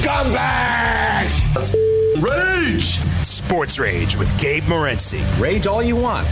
Scumbags! 0.00 1.54
Let's 1.54 1.74
rage! 2.22 2.98
Sports 3.22 3.78
Rage 3.78 4.16
with 4.16 4.30
Gabe 4.40 4.62
Morency. 4.62 5.20
Rage 5.38 5.66
all 5.66 5.82
you 5.82 5.94
want. 5.94 6.26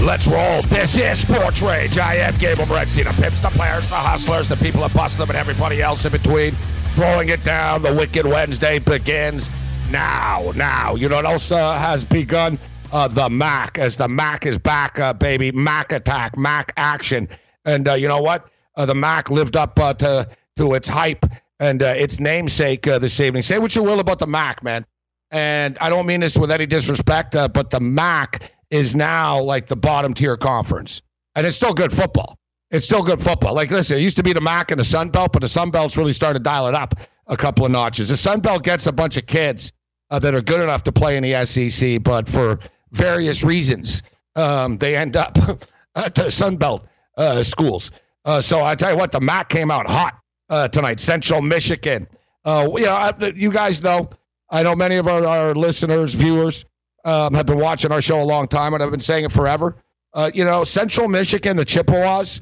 Let's 0.00 0.26
roll. 0.26 0.62
This 0.62 0.96
is 0.96 1.20
Sports 1.20 1.62
Rage. 1.62 1.96
I 1.96 2.16
am 2.16 2.36
Gable 2.38 2.64
Morency. 2.64 3.04
The 3.04 3.22
pimps, 3.22 3.38
the 3.38 3.50
players, 3.50 3.88
the 3.88 3.94
hustlers, 3.94 4.48
the 4.48 4.56
people 4.56 4.80
that 4.80 4.92
bust 4.92 5.18
them, 5.18 5.28
and 5.30 5.38
everybody 5.38 5.80
else 5.80 6.04
in 6.04 6.10
between. 6.10 6.56
Throwing 6.94 7.28
it 7.28 7.44
down. 7.44 7.82
The 7.82 7.94
Wicked 7.94 8.26
Wednesday 8.26 8.80
begins 8.80 9.48
now. 9.92 10.50
Now. 10.56 10.96
You 10.96 11.08
know 11.08 11.16
what 11.16 11.26
else 11.26 11.52
uh, 11.52 11.78
has 11.78 12.04
begun? 12.04 12.58
Uh, 12.94 13.08
the 13.08 13.28
Mac 13.28 13.76
as 13.76 13.96
the 13.96 14.06
Mac 14.06 14.46
is 14.46 14.56
back, 14.56 15.00
uh, 15.00 15.12
baby. 15.12 15.50
Mac 15.50 15.90
attack, 15.90 16.38
Mac 16.38 16.72
action, 16.76 17.28
and 17.64 17.88
uh, 17.88 17.94
you 17.94 18.06
know 18.06 18.22
what? 18.22 18.48
Uh, 18.76 18.86
the 18.86 18.94
Mac 18.94 19.30
lived 19.30 19.56
up 19.56 19.78
uh, 19.80 19.92
to 19.94 20.28
to 20.56 20.74
its 20.74 20.86
hype 20.86 21.26
and 21.58 21.82
uh, 21.82 21.86
its 21.86 22.20
namesake 22.20 22.82
this 22.82 23.18
evening. 23.18 23.42
Say 23.42 23.58
what 23.58 23.74
you 23.74 23.82
will 23.82 23.98
about 23.98 24.20
the 24.20 24.28
Mac, 24.28 24.62
man, 24.62 24.86
and 25.32 25.76
I 25.80 25.90
don't 25.90 26.06
mean 26.06 26.20
this 26.20 26.38
with 26.38 26.52
any 26.52 26.66
disrespect, 26.66 27.32
but 27.32 27.70
the 27.70 27.80
Mac 27.80 28.52
is 28.70 28.94
now 28.94 29.42
like 29.42 29.66
the 29.66 29.76
bottom 29.76 30.14
tier 30.14 30.36
conference, 30.36 31.02
and 31.34 31.44
it's 31.44 31.56
still 31.56 31.74
good 31.74 31.92
football. 31.92 32.38
It's 32.70 32.86
still 32.86 33.02
good 33.02 33.20
football. 33.20 33.54
Like, 33.54 33.72
listen, 33.72 33.98
it 33.98 34.02
used 34.02 34.16
to 34.16 34.22
be 34.22 34.32
the 34.32 34.40
Mac 34.40 34.70
and 34.70 34.78
the 34.78 34.84
Sun 34.84 35.10
Belt, 35.10 35.32
but 35.32 35.42
the 35.42 35.48
Sun 35.48 35.70
Belt's 35.70 35.96
really 35.96 36.12
started 36.12 36.38
to 36.38 36.42
dial 36.44 36.68
it 36.68 36.74
up 36.74 36.94
a 37.26 37.36
couple 37.36 37.66
of 37.66 37.72
notches. 37.72 38.08
The 38.08 38.16
Sun 38.16 38.40
Belt 38.40 38.62
gets 38.62 38.86
a 38.86 38.92
bunch 38.92 39.16
of 39.16 39.26
kids 39.26 39.72
that 40.10 40.32
are 40.32 40.40
good 40.40 40.60
enough 40.60 40.84
to 40.84 40.92
play 40.92 41.16
in 41.16 41.24
the 41.24 41.44
SEC, 41.44 42.00
but 42.02 42.28
for 42.28 42.60
various 42.94 43.44
reasons, 43.44 44.02
um, 44.36 44.78
they 44.78 44.96
end 44.96 45.16
up 45.16 45.36
at 45.96 46.14
the 46.14 46.22
Sunbelt 46.22 46.86
uh, 47.18 47.42
schools. 47.42 47.90
Uh, 48.24 48.40
so 48.40 48.64
I 48.64 48.74
tell 48.74 48.92
you 48.92 48.96
what, 48.96 49.12
the 49.12 49.20
MAC 49.20 49.48
came 49.48 49.70
out 49.70 49.88
hot 49.88 50.18
uh, 50.48 50.68
tonight. 50.68 51.00
Central 51.00 51.42
Michigan. 51.42 52.06
Uh, 52.44 52.68
you 52.76 52.84
know, 52.84 52.92
I, 52.94 53.12
you 53.34 53.50
guys 53.50 53.82
know. 53.82 54.08
I 54.50 54.62
know 54.62 54.76
many 54.76 54.96
of 54.96 55.08
our, 55.08 55.26
our 55.26 55.54
listeners, 55.54 56.14
viewers, 56.14 56.64
um, 57.04 57.34
have 57.34 57.46
been 57.46 57.58
watching 57.58 57.90
our 57.90 58.00
show 58.00 58.22
a 58.22 58.24
long 58.24 58.46
time, 58.46 58.74
and 58.74 58.82
I've 58.82 58.90
been 58.90 59.00
saying 59.00 59.24
it 59.24 59.32
forever. 59.32 59.76
Uh, 60.12 60.30
you 60.32 60.44
know, 60.44 60.62
Central 60.62 61.08
Michigan, 61.08 61.56
the 61.56 61.64
Chippewas, 61.64 62.40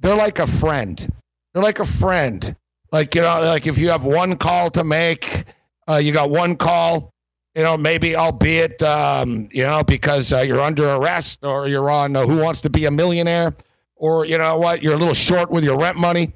they're 0.00 0.16
like 0.16 0.40
a 0.40 0.46
friend. 0.46 1.06
They're 1.52 1.62
like 1.62 1.78
a 1.78 1.86
friend. 1.86 2.56
Like 2.90 3.14
you 3.14 3.22
know, 3.22 3.40
like 3.40 3.66
if 3.66 3.78
you 3.78 3.90
have 3.90 4.04
one 4.04 4.36
call 4.36 4.70
to 4.70 4.84
make, 4.84 5.44
uh, 5.88 5.96
you 5.96 6.12
got 6.12 6.30
one 6.30 6.56
call 6.56 7.13
you 7.54 7.62
know, 7.62 7.76
maybe 7.76 8.16
albeit, 8.16 8.82
um, 8.82 9.48
you 9.52 9.62
know, 9.62 9.84
because 9.84 10.32
uh, 10.32 10.40
you're 10.40 10.60
under 10.60 10.94
arrest 10.94 11.44
or 11.44 11.68
you're 11.68 11.88
on 11.90 12.16
uh, 12.16 12.26
Who 12.26 12.38
Wants 12.38 12.62
to 12.62 12.70
Be 12.70 12.84
a 12.86 12.90
Millionaire, 12.90 13.54
or 13.96 14.26
you 14.26 14.36
know 14.38 14.58
what, 14.58 14.82
you're 14.82 14.94
a 14.94 14.98
little 14.98 15.14
short 15.14 15.50
with 15.50 15.62
your 15.62 15.78
rent 15.78 15.96
money. 15.96 16.32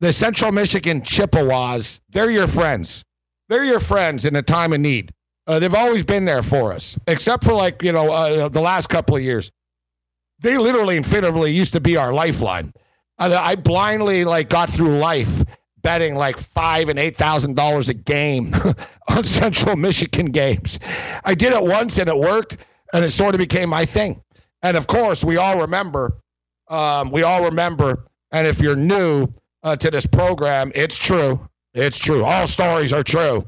The 0.00 0.12
Central 0.12 0.52
Michigan 0.52 1.02
Chippewas, 1.02 2.00
they're 2.10 2.30
your 2.30 2.46
friends. 2.46 3.04
They're 3.48 3.64
your 3.64 3.80
friends 3.80 4.26
in 4.26 4.36
a 4.36 4.42
time 4.42 4.72
of 4.72 4.80
need. 4.80 5.12
Uh, 5.46 5.58
they've 5.58 5.74
always 5.74 6.04
been 6.04 6.24
there 6.24 6.42
for 6.42 6.72
us, 6.72 6.96
except 7.06 7.44
for 7.44 7.54
like 7.54 7.82
you 7.82 7.92
know 7.92 8.10
uh, 8.10 8.48
the 8.48 8.60
last 8.60 8.88
couple 8.88 9.16
of 9.16 9.22
years. 9.22 9.50
They 10.40 10.56
literally 10.56 10.96
and 10.96 11.04
figuratively 11.04 11.50
used 11.52 11.72
to 11.72 11.80
be 11.80 11.96
our 11.96 12.12
lifeline. 12.12 12.72
I, 13.18 13.34
I 13.34 13.54
blindly 13.56 14.24
like 14.24 14.48
got 14.48 14.70
through 14.70 14.98
life 14.98 15.42
betting 15.82 16.14
like 16.14 16.38
five 16.38 16.88
and 16.88 16.98
eight 16.98 17.16
thousand 17.16 17.56
dollars 17.56 17.88
a 17.88 17.94
game 17.94 18.52
on 19.08 19.24
Central 19.24 19.76
Michigan 19.76 20.26
games. 20.26 20.78
I 21.24 21.34
did 21.34 21.52
it 21.52 21.62
once 21.62 21.98
and 21.98 22.08
it 22.08 22.16
worked, 22.16 22.58
and 22.92 23.04
it 23.04 23.10
sort 23.10 23.34
of 23.34 23.38
became 23.38 23.68
my 23.68 23.84
thing. 23.84 24.22
And 24.62 24.76
of 24.76 24.86
course, 24.86 25.24
we 25.24 25.36
all 25.36 25.60
remember. 25.60 26.18
Um, 26.68 27.10
we 27.10 27.22
all 27.22 27.44
remember. 27.44 28.06
And 28.32 28.46
if 28.46 28.60
you're 28.60 28.76
new 28.76 29.26
uh, 29.62 29.76
to 29.76 29.90
this 29.90 30.06
program, 30.06 30.70
it's 30.74 30.98
true. 30.98 31.48
It's 31.74 31.98
true. 31.98 32.24
All 32.24 32.46
stories 32.46 32.92
are 32.92 33.02
true, 33.02 33.44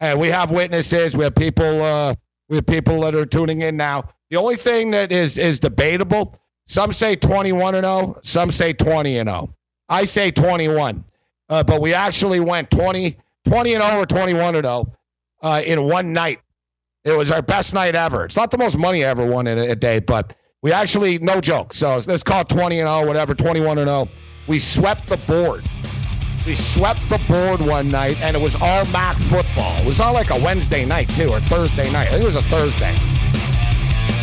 and 0.00 0.18
we 0.20 0.28
have 0.28 0.50
witnesses. 0.50 1.16
We 1.16 1.24
have 1.24 1.34
people. 1.34 1.82
Uh, 1.82 2.14
we 2.48 2.56
have 2.56 2.66
people 2.66 3.00
that 3.00 3.14
are 3.14 3.26
tuning 3.26 3.62
in 3.62 3.76
now. 3.76 4.08
The 4.30 4.36
only 4.36 4.56
thing 4.56 4.90
that 4.92 5.12
is 5.12 5.38
is 5.38 5.60
debatable. 5.60 6.38
Some 6.66 6.92
say 6.92 7.14
21 7.14 7.76
and 7.76 7.84
0. 7.84 8.18
Some 8.22 8.50
say 8.50 8.72
20 8.72 9.18
and 9.18 9.28
0. 9.28 9.54
I 9.88 10.04
say 10.04 10.30
21 10.30 11.04
uh, 11.48 11.62
but 11.62 11.80
we 11.80 11.94
actually 11.94 12.40
went 12.40 12.70
20, 12.70 13.16
20 13.46 13.74
and 13.74 13.82
0 13.82 14.00
or 14.00 14.06
21 14.06 14.54
and 14.56 14.64
0 14.64 14.92
uh, 15.42 15.62
in 15.64 15.82
one 15.84 16.12
night. 16.12 16.40
It 17.04 17.16
was 17.16 17.30
our 17.30 17.42
best 17.42 17.72
night 17.72 17.94
ever. 17.94 18.24
It's 18.24 18.36
not 18.36 18.50
the 18.50 18.58
most 18.58 18.76
money 18.76 19.04
I 19.04 19.08
ever 19.08 19.24
won 19.24 19.46
in 19.46 19.58
a, 19.58 19.68
a 19.68 19.76
day, 19.76 20.00
but 20.00 20.36
we 20.62 20.72
actually, 20.72 21.18
no 21.18 21.40
joke. 21.40 21.72
So 21.72 22.00
let's 22.06 22.22
call 22.24 22.40
it 22.40 22.48
20 22.48 22.80
and 22.80 22.88
0, 22.88 23.06
whatever, 23.06 23.34
21 23.34 23.78
and 23.78 23.88
0. 23.88 24.08
We 24.48 24.58
swept 24.58 25.08
the 25.08 25.16
board. 25.18 25.64
We 26.46 26.54
swept 26.54 27.08
the 27.08 27.20
board 27.28 27.60
one 27.60 27.88
night, 27.88 28.20
and 28.22 28.36
it 28.36 28.42
was 28.42 28.54
all 28.60 28.84
MAC 28.86 29.16
football. 29.16 29.76
It 29.78 29.86
was 29.86 30.00
all 30.00 30.12
like 30.12 30.30
a 30.30 30.38
Wednesday 30.44 30.84
night, 30.84 31.08
too, 31.10 31.28
or 31.28 31.40
Thursday 31.40 31.90
night. 31.92 32.08
I 32.08 32.12
think 32.12 32.22
it 32.22 32.26
was 32.26 32.36
a 32.36 32.42
Thursday. 32.42 32.94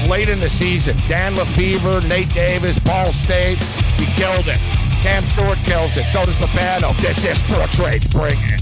Late 0.09 0.29
in 0.29 0.39
the 0.39 0.49
season, 0.49 0.97
Dan 1.07 1.35
LeFevour, 1.35 2.07
Nate 2.07 2.29
Davis, 2.33 2.77
Ball 2.79 3.11
State, 3.11 3.57
we 3.99 4.05
killed 4.15 4.47
it. 4.47 4.59
Cam 5.01 5.23
Stewart 5.23 5.57
kills 5.65 5.97
it. 5.97 6.05
So 6.05 6.23
does 6.23 6.35
Babano. 6.35 6.95
This 7.01 7.25
is 7.25 7.39
Sports 7.43 7.77
Rage. 7.79 8.09
Bring 8.11 8.37
it. 8.39 8.61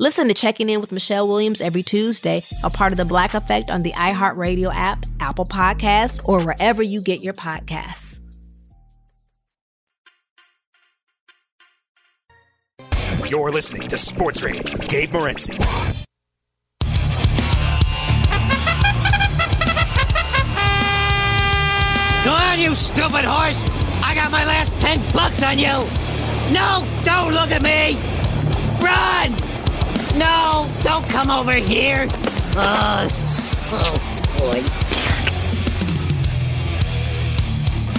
Listen 0.00 0.28
to 0.28 0.34
Checking 0.34 0.70
In 0.70 0.80
with 0.80 0.92
Michelle 0.92 1.28
Williams 1.28 1.60
every 1.60 1.82
Tuesday, 1.82 2.40
a 2.64 2.70
part 2.70 2.90
of 2.90 2.96
the 2.96 3.04
Black 3.04 3.34
Effect 3.34 3.70
on 3.70 3.82
the 3.82 3.92
iHeartRadio 3.92 4.74
app, 4.74 5.04
Apple 5.20 5.44
Podcasts, 5.44 6.26
or 6.26 6.42
wherever 6.42 6.82
you 6.82 7.02
get 7.02 7.20
your 7.22 7.34
podcasts. 7.34 8.18
You're 13.28 13.52
listening 13.52 13.88
to 13.88 13.98
Sports 13.98 14.42
Rage 14.42 14.72
with 14.72 14.88
Gabe 14.88 15.10
Morency. 15.10 15.58
Go 22.24 22.30
on, 22.30 22.58
you 22.58 22.74
stupid 22.74 23.26
horse! 23.26 23.66
I 24.02 24.14
got 24.14 24.32
my 24.32 24.46
last 24.46 24.72
ten 24.80 24.98
bucks 25.12 25.42
on 25.42 25.58
you! 25.58 25.84
No, 26.54 26.88
don't 27.04 27.34
look 27.34 27.50
at 27.50 27.60
me! 27.60 27.98
Run! 28.82 29.49
No, 30.16 30.68
don't 30.82 31.08
come 31.08 31.30
over 31.30 31.52
here! 31.52 32.06
Uh, 32.56 33.08
oh, 33.72 34.00
boy. 34.38 34.60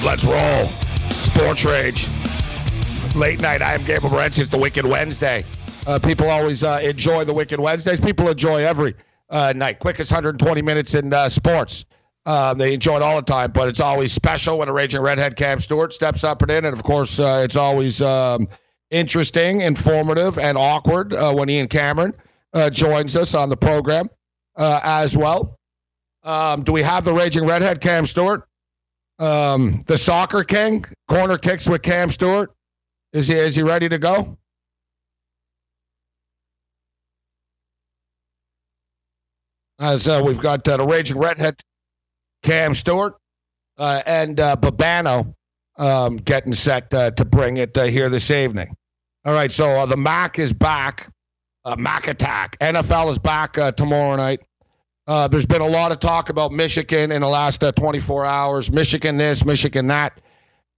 Let's 0.05 0.25
roll. 0.25 0.65
Sports 1.11 1.63
Rage. 1.63 2.07
Late 3.15 3.39
night. 3.39 3.61
I 3.61 3.73
am 3.73 3.83
Gabriel 3.83 4.15
Morency. 4.15 4.41
It's 4.41 4.49
the 4.49 4.57
Wicked 4.57 4.85
Wednesday. 4.85 5.45
Uh, 5.87 5.99
people 5.99 6.29
always 6.29 6.63
uh, 6.63 6.79
enjoy 6.83 7.23
the 7.23 7.33
Wicked 7.33 7.59
Wednesdays. 7.59 7.99
People 7.99 8.27
enjoy 8.29 8.63
every 8.63 8.95
uh, 9.29 9.53
night. 9.55 9.79
Quickest 9.79 10.11
120 10.11 10.61
minutes 10.61 10.95
in 10.95 11.13
uh, 11.13 11.29
sports. 11.29 11.85
Um, 12.25 12.57
they 12.57 12.73
enjoy 12.73 12.97
it 12.97 13.01
all 13.01 13.15
the 13.15 13.21
time, 13.23 13.51
but 13.51 13.67
it's 13.67 13.79
always 13.79 14.11
special 14.11 14.59
when 14.59 14.69
a 14.69 14.73
raging 14.73 15.01
redhead 15.01 15.35
Cam 15.35 15.59
Stewart 15.59 15.93
steps 15.93 16.23
up 16.23 16.41
and 16.41 16.51
in. 16.51 16.65
And 16.65 16.73
of 16.73 16.83
course, 16.83 17.19
uh, 17.19 17.41
it's 17.43 17.55
always 17.55 18.01
um, 18.01 18.47
interesting, 18.91 19.61
informative, 19.61 20.37
and 20.37 20.57
awkward 20.57 21.13
uh, 21.13 21.33
when 21.33 21.49
Ian 21.49 21.67
Cameron 21.67 22.13
joins 22.71 23.15
us 23.17 23.33
on 23.33 23.49
the 23.49 23.57
program 23.57 24.09
as 24.57 25.17
well. 25.17 25.57
Um, 26.23 26.63
do 26.63 26.71
we 26.71 26.83
have 26.83 27.03
the 27.03 27.13
raging 27.13 27.47
redhead 27.47 27.81
Cam 27.81 28.05
Stewart? 28.05 28.47
Um, 29.17 29.81
the 29.85 29.97
soccer 29.97 30.43
king, 30.43 30.85
corner 31.07 31.37
kicks 31.37 31.67
with 31.67 31.81
Cam 31.81 32.09
Stewart. 32.09 32.51
Is 33.13 33.27
he 33.27 33.35
is 33.35 33.55
he 33.55 33.63
ready 33.63 33.89
to 33.89 33.97
go? 33.97 34.37
As 39.79 40.07
uh, 40.07 40.21
we've 40.23 40.39
got 40.39 40.67
uh, 40.67 40.77
the 40.77 40.85
raging 40.85 41.17
redhead 41.17 41.59
Cam 42.43 42.73
Stewart 42.73 43.15
uh, 43.77 44.01
and 44.05 44.39
uh, 44.39 44.55
Babano 44.55 45.33
um, 45.77 46.17
getting 46.17 46.53
set 46.53 46.93
uh, 46.93 47.11
to 47.11 47.25
bring 47.25 47.57
it 47.57 47.75
uh, 47.77 47.83
here 47.83 48.09
this 48.09 48.29
evening. 48.31 48.75
All 49.23 49.33
right, 49.33 49.51
so 49.51 49.65
uh, 49.65 49.85
the 49.85 49.97
Mac 49.97 50.39
is 50.39 50.51
back. 50.51 51.07
Uh, 51.63 51.75
Mac 51.77 52.07
Attack. 52.07 52.57
NFL 52.59 53.11
is 53.11 53.19
back 53.19 53.55
uh, 53.59 53.71
tomorrow 53.71 54.15
night. 54.15 54.41
Uh, 55.05 55.27
there's 55.27 55.45
been 55.45 55.61
a 55.61 55.67
lot 55.67 55.91
of 55.91 55.99
talk 55.99 56.29
about 56.29 56.51
Michigan 56.51 57.11
in 57.11 57.21
the 57.21 57.27
last 57.27 57.63
uh, 57.63 57.71
24 57.73 58.25
hours. 58.25 58.71
Michigan 58.71 59.17
this, 59.17 59.45
Michigan 59.45 59.85
that, 59.87 60.21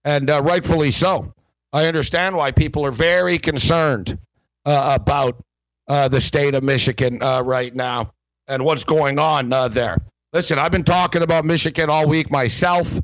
and 0.03 0.29
uh, 0.29 0.41
rightfully 0.41 0.91
so. 0.91 1.33
I 1.71 1.85
understand 1.85 2.35
why 2.35 2.51
people 2.51 2.85
are 2.85 2.91
very 2.91 3.37
concerned 3.37 4.17
about 4.65 5.41
the 5.87 6.19
state 6.19 6.53
of 6.53 6.63
Michigan 6.63 7.19
right 7.19 7.73
now 7.73 8.11
and 8.47 8.65
what's 8.65 8.83
going 8.83 9.19
on 9.19 9.49
there. 9.71 9.97
Listen, 10.33 10.59
I've 10.59 10.71
been 10.71 10.83
talking 10.83 11.21
about 11.21 11.45
Michigan 11.45 11.89
all 11.89 12.07
week 12.07 12.29
myself. 12.29 12.99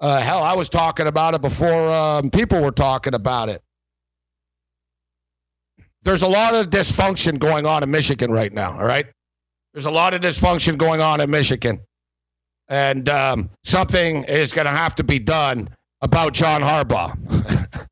Hell, 0.00 0.42
I 0.42 0.54
was 0.54 0.68
talking 0.68 1.06
about 1.06 1.34
it 1.34 1.42
before 1.42 1.92
um, 1.92 2.30
people 2.30 2.60
were 2.60 2.72
talking 2.72 3.14
about 3.14 3.50
it. 3.50 3.62
There's 6.08 6.22
a 6.22 6.26
lot 6.26 6.54
of 6.54 6.70
dysfunction 6.70 7.38
going 7.38 7.66
on 7.66 7.82
in 7.82 7.90
Michigan 7.90 8.30
right 8.30 8.50
now, 8.50 8.72
all 8.78 8.86
right? 8.86 9.04
There's 9.74 9.84
a 9.84 9.90
lot 9.90 10.14
of 10.14 10.22
dysfunction 10.22 10.78
going 10.78 11.02
on 11.02 11.20
in 11.20 11.28
Michigan. 11.28 11.80
And 12.70 13.06
um, 13.10 13.50
something 13.62 14.24
is 14.24 14.54
going 14.54 14.64
to 14.64 14.70
have 14.70 14.94
to 14.94 15.04
be 15.04 15.18
done 15.18 15.68
about 16.00 16.32
John 16.32 16.62
Harbaugh 16.62 17.12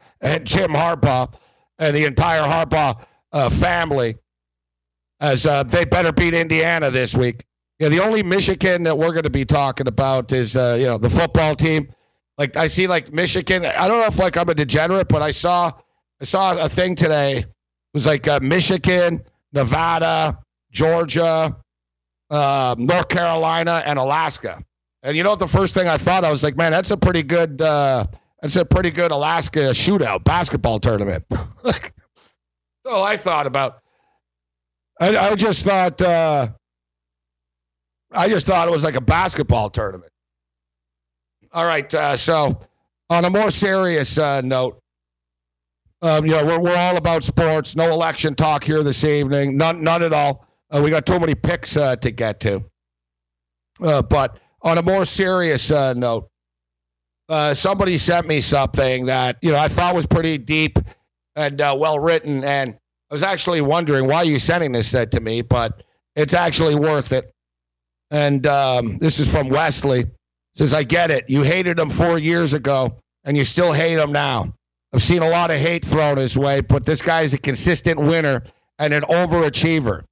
and 0.23 0.47
Jim 0.47 0.71
Harbaugh 0.71 1.35
and 1.79 1.95
the 1.95 2.07
entire 2.07 2.41
Harbaugh 2.41 3.05
uh, 3.35 3.51
family, 3.51 4.15
as 5.21 5.47
uh, 5.47 5.65
they 5.65 5.85
better 5.85 6.11
beat 6.11 6.33
Indiana 6.33 6.91
this 6.91 7.15
week. 7.15 7.45
Yeah, 7.81 7.91
the 7.91 8.03
only 8.03 8.23
Michigan 8.23 8.83
that 8.85 8.97
we're 8.97 9.13
going 9.13 9.25
to 9.25 9.31
be 9.31 9.45
talking 9.45 9.89
about 9.89 10.33
is 10.33 10.57
uh, 10.57 10.79
you 10.81 10.87
know 10.87 10.97
the 10.97 11.11
football 11.11 11.55
team. 11.55 11.93
Like 12.39 12.57
I 12.57 12.67
see, 12.69 12.87
like 12.87 13.13
Michigan. 13.13 13.67
I 13.67 13.87
don't 13.87 14.01
know 14.01 14.07
if 14.07 14.19
like 14.19 14.39
I'm 14.39 14.49
a 14.49 14.55
degenerate, 14.55 15.09
but 15.11 15.21
I 15.21 15.33
saw 15.33 15.71
I 16.23 16.25
saw 16.25 16.65
a 16.65 16.69
thing 16.71 16.95
today. 16.95 17.45
Was 17.97 18.07
like 18.07 18.29
uh, 18.29 18.41
Michigan, 18.43 19.25
Nevada, 19.55 20.39
Georgia, 20.71 21.57
uh, 22.29 22.75
North 22.77 23.09
Carolina, 23.09 23.83
and 23.87 23.99
Alaska. 23.99 24.63
And 25.03 25.17
you 25.17 25.23
know 25.23 25.31
what? 25.31 25.39
The 25.39 25.47
first 25.47 25.73
thing 25.73 25.89
I 25.89 25.97
thought, 25.97 26.23
I 26.23 26.31
was 26.31 26.45
like, 26.45 26.59
man, 26.59 26.73
that's 26.73 26.91
a 26.91 26.97
pretty 26.99 27.23
good. 27.23 27.63
Uh, 27.63 28.05
that's 28.43 28.57
a 28.57 28.67
pretty 28.67 28.91
good 28.91 29.13
Alaska 29.13 29.71
shootout 29.71 30.25
basketball 30.25 30.79
tournament. 30.79 31.25
so 31.33 33.03
I 33.03 33.17
thought 33.17 33.47
about. 33.47 33.79
I, 35.01 35.17
I 35.17 35.35
just 35.35 35.65
thought. 35.65 36.03
Uh, 36.03 36.49
I 38.13 38.29
just 38.29 38.47
thought 38.47 38.69
it 38.69 38.73
was 38.73 38.85
like 38.85 38.97
a 38.97 39.01
basketball 39.01 39.71
tournament. 39.71 40.13
All 41.55 41.65
right. 41.65 41.95
Uh, 41.95 42.15
so, 42.15 42.61
on 43.09 43.25
a 43.25 43.31
more 43.31 43.51
serious 43.51 44.19
uh, 44.19 44.43
note, 44.43 44.83
um, 46.03 46.25
you 46.27 46.33
know, 46.33 46.45
we're, 46.45 46.61
we're 46.61 46.77
all 46.77 46.97
about 46.97 47.25
sports. 47.25 47.77
No 47.77 47.91
election 47.91 48.35
talk 48.35 48.63
here 48.63 48.83
this 48.83 49.05
evening. 49.05 49.57
None, 49.57 49.83
none 49.83 50.03
at 50.03 50.13
all. 50.13 50.47
Uh, 50.71 50.81
we 50.83 50.91
got 50.91 51.07
too 51.07 51.19
many 51.19 51.35
picks 51.35 51.77
uh, 51.77 51.97
to 51.97 52.11
get 52.11 52.41
to. 52.41 52.65
Uh, 53.83 54.03
but 54.03 54.39
on 54.63 54.79
a 54.79 54.83
more 54.83 55.05
serious 55.05 55.71
uh, 55.71 55.95
note, 55.95 56.29
uh, 57.29 57.55
somebody 57.55 57.99
sent 57.99 58.27
me 58.27 58.41
something 58.41 59.07
that 59.07 59.37
you 59.43 59.51
know 59.51 59.59
I 59.59 59.69
thought 59.69 59.95
was 59.95 60.07
pretty 60.07 60.39
deep 60.39 60.79
and 61.35 61.61
uh, 61.61 61.75
well 61.79 61.99
written, 61.99 62.45
and 62.45 62.75
I 63.11 63.15
was 63.15 63.23
actually 63.23 63.61
wondering 63.61 64.07
why 64.07 64.23
you 64.23 64.39
sending 64.39 64.73
this 64.73 64.93
to 64.93 65.21
me, 65.21 65.43
but 65.43 65.83
it's 66.15 66.35
actually 66.35 66.75
worth 66.75 67.13
it. 67.13 67.33
And 68.11 68.47
um, 68.47 68.99
this 68.99 69.19
is 69.19 69.31
from 69.31 69.49
Wesley. 69.49 70.07
Says 70.55 70.73
I 70.73 70.85
get 70.85 71.11
it. 71.11 71.29
You 71.29 71.43
hated 71.43 71.79
him 71.79 71.91
four 71.91 72.19
years 72.19 72.55
ago, 72.55 72.97
and 73.25 73.37
you 73.37 73.45
still 73.45 73.73
hate 73.73 73.99
him 73.99 74.13
now. 74.13 74.55
I've 74.97 75.03
seen 75.03 75.21
a 75.21 75.29
lot 75.29 75.51
of 75.51 75.59
hate 75.59 75.85
thrown 75.85 76.17
his 76.17 76.39
way, 76.39 76.63
but 76.63 76.87
this 76.87 77.03
guy 77.03 77.21
is 77.21 77.35
a 77.35 77.39
consistent 77.39 78.01
winner 78.01 78.43
and 78.79 78.95
an 78.95 79.03
overachiever. 79.03 80.05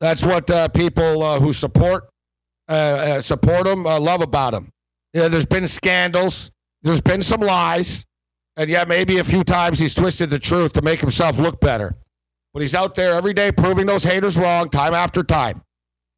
That's 0.00 0.24
what 0.24 0.50
uh, 0.50 0.68
people 0.68 1.22
uh, 1.22 1.38
who 1.38 1.52
support 1.52 2.08
uh, 2.70 2.72
uh, 2.72 3.20
support 3.20 3.66
him 3.66 3.86
uh, 3.86 4.00
love 4.00 4.22
about 4.22 4.54
him. 4.54 4.70
Yeah, 5.12 5.28
there's 5.28 5.44
been 5.44 5.68
scandals, 5.68 6.50
there's 6.80 7.02
been 7.02 7.20
some 7.20 7.42
lies, 7.42 8.06
and 8.56 8.70
yeah, 8.70 8.84
maybe 8.84 9.18
a 9.18 9.24
few 9.24 9.44
times 9.44 9.78
he's 9.78 9.92
twisted 9.92 10.30
the 10.30 10.38
truth 10.38 10.72
to 10.72 10.82
make 10.82 10.98
himself 10.98 11.38
look 11.38 11.60
better. 11.60 11.94
But 12.54 12.62
he's 12.62 12.74
out 12.74 12.94
there 12.94 13.12
every 13.12 13.34
day 13.34 13.52
proving 13.52 13.84
those 13.84 14.02
haters 14.02 14.38
wrong, 14.38 14.70
time 14.70 14.94
after 14.94 15.24
time. 15.24 15.60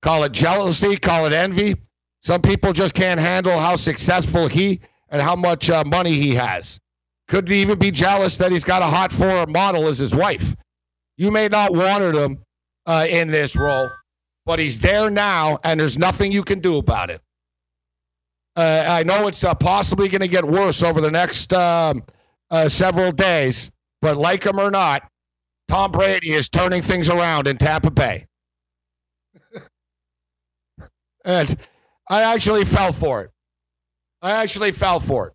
Call 0.03 0.23
it 0.23 0.31
jealousy, 0.31 0.97
call 0.99 1.27
it 1.27 1.33
envy. 1.33 1.75
Some 2.23 2.43
people 2.43 2.73
just 2.73 2.95
can't 2.95 3.19
handle 3.19 3.59
how 3.59 3.75
successful 3.75 4.47
he 4.47 4.83
and 5.09 5.21
how 5.21 5.35
much 5.35 5.69
uh, 5.69 5.83
money 5.85 6.13
he 6.13 6.37
has. 6.37 6.79
Could 7.29 7.51
even 7.51 7.79
be 7.79 7.91
jealous 7.91 8.39
that 8.39 8.51
he's 8.51 8.65
got 8.65 8.83
a 8.83 8.87
hot 8.87 9.13
foreign 9.13 9.53
model 9.53 9.87
as 9.87 9.99
his 9.99 10.15
wife. 10.15 10.57
You 11.19 11.31
may 11.31 11.49
not 11.49 11.75
wanted 11.75 12.15
him 12.15 12.43
uh, 12.87 13.07
in 13.09 13.31
this 13.31 13.55
role, 13.55 13.91
but 14.47 14.59
he's 14.59 14.79
there 14.79 15.11
now, 15.11 15.59
and 15.63 15.79
there's 15.79 15.99
nothing 15.99 16.33
you 16.33 16.43
can 16.43 16.59
do 16.59 16.79
about 16.79 17.11
it. 17.11 17.21
Uh, 18.57 18.85
I 18.89 19.03
know 19.03 19.29
it's 19.29 19.45
uh, 19.45 19.55
possibly 19.55 20.09
going 20.09 20.23
to 20.23 20.29
get 20.29 20.45
worse 20.45 20.83
over 20.83 21.01
the 21.01 21.11
next 21.11 21.53
um, 21.53 22.03
uh, 22.51 22.69
several 22.69 23.13
days, 23.13 23.71
but 24.01 24.17
like 24.17 24.45
him 24.45 24.59
or 24.59 24.71
not, 24.71 25.09
Tom 25.69 25.93
Brady 25.93 26.33
is 26.33 26.49
turning 26.49 26.83
things 26.83 27.11
around 27.11 27.47
in 27.47 27.59
Tampa 27.59 27.91
Bay. 27.91 28.27
and 31.25 31.57
I 32.09 32.35
actually 32.35 32.65
fell 32.65 32.93
for 32.93 33.23
it. 33.23 33.31
I 34.23 34.43
actually 34.43 34.73
fell 34.73 34.99
for 34.99 35.29
it. 35.29 35.35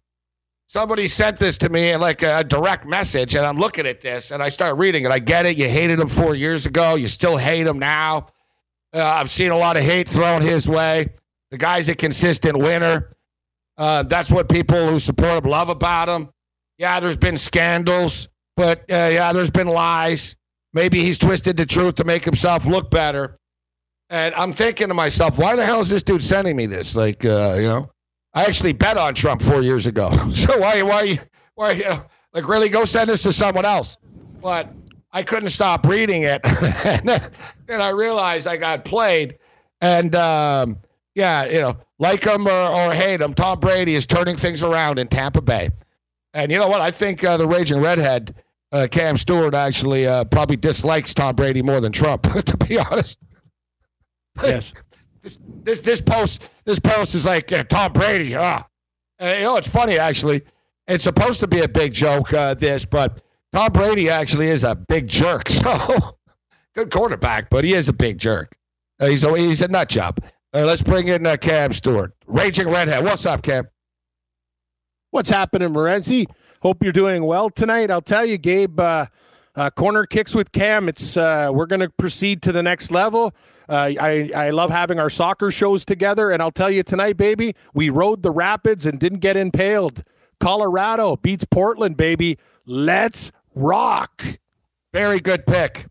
Somebody 0.74 1.08
sent 1.08 1.38
this 1.38 1.60
to 1.60 1.70
me 1.70 1.92
in 1.92 2.02
like 2.02 2.24
a 2.24 2.44
direct 2.44 2.88
message, 2.88 3.36
and 3.36 3.46
I'm 3.46 3.60
looking 3.60 3.86
at 3.86 4.02
this 4.02 4.32
and 4.32 4.42
I 4.42 4.50
start 4.50 4.80
reading 4.80 5.06
it. 5.06 5.12
I 5.12 5.20
get 5.20 5.46
it. 5.46 5.56
You 5.56 5.70
hated 5.70 6.00
him 6.00 6.10
four 6.10 6.34
years 6.34 6.66
ago. 6.66 6.96
You 6.96 7.06
still 7.06 7.38
hate 7.38 7.68
him 7.68 7.78
now. 7.78 8.26
Uh, 8.92 9.04
I've 9.04 9.30
seen 9.30 9.52
a 9.52 9.56
lot 9.56 9.78
of 9.78 9.84
hate 9.84 10.10
thrown 10.10 10.42
his 10.42 10.68
way. 10.68 11.10
The 11.52 11.60
guy's 11.60 11.90
a 11.90 11.96
consistent 11.96 12.58
winner. 12.58 13.12
Uh, 13.78 14.02
that's 14.02 14.32
what 14.32 14.50
people 14.50 14.90
who 14.90 14.98
support 14.98 15.44
him 15.44 15.52
love 15.52 15.70
about 15.70 16.10
him. 16.10 16.30
Yeah, 16.80 17.00
there's 17.00 17.18
been 17.18 17.38
scandals, 17.38 18.28
but 18.58 18.80
uh, 18.92 19.10
yeah, 19.14 19.32
there's 19.32 19.52
been 19.52 19.68
lies. 19.68 20.36
Maybe 20.74 21.02
he's 21.04 21.20
twisted 21.20 21.56
the 21.56 21.68
truth 21.68 21.94
to 21.96 22.04
make 22.04 22.26
himself 22.26 22.66
look 22.66 22.90
better. 22.90 23.38
And 24.10 24.34
I'm 24.34 24.52
thinking 24.52 24.88
to 24.88 24.96
myself, 24.96 25.38
why 25.38 25.56
the 25.56 25.64
hell 25.64 25.82
is 25.82 25.90
this 25.90 26.02
dude 26.02 26.24
sending 26.24 26.56
me 26.56 26.66
this? 26.66 26.96
Like, 26.96 27.24
uh, 27.26 27.58
you 27.58 27.68
know, 27.68 27.93
I 28.34 28.46
actually 28.46 28.74
bet 28.74 28.98
on 28.98 29.14
Trump 29.14 29.42
four 29.42 29.62
years 29.62 29.86
ago. 29.86 30.12
so 30.34 30.58
why, 30.58 30.82
why, 30.82 31.18
why, 31.56 31.72
you 31.72 31.84
know, 31.84 32.04
like 32.34 32.48
really 32.48 32.70
go 32.70 32.86
send 32.86 33.10
this 33.10 33.24
to 33.24 33.32
someone 33.32 33.66
else? 33.66 33.98
But 34.42 34.74
I 35.12 35.24
couldn't 35.24 35.50
stop 35.50 35.86
reading 35.86 36.24
it, 36.24 36.42
and 36.86 37.08
then 37.68 37.82
I 37.82 37.90
realized 37.90 38.48
I 38.48 38.58
got 38.58 38.84
played. 38.84 39.38
And 39.80 40.16
um, 40.16 40.78
yeah, 41.16 41.46
you 41.46 41.62
know, 41.62 41.78
like 42.00 42.24
him 42.26 42.48
or, 42.48 42.52
or 42.52 42.94
hate 42.94 43.22
him, 43.22 43.34
Tom 43.34 43.60
Brady 43.60 43.96
is 43.96 44.06
turning 44.06 44.36
things 44.36 44.64
around 44.64 44.98
in 45.00 45.08
Tampa 45.08 45.42
Bay. 45.42 45.70
And 46.34 46.52
you 46.52 46.58
know 46.58 46.68
what? 46.68 46.82
I 46.82 46.90
think 46.90 47.24
uh, 47.24 47.38
the 47.38 47.48
raging 47.48 47.80
redhead, 47.80 48.36
uh, 48.72 48.88
Cam 48.90 49.18
Stewart, 49.18 49.54
actually 49.54 50.08
uh, 50.08 50.24
probably 50.26 50.58
dislikes 50.58 51.14
Tom 51.14 51.36
Brady 51.36 51.62
more 51.62 51.80
than 51.80 51.92
Trump, 51.92 52.24
to 52.46 52.58
be 52.58 52.80
honest. 52.80 53.20
Yes. 54.42 54.74
This, 55.24 55.38
this 55.64 55.80
this 55.80 56.02
post 56.02 56.50
this 56.66 56.80
post 56.80 57.16
is 57.16 57.26
like 57.26 57.52
uh, 57.54 57.64
Tom 57.64 57.94
Brady. 57.94 58.36
Ah, 58.36 58.68
you 59.22 59.40
know 59.40 59.56
it's 59.56 59.70
funny 59.70 59.98
actually. 59.98 60.42
It's 60.88 61.06
supposed 61.06 61.40
to 61.40 61.48
be 61.48 61.62
a 61.62 61.68
big 61.68 61.94
joke. 61.94 62.34
Uh, 62.34 62.54
this, 62.54 62.84
but 62.84 63.22
Tom 63.54 63.72
Brady 63.72 64.10
actually 64.10 64.48
is 64.48 64.66
a 64.66 64.76
big 64.76 65.08
jerk. 65.08 65.48
So 65.54 66.18
good 66.76 66.92
quarterback, 66.92 67.50
but 67.50 67.64
he 67.64 67.74
is 67.74 67.88
a 67.88 67.94
big 67.94 68.18
jerk. 68.18 68.52
Uh, 69.00 69.06
he's 69.08 69.24
a 69.24 69.38
he's 69.38 69.62
a 69.62 69.68
nut 69.70 69.88
job. 69.88 70.20
Let's 70.52 70.82
bring 70.82 71.08
in 71.08 71.26
uh, 71.26 71.38
Cam 71.38 71.72
Stewart, 71.72 72.14
raging 72.28 72.70
redhead. 72.70 73.04
What's 73.04 73.26
up, 73.26 73.44
Cam? 73.44 73.68
What's 75.12 75.30
happening, 75.30 75.70
Morency? 75.70 76.26
Hope 76.62 76.84
you're 76.84 76.92
doing 76.92 77.24
well 77.26 77.50
tonight. 77.50 77.92
I'll 77.92 78.02
tell 78.02 78.26
you, 78.26 78.38
Gabe. 78.38 78.80
Uh, 79.56 79.70
corner 79.70 80.06
kicks 80.06 80.34
with 80.34 80.52
Cam. 80.52 80.90
It's 80.90 81.16
uh, 81.16 81.50
we're 81.54 81.68
going 81.68 81.82
to 81.82 81.90
proceed 81.90 82.42
to 82.44 82.52
the 82.52 82.64
next 82.64 82.92
level. 82.92 83.36
Uh, 83.70 83.92
I 84.00 84.32
I 84.36 84.50
love 84.50 84.72
having 84.72 85.00
our 85.00 85.10
soccer 85.10 85.52
shows 85.52 85.86
together, 85.86 86.32
and 86.32 86.42
I'll 86.42 86.52
tell 86.52 86.72
you 86.72 86.84
tonight, 86.84 87.18
baby, 87.18 87.56
we 87.74 87.90
rode 87.90 88.24
the 88.24 88.32
rapids 88.32 88.86
and 88.86 89.00
didn't 89.00 89.20
get 89.20 89.38
impaled. 89.38 90.04
Colorado 90.40 91.16
beats 91.18 91.46
Portland, 91.46 91.98
baby. 91.98 92.38
Let's 92.66 93.32
rock. 93.56 94.24
Very 94.92 95.20
good 95.20 95.46
pick. 95.46 95.86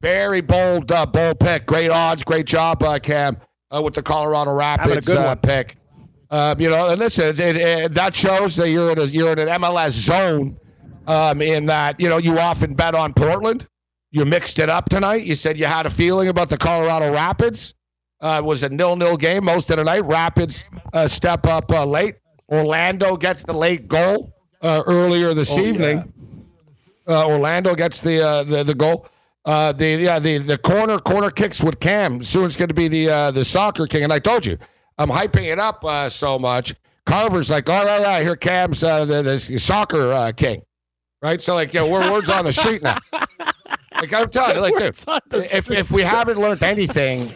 Very 0.00 0.40
bold, 0.40 0.92
uh, 0.92 1.06
bold 1.06 1.40
pick. 1.40 1.66
Great 1.66 1.90
odds. 1.90 2.22
Great 2.22 2.46
job, 2.46 2.82
uh, 2.82 2.98
Cam, 2.98 3.36
uh, 3.74 3.82
with 3.82 3.94
the 3.94 4.02
Colorado 4.02 4.52
Rapids 4.52 5.10
uh, 5.10 5.34
pick. 5.34 5.76
Um, 6.30 6.60
you 6.60 6.68
know, 6.68 6.90
and 6.90 6.98
listen, 6.98 7.28
it, 7.28 7.40
it, 7.40 7.92
that 7.92 8.14
shows 8.14 8.54
that 8.56 8.68
you're 8.68 8.92
in 8.92 8.98
a, 8.98 9.04
you're 9.04 9.32
in 9.32 9.38
an 9.38 9.48
MLS 9.48 9.90
zone. 9.90 10.58
Um, 11.08 11.42
in 11.42 11.66
that, 11.66 11.98
you 11.98 12.08
know, 12.08 12.18
you 12.18 12.38
often 12.38 12.74
bet 12.74 12.94
on 12.94 13.12
Portland. 13.14 13.66
You 14.10 14.24
mixed 14.24 14.58
it 14.58 14.70
up 14.70 14.88
tonight. 14.88 15.24
You 15.24 15.34
said 15.34 15.58
you 15.58 15.64
had 15.66 15.86
a 15.86 15.90
feeling 15.90 16.28
about 16.28 16.48
the 16.50 16.56
Colorado 16.58 17.12
Rapids. 17.12 17.74
Uh, 18.20 18.40
it 18.42 18.44
was 18.44 18.62
a 18.62 18.68
nil-nil 18.68 19.16
game 19.16 19.44
most 19.44 19.70
of 19.70 19.78
the 19.78 19.84
night. 19.84 20.04
Rapids 20.04 20.64
uh, 20.92 21.08
step 21.08 21.46
up 21.46 21.70
uh, 21.72 21.84
late. 21.84 22.16
Orlando 22.50 23.16
gets 23.16 23.42
the 23.42 23.52
late 23.52 23.88
goal 23.88 24.32
uh, 24.62 24.82
earlier 24.86 25.34
this 25.34 25.56
Oh, 25.58 25.60
evening. 25.60 26.12
Uh, 27.08 27.26
Orlando 27.26 27.74
gets 27.74 28.00
the 28.00 28.22
uh, 28.22 28.44
the 28.44 28.62
the 28.64 28.74
goal. 28.74 29.06
Uh, 29.44 29.72
the 29.72 29.96
yeah 29.96 30.18
the 30.18 30.38
the 30.38 30.58
corner 30.58 30.98
corner 30.98 31.30
kicks 31.30 31.62
with 31.62 31.80
Cam. 31.80 32.22
Soon 32.22 32.44
it's 32.44 32.56
going 32.56 32.68
to 32.68 32.74
be 32.74 32.88
the 32.88 33.08
uh, 33.08 33.30
the 33.30 33.44
soccer 33.44 33.86
king. 33.86 34.04
And 34.04 34.12
I 34.12 34.18
told 34.18 34.44
you, 34.44 34.58
I'm 34.98 35.08
hyping 35.08 35.50
it 35.50 35.58
up 35.58 35.84
uh, 35.84 36.08
so 36.08 36.38
much. 36.38 36.74
Carver's 37.06 37.50
like, 37.50 37.70
all 37.70 37.84
right, 37.84 37.98
all 37.98 38.04
right, 38.04 38.22
here 38.22 38.36
Cam's 38.36 38.84
uh, 38.84 39.06
the, 39.06 39.22
the 39.22 39.38
soccer 39.38 40.12
uh, 40.12 40.32
king, 40.32 40.60
right? 41.22 41.40
So 41.40 41.54
like, 41.54 41.74
you 41.74 41.80
know, 41.80 41.90
we're 41.90 42.10
words 42.10 42.30
on 42.30 42.44
the 42.44 42.52
street 42.52 42.82
now. 42.82 42.98
Like 44.00 44.12
I'm 44.12 44.30
telling 44.30 44.54
you, 44.56 44.62
like, 44.62 44.74
dude, 44.74 44.82
Words 44.82 45.04
on 45.08 45.20
the 45.28 45.56
if 45.56 45.70
if 45.70 45.90
we 45.90 46.02
haven't 46.02 46.38
learned 46.38 46.62
anything 46.62 47.30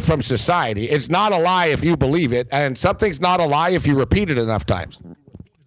from 0.00 0.22
society, 0.22 0.86
it's 0.86 1.08
not 1.08 1.30
a 1.32 1.38
lie 1.38 1.66
if 1.66 1.84
you 1.84 1.96
believe 1.96 2.32
it, 2.32 2.48
and 2.50 2.76
something's 2.76 3.20
not 3.20 3.38
a 3.38 3.44
lie 3.44 3.70
if 3.70 3.86
you 3.86 3.96
repeat 3.96 4.28
it 4.30 4.38
enough 4.38 4.66
times. 4.66 5.00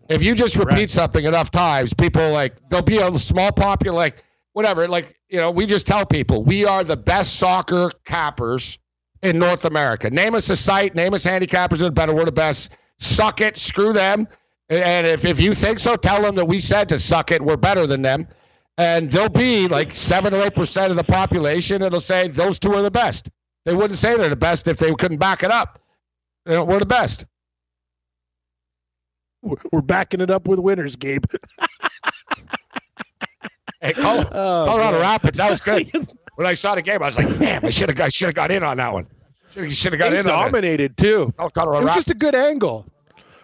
If 0.09 0.23
you 0.23 0.35
just 0.35 0.57
repeat 0.57 0.75
Correct. 0.75 0.91
something 0.91 1.25
enough 1.25 1.51
times, 1.51 1.93
people 1.93 2.31
like 2.31 2.57
there'll 2.69 2.83
be 2.83 2.97
a 2.97 3.13
small 3.13 3.51
popular 3.51 3.95
like 3.95 4.23
whatever. 4.53 4.87
Like 4.87 5.15
you 5.29 5.37
know, 5.37 5.51
we 5.51 5.65
just 5.65 5.87
tell 5.87 6.05
people 6.05 6.43
we 6.43 6.65
are 6.65 6.83
the 6.83 6.97
best 6.97 7.37
soccer 7.37 7.91
cappers 8.03 8.79
in 9.23 9.39
North 9.39 9.65
America. 9.65 10.09
Name 10.09 10.35
us 10.35 10.49
a 10.49 10.55
site, 10.55 10.95
name 10.95 11.13
us 11.13 11.25
handicappers 11.25 11.79
that 11.79 11.87
are 11.87 11.91
better. 11.91 12.13
We're 12.13 12.25
the 12.25 12.31
best. 12.31 12.77
Suck 12.97 13.41
it, 13.41 13.57
screw 13.57 13.93
them. 13.93 14.27
And 14.69 15.07
if, 15.07 15.23
if 15.23 15.39
you 15.39 15.53
think 15.53 15.79
so, 15.79 15.95
tell 15.95 16.21
them 16.21 16.35
that 16.35 16.45
we 16.45 16.59
said 16.59 16.89
to 16.89 16.99
suck 16.99 17.31
it. 17.31 17.41
We're 17.41 17.55
better 17.57 17.87
than 17.87 18.01
them. 18.01 18.27
And 18.77 19.09
there'll 19.09 19.29
be 19.29 19.67
like 19.67 19.91
seven 19.91 20.33
or 20.33 20.43
eight 20.43 20.53
percent 20.55 20.91
of 20.91 20.97
the 20.97 21.03
population 21.03 21.81
that'll 21.81 22.01
say 22.01 22.27
those 22.27 22.59
two 22.59 22.73
are 22.73 22.81
the 22.81 22.91
best. 22.91 23.29
They 23.65 23.73
wouldn't 23.73 23.97
say 23.97 24.15
they're 24.17 24.29
the 24.29 24.35
best 24.35 24.67
if 24.67 24.77
they 24.77 24.93
couldn't 24.93 25.17
back 25.17 25.41
it 25.43 25.51
up. 25.51 25.79
You 26.45 26.53
know, 26.53 26.63
we're 26.65 26.79
the 26.79 26.85
best. 26.85 27.25
We're- 29.41 29.81
backing 29.83 30.19
it 30.21 30.29
up 30.29 30.47
with 30.47 30.59
winners, 30.59 30.95
Gabe. 30.95 31.23
Hey, 33.79 33.93
Col- 33.93 34.21
Oh, 34.31 34.65
Colorado. 34.67 34.99
Rapids, 34.99 35.37
that 35.37 35.51
was 35.51 35.61
good. 35.61 35.91
when 36.35 36.47
I 36.47 36.55
saw 36.55 36.73
the 36.73 36.81
game, 36.81 37.03
I 37.03 37.05
was 37.05 37.15
like, 37.17 37.37
damn, 37.37 37.63
I 37.63 37.69
should 37.69 37.89
have 37.89 37.95
got 37.95 38.11
should 38.11 38.25
have 38.25 38.33
got 38.35 38.49
in 38.49 38.63
on 38.63 38.77
that 38.77 38.91
one. 38.91 39.05
Should 39.69 39.93
have 39.93 39.99
got 39.99 40.09
They 40.09 40.19
in 40.19 40.25
dominated 40.25 40.97
too. 40.97 41.31
Oh, 41.37 41.47
Colorado 41.49 41.81
It 41.81 41.83
was 41.83 41.89
Rapids. 41.89 42.05
just 42.05 42.09
a 42.09 42.17
good 42.17 42.33
angle. 42.33 42.87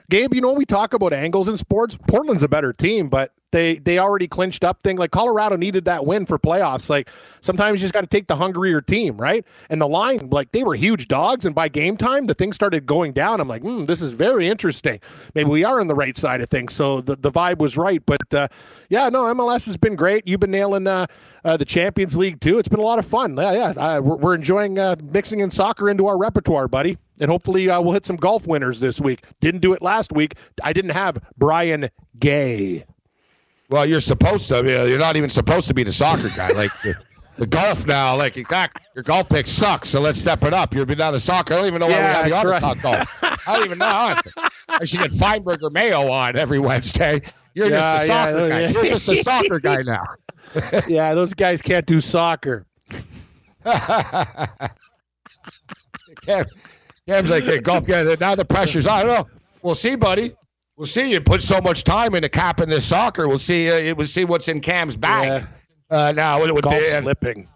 Gabe, 0.09 0.33
you 0.33 0.41
know 0.41 0.53
we 0.53 0.65
talk 0.65 0.93
about 0.93 1.13
angles 1.13 1.47
in 1.47 1.57
sports. 1.57 1.97
Portland's 2.07 2.43
a 2.43 2.49
better 2.49 2.73
team, 2.73 3.09
but 3.09 3.31
they 3.53 3.75
they 3.75 3.99
already 3.99 4.27
clinched 4.27 4.65
up 4.65 4.83
thing. 4.83 4.97
Like 4.97 5.11
Colorado 5.11 5.55
needed 5.55 5.85
that 5.85 6.05
win 6.05 6.25
for 6.25 6.37
playoffs. 6.37 6.89
Like 6.89 7.09
sometimes 7.39 7.79
you 7.79 7.85
just 7.85 7.93
got 7.93 8.01
to 8.01 8.07
take 8.07 8.27
the 8.27 8.35
hungrier 8.35 8.81
team, 8.81 9.15
right? 9.15 9.45
And 9.69 9.79
the 9.79 9.87
line, 9.87 10.29
like 10.29 10.51
they 10.51 10.63
were 10.63 10.75
huge 10.75 11.07
dogs, 11.07 11.45
and 11.45 11.55
by 11.55 11.69
game 11.69 11.95
time, 11.95 12.25
the 12.25 12.33
thing 12.33 12.51
started 12.51 12.85
going 12.85 13.13
down. 13.13 13.39
I'm 13.39 13.47
like, 13.47 13.61
hmm, 13.61 13.85
this 13.85 14.01
is 14.01 14.11
very 14.11 14.49
interesting. 14.49 14.99
Maybe 15.35 15.49
we 15.49 15.63
are 15.63 15.79
on 15.79 15.87
the 15.87 15.95
right 15.95 16.17
side 16.17 16.41
of 16.41 16.49
things. 16.49 16.73
So 16.73 16.99
the, 16.99 17.15
the 17.15 17.31
vibe 17.31 17.59
was 17.59 17.77
right. 17.77 18.03
But 18.05 18.33
uh, 18.33 18.47
yeah, 18.89 19.07
no, 19.09 19.33
MLS 19.33 19.65
has 19.67 19.77
been 19.77 19.95
great. 19.95 20.27
You've 20.27 20.41
been 20.41 20.51
nailing 20.51 20.87
uh, 20.87 21.05
uh, 21.45 21.55
the 21.55 21.65
Champions 21.65 22.17
League 22.17 22.41
too. 22.41 22.57
It's 22.57 22.67
been 22.67 22.79
a 22.79 22.83
lot 22.83 22.99
of 22.99 23.05
fun. 23.05 23.37
Yeah, 23.37 23.73
yeah. 23.73 23.99
We're, 23.99 24.17
we're 24.17 24.35
enjoying 24.35 24.79
uh, 24.79 24.95
mixing 25.03 25.39
in 25.39 25.51
soccer 25.51 25.89
into 25.89 26.07
our 26.07 26.17
repertoire, 26.17 26.67
buddy. 26.67 26.97
And 27.19 27.29
hopefully 27.29 27.69
uh, 27.69 27.81
we'll 27.81 27.93
hit 27.93 28.05
some 28.05 28.15
golf 28.15 28.47
winners 28.47 28.79
this 28.79 28.99
week. 28.99 29.23
Didn't 29.39 29.61
do 29.61 29.73
it 29.73 29.81
last 29.81 30.11
week. 30.13 30.35
I 30.63 30.73
didn't 30.73 30.91
have 30.91 31.19
Brian 31.37 31.89
Gay. 32.19 32.85
Well, 33.69 33.85
you're 33.85 34.01
supposed 34.01 34.47
to. 34.49 34.63
You're 34.65 34.99
not 34.99 35.15
even 35.15 35.29
supposed 35.29 35.67
to 35.67 35.73
be 35.73 35.83
the 35.83 35.91
soccer 35.91 36.29
guy. 36.35 36.49
Like 36.49 36.71
the, 36.81 36.95
the 37.37 37.47
golf 37.47 37.87
now, 37.87 38.15
like 38.15 38.37
exactly. 38.37 38.83
Your 38.95 39.03
golf 39.03 39.29
pick 39.29 39.47
sucks, 39.47 39.89
so 39.89 39.99
let's 40.01 40.19
step 40.19 40.43
it 40.43 40.53
up. 40.53 40.73
You're 40.73 40.85
now 40.85 41.11
the 41.11 41.19
soccer. 41.19 41.53
I 41.53 41.57
don't 41.57 41.65
even 41.67 41.79
know 41.79 41.87
why 41.87 41.93
Yeah, 41.93 42.25
we 42.25 42.31
have 42.31 42.43
the 42.45 42.49
right. 42.51 42.61
talk 42.61 42.81
golf. 42.81 43.23
I 43.47 43.55
don't 43.55 43.65
even 43.65 43.77
know. 43.79 43.85
Honestly. 43.87 44.31
I 44.69 44.83
should 44.85 44.99
get 44.99 45.11
Feinberg 45.11 45.63
or 45.63 45.69
Mayo 45.69 46.11
on 46.11 46.35
every 46.35 46.59
Wednesday. 46.59 47.21
You're 47.55 47.69
Yeah, 47.69 47.97
just 47.97 48.03
a 48.03 48.07
yeah, 48.07 48.25
soccer 48.25 48.49
guy. 48.49 48.59
yeah. 48.61 48.69
You're 48.69 48.83
just 48.85 49.09
a 49.09 49.23
soccer 49.23 49.59
guy 49.59 49.81
now. 49.85 50.03
yeah, 50.87 51.13
those 51.13 51.33
guys 51.33 51.61
can't 51.61 51.85
do 51.85 51.99
soccer. 52.01 52.65
Cam, 56.25 56.45
Cam's 57.07 57.29
like, 57.29 57.43
hey, 57.43 57.59
golf 57.59 57.87
guy. 57.87 58.03
Now 58.19 58.35
the 58.35 58.45
pressure's 58.45 58.87
on. 58.87 58.99
I 58.99 59.03
don't 59.03 59.27
know. 59.27 59.39
We'll 59.61 59.75
see, 59.75 59.95
buddy. 59.95 60.31
We'll 60.77 60.87
see. 60.87 61.11
You 61.11 61.21
put 61.21 61.43
so 61.43 61.61
much 61.61 61.83
time 61.83 62.15
into 62.15 62.29
capping 62.29 62.69
this 62.69 62.85
soccer. 62.85 63.27
We'll 63.27 63.37
see. 63.37 63.91
Uh, 63.91 63.95
we'll 63.95 64.07
see 64.07 64.25
what's 64.25 64.47
in 64.47 64.61
Cam's 64.61 64.97
bag. 64.97 65.45
Uh, 65.89 66.13
now 66.15 66.41
with, 66.41 66.51
with 66.51 66.63
Golf 66.63 66.79
the, 66.79 67.01
slipping. 67.01 67.47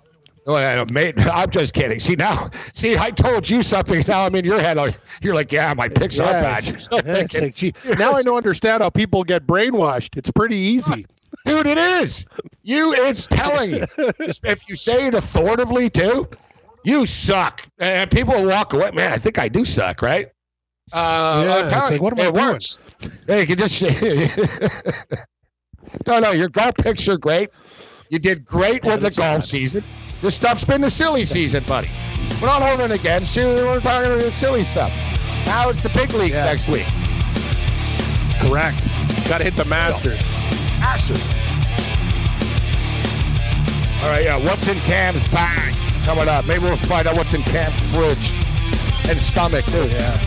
Oh, 0.50 0.56
I'm 0.56 1.50
just 1.52 1.74
kidding. 1.74 2.00
See 2.00 2.16
now, 2.16 2.50
see, 2.74 2.98
I 2.98 3.12
told 3.12 3.50
you 3.50 3.62
something. 3.62 4.04
Now 4.08 4.26
I'm 4.26 4.34
in 4.36 4.46
your 4.46 4.62
head. 4.62 4.78
You're 5.22 5.36
like, 5.36 5.52
yeah, 5.52 5.74
my 5.74 5.90
picks 5.90 6.20
are 6.20 6.32
bad. 6.32 6.66
You're 6.66 6.80
still 6.80 7.02
yeah, 7.06 7.16
thinking, 7.16 7.42
like, 7.44 7.56
gee, 7.56 7.74
now 7.98 8.14
I 8.14 8.22
don't 8.22 8.38
understand 8.38 8.82
how 8.82 8.90
people 8.90 9.26
get 9.26 9.46
brainwashed. 9.46 10.16
It's 10.16 10.32
pretty 10.32 10.56
easy. 10.56 11.06
dude, 11.46 11.68
it 11.68 11.78
is. 11.78 12.26
You, 12.64 12.94
it's 12.94 13.28
telling 13.28 13.72
you. 13.72 13.86
if 13.98 14.70
you 14.70 14.78
say 14.78 15.08
it 15.08 15.16
authoritatively 15.16 15.90
too, 15.90 16.30
you 16.88 17.06
suck, 17.06 17.64
and 17.80 18.10
people 18.10 18.46
walk 18.46 18.72
away. 18.74 18.92
Man, 18.92 19.12
I 19.12 19.18
think 19.18 19.38
I 19.40 19.50
do 19.50 19.66
suck, 19.66 20.02
right? 20.02 20.28
Uh, 20.94 21.68
Yeah, 21.70 21.80
like, 21.90 22.02
what 22.02 22.14
am 22.14 22.20
I 22.20 22.28
it 22.30 22.34
doing? 22.34 22.46
works. 22.48 22.80
Hey, 23.28 23.42
you 23.42 23.48
can 23.48 23.58
just 23.58 23.82
no, 26.08 26.20
no. 26.20 26.32
Your 26.32 26.48
golf 26.48 26.76
picks 26.76 27.06
are 27.10 27.18
great. 27.18 27.50
You 28.10 28.20
did 28.20 28.46
great 28.46 28.86
with 28.86 29.02
the 29.02 29.12
golf 29.12 29.44
season. 29.44 29.84
This 30.22 30.34
stuff's 30.36 30.64
been 30.64 30.80
the 30.80 30.90
silly 30.90 31.26
season, 31.26 31.66
buddy. 31.66 31.90
We're 32.42 32.48
not 32.48 32.62
holding 32.62 32.92
against 32.98 33.36
you. 33.36 33.44
We're 33.48 33.82
talking 33.82 34.14
about 34.14 34.24
the 34.24 34.32
silly 34.32 34.64
stuff. 34.64 34.92
Now 35.46 35.70
it's 35.70 35.82
the 35.82 35.90
big 35.90 36.14
leagues 36.14 36.38
Yeah. 36.38 36.46
next 36.46 36.70
week. 36.70 36.86
Correct. 38.48 38.80
Got 39.28 39.40
to 39.40 39.44
hit 39.44 39.58
the 39.58 39.66
Masters. 39.66 40.24
Masters. 40.80 41.22
All 44.04 44.10
right, 44.14 44.24
yeah. 44.24 44.38
What's 44.38 44.68
in 44.70 44.78
Cam's 44.82 45.28
bag 45.30 45.74
coming 46.08 46.30
up? 46.30 46.48
Maybe 46.48 46.64
we'll 46.64 46.78
find 46.78 47.06
out 47.06 47.18
what's 47.18 47.34
in 47.34 47.44
Cam's 47.44 47.82
fridge 47.94 48.32
and 49.10 49.20
stomach 49.20 49.66
too. 49.66 49.86
Yeah. 49.90 50.18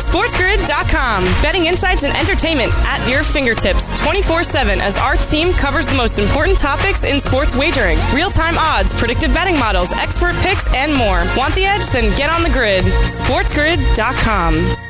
SportsGrid.com. 0.00 1.24
Betting 1.42 1.66
insights 1.66 2.04
and 2.04 2.16
entertainment 2.16 2.72
at 2.86 3.06
your 3.06 3.22
fingertips 3.22 3.90
24 4.02 4.42
7 4.42 4.80
as 4.80 4.96
our 4.96 5.16
team 5.16 5.52
covers 5.52 5.88
the 5.88 5.96
most 5.96 6.18
important 6.18 6.58
topics 6.58 7.04
in 7.04 7.20
sports 7.20 7.54
wagering 7.54 7.98
real 8.14 8.30
time 8.30 8.54
odds, 8.56 8.94
predictive 8.94 9.34
betting 9.34 9.58
models, 9.58 9.92
expert 9.92 10.34
picks, 10.36 10.74
and 10.74 10.94
more. 10.94 11.22
Want 11.36 11.54
the 11.54 11.66
edge? 11.66 11.90
Then 11.90 12.16
get 12.16 12.30
on 12.30 12.42
the 12.42 12.50
grid. 12.50 12.84
SportsGrid.com. 13.04 14.89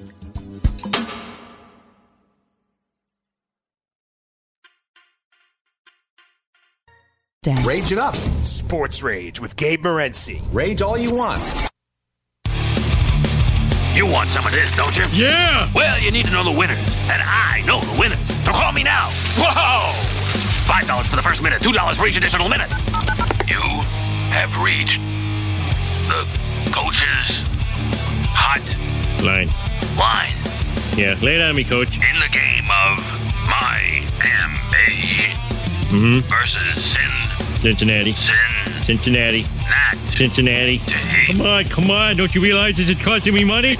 Rage 7.47 7.91
it 7.91 7.97
up. 7.97 8.13
Sports 8.43 9.01
Rage 9.01 9.39
with 9.41 9.55
Gabe 9.55 9.79
Morency. 9.83 10.43
Rage 10.53 10.83
all 10.83 10.95
you 10.95 11.11
want. 11.11 11.41
You 13.95 14.05
want 14.05 14.29
some 14.29 14.45
of 14.45 14.51
this, 14.51 14.69
don't 14.75 14.95
you? 14.95 15.03
Yeah! 15.11 15.67
Well, 15.73 15.99
you 15.99 16.11
need 16.11 16.25
to 16.25 16.31
know 16.31 16.43
the 16.43 16.51
winners, 16.55 16.77
and 17.09 17.19
I 17.25 17.63
know 17.65 17.79
the 17.81 17.99
winners. 17.99 18.19
So 18.45 18.51
call 18.51 18.71
me 18.73 18.83
now. 18.83 19.07
Whoa! 19.39 19.91
Five 20.67 20.85
dollars 20.85 21.07
for 21.07 21.15
the 21.15 21.23
first 21.23 21.41
minute, 21.41 21.63
two 21.63 21.71
dollars 21.71 21.97
for 21.97 22.05
each 22.05 22.15
additional 22.15 22.47
minute. 22.47 22.69
You 23.47 23.59
have 24.29 24.55
reached 24.61 25.01
the 26.09 26.27
coach's 26.71 27.41
hot 28.29 28.61
Line. 29.25 29.49
line 29.97 30.35
Yeah, 30.95 31.17
lay 31.25 31.37
it 31.37 31.41
on 31.41 31.55
me, 31.55 31.63
coach. 31.63 31.95
in 31.95 32.19
the 32.19 32.29
game 32.31 32.69
of 32.69 33.01
my 33.49 34.05
MA 34.21 35.50
Mm-hmm. 35.91 36.21
versus 36.21 36.85
Sin 36.85 37.09
Cincinnati. 37.61 38.13
Sin 38.13 38.35
Cincinnati. 38.83 39.41
Nat. 39.41 39.95
Cincinnati. 40.15 40.81
Come 41.27 41.41
on, 41.41 41.65
come 41.65 41.91
on. 41.91 42.15
Don't 42.15 42.33
you 42.33 42.41
realize 42.41 42.77
this 42.77 42.89
is 42.89 42.95
costing 43.01 43.33
me 43.33 43.43
money? 43.43 43.75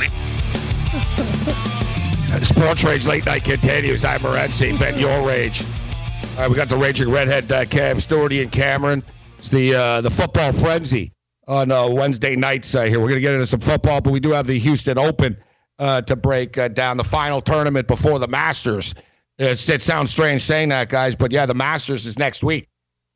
Sports 2.44 2.84
Rage 2.84 3.06
Late 3.06 3.26
Night 3.26 3.46
continues. 3.46 4.04
I'm 4.04 4.20
Morency, 4.20 4.74
vent 4.74 4.98
your 4.98 5.26
rage. 5.26 5.64
All 5.64 6.42
right, 6.42 6.50
we 6.50 6.56
got 6.56 6.68
the 6.68 6.76
Raging 6.76 7.10
Redhead, 7.10 7.50
uh, 7.52 7.64
Cam 7.66 7.98
Stewarty 7.98 8.42
and 8.42 8.52
Cameron. 8.52 9.04
It's 9.38 9.48
the 9.48 9.74
uh, 9.74 10.02
the 10.02 10.10
football 10.10 10.52
frenzy 10.52 11.14
on 11.48 11.72
uh, 11.72 11.88
Wednesday 11.88 12.36
nights 12.36 12.76
uh, 12.76 12.84
here. 12.84 13.00
We're 13.00 13.08
going 13.08 13.18
to 13.18 13.22
get 13.22 13.34
into 13.34 13.46
some 13.46 13.62
football, 13.62 14.02
but 14.02 14.12
we 14.12 14.20
do 14.20 14.32
have 14.32 14.48
the 14.48 14.60
Houston 14.60 14.98
Open 14.98 15.38
uh, 15.80 16.02
to 16.02 16.16
break 16.16 16.58
uh, 16.58 16.68
down 16.68 16.98
the 16.98 17.04
final 17.04 17.40
tournament 17.40 17.88
before 17.88 18.20
the 18.20 18.28
Masters. 18.28 18.96
It's, 19.42 19.68
it 19.70 19.82
sounds 19.82 20.12
strange 20.12 20.44
saying 20.44 20.70
that, 20.70 20.90
guys, 20.90 21.16
but 21.16 21.32
yeah, 21.32 21.48
the 21.48 21.56
Masters 21.56 22.06
is 22.06 22.20
next 22.20 22.44
week. 22.44 22.70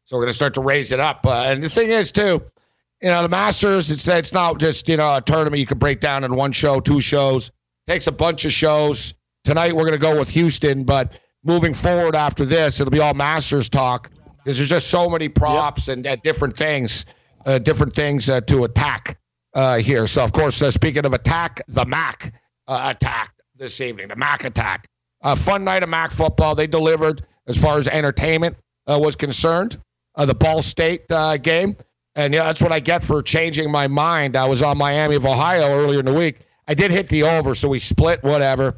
So 0.06 0.16
we're 0.18 0.24
going 0.24 0.32
to 0.32 0.36
start 0.36 0.56
to 0.56 0.62
raise 0.62 0.92
it 0.92 1.00
up. 1.00 1.24
Uh, 1.24 1.44
and 1.46 1.64
the 1.64 1.70
thing 1.70 1.92
is, 1.92 2.12
too, 2.12 2.42
you 3.02 3.10
know, 3.10 3.22
the 3.22 3.30
Masters, 3.30 3.92
it's, 3.92 4.08
it's 4.08 4.34
not 4.34 4.60
just, 4.60 4.90
you 4.90 4.98
know, 4.98 5.18
a 5.18 5.22
tournament 5.22 5.60
you 5.60 5.68
can 5.68 5.78
break 5.78 6.00
down 6.00 6.24
in 6.24 6.36
one 6.36 6.52
show, 6.52 6.80
two 6.80 7.00
shows. 7.00 7.52
takes 7.86 8.08
a 8.08 8.12
bunch 8.12 8.44
of 8.44 8.52
shows. 8.52 9.14
Tonight, 9.44 9.76
we're 9.76 9.84
going 9.84 9.94
to 9.94 10.00
go 10.00 10.18
with 10.18 10.30
Houston, 10.32 10.84
but 10.84 11.20
moving 11.44 11.76
forward 11.76 12.16
after 12.16 12.44
this, 12.44 12.80
it'll 12.80 12.90
be 12.90 13.00
all 13.00 13.14
Masters 13.14 13.70
talk 13.70 14.10
because 14.38 14.58
there's 14.58 14.70
just 14.70 14.90
so 14.90 15.08
many 15.08 15.30
props 15.30 15.90
and 15.90 16.08
uh, 16.08 16.16
different 16.18 16.58
things, 16.58 17.06
uh, 17.46 17.60
different 17.60 17.94
things 17.94 18.30
uh, 18.30 18.42
to 18.42 18.64
attack 18.64 19.20
uh, 19.54 19.78
here. 19.78 20.08
So, 20.08 20.24
of 20.24 20.34
course, 20.34 20.60
uh, 20.64 20.72
speaking 20.72 21.06
of 21.06 21.14
attack, 21.14 21.62
the 21.68 21.86
Mac 21.86 22.34
uh, 22.68 22.94
attack 22.96 23.36
this 23.56 23.80
evening, 23.80 24.08
the 24.08 24.16
Mac 24.16 24.44
attack. 24.44 24.88
A 25.26 25.36
fun 25.36 25.64
night 25.64 25.82
of 25.82 25.90
Mac 25.90 26.12
football. 26.12 26.54
They 26.54 26.68
delivered 26.68 27.26
as 27.48 27.60
far 27.60 27.80
as 27.80 27.88
entertainment 27.88 28.56
uh, 28.88 29.00
was 29.02 29.16
concerned. 29.16 29.78
Uh, 30.16 30.26
the 30.26 30.36
Ball 30.36 30.62
State 30.62 31.12
uh, 31.12 31.36
game, 31.38 31.76
and 32.16 32.34
yeah, 32.34 32.44
that's 32.44 32.62
what 32.62 32.72
I 32.72 32.80
get 32.80 33.04
for 33.04 33.22
changing 33.22 33.70
my 33.72 33.88
mind. 33.88 34.38
I 34.38 34.46
was 34.46 34.62
on 34.62 34.78
Miami 34.78 35.16
of 35.16 35.26
Ohio 35.26 35.68
earlier 35.72 36.00
in 36.00 36.06
the 36.06 36.14
week. 36.14 36.42
I 36.68 36.76
did 36.76 36.92
hit 36.92 37.10
the 37.10 37.24
over, 37.24 37.56
so 37.56 37.68
we 37.68 37.80
split 37.80 38.24
whatever. 38.24 38.78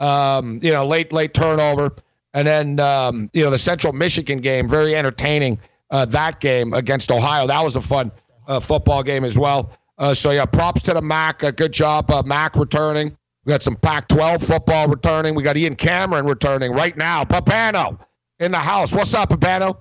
Um, 0.00 0.60
you 0.62 0.72
know, 0.72 0.86
late 0.86 1.12
late 1.12 1.34
turnover, 1.34 1.90
and 2.32 2.46
then 2.46 2.78
um, 2.78 3.28
you 3.34 3.42
know 3.42 3.50
the 3.50 3.58
Central 3.58 3.92
Michigan 3.92 4.38
game, 4.38 4.68
very 4.68 4.94
entertaining. 4.94 5.58
Uh, 5.90 6.04
that 6.04 6.38
game 6.38 6.74
against 6.74 7.10
Ohio, 7.10 7.46
that 7.48 7.62
was 7.62 7.74
a 7.74 7.80
fun 7.80 8.12
uh, 8.46 8.60
football 8.60 9.02
game 9.02 9.24
as 9.24 9.36
well. 9.36 9.72
Uh, 9.98 10.14
so 10.14 10.30
yeah, 10.30 10.46
props 10.46 10.82
to 10.82 10.94
the 10.94 11.02
Mac. 11.02 11.42
Uh, 11.42 11.50
good 11.50 11.72
job, 11.72 12.08
uh, 12.10 12.22
Mac 12.24 12.54
returning. 12.54 13.17
We 13.48 13.52
got 13.52 13.62
some 13.62 13.76
Pac-12 13.76 14.46
football 14.46 14.88
returning. 14.88 15.34
We 15.34 15.42
got 15.42 15.56
Ian 15.56 15.74
Cameron 15.74 16.26
returning 16.26 16.70
right 16.72 16.94
now. 16.94 17.24
Babano 17.24 17.98
in 18.38 18.52
the 18.52 18.58
house. 18.58 18.92
What's 18.92 19.14
up, 19.14 19.30
Babano? 19.30 19.80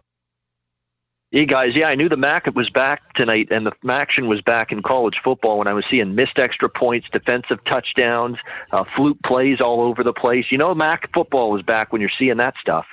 Hey 1.31 1.45
guys, 1.45 1.75
yeah, 1.75 1.89
I 1.89 1.95
knew 1.95 2.07
the 2.07 2.15
Mac 2.15 2.45
was 2.55 2.69
back 2.69 3.13
tonight, 3.15 3.49
and 3.51 3.65
the 3.65 3.73
action 3.89 4.29
was 4.29 4.39
back 4.39 4.71
in 4.71 4.81
college 4.81 5.15
football 5.21 5.57
when 5.57 5.67
I 5.67 5.73
was 5.73 5.83
seeing 5.91 6.15
missed 6.15 6.39
extra 6.39 6.69
points, 6.69 7.07
defensive 7.11 7.61
touchdowns, 7.65 8.37
uh, 8.71 8.85
fluke 8.95 9.21
plays 9.25 9.59
all 9.59 9.81
over 9.81 10.01
the 10.01 10.13
place. 10.13 10.45
You 10.49 10.59
know, 10.59 10.73
Mac 10.73 11.13
football 11.13 11.57
is 11.57 11.61
back 11.61 11.91
when 11.91 11.99
you're 11.99 12.09
seeing 12.17 12.37
that 12.37 12.53
stuff. 12.61 12.85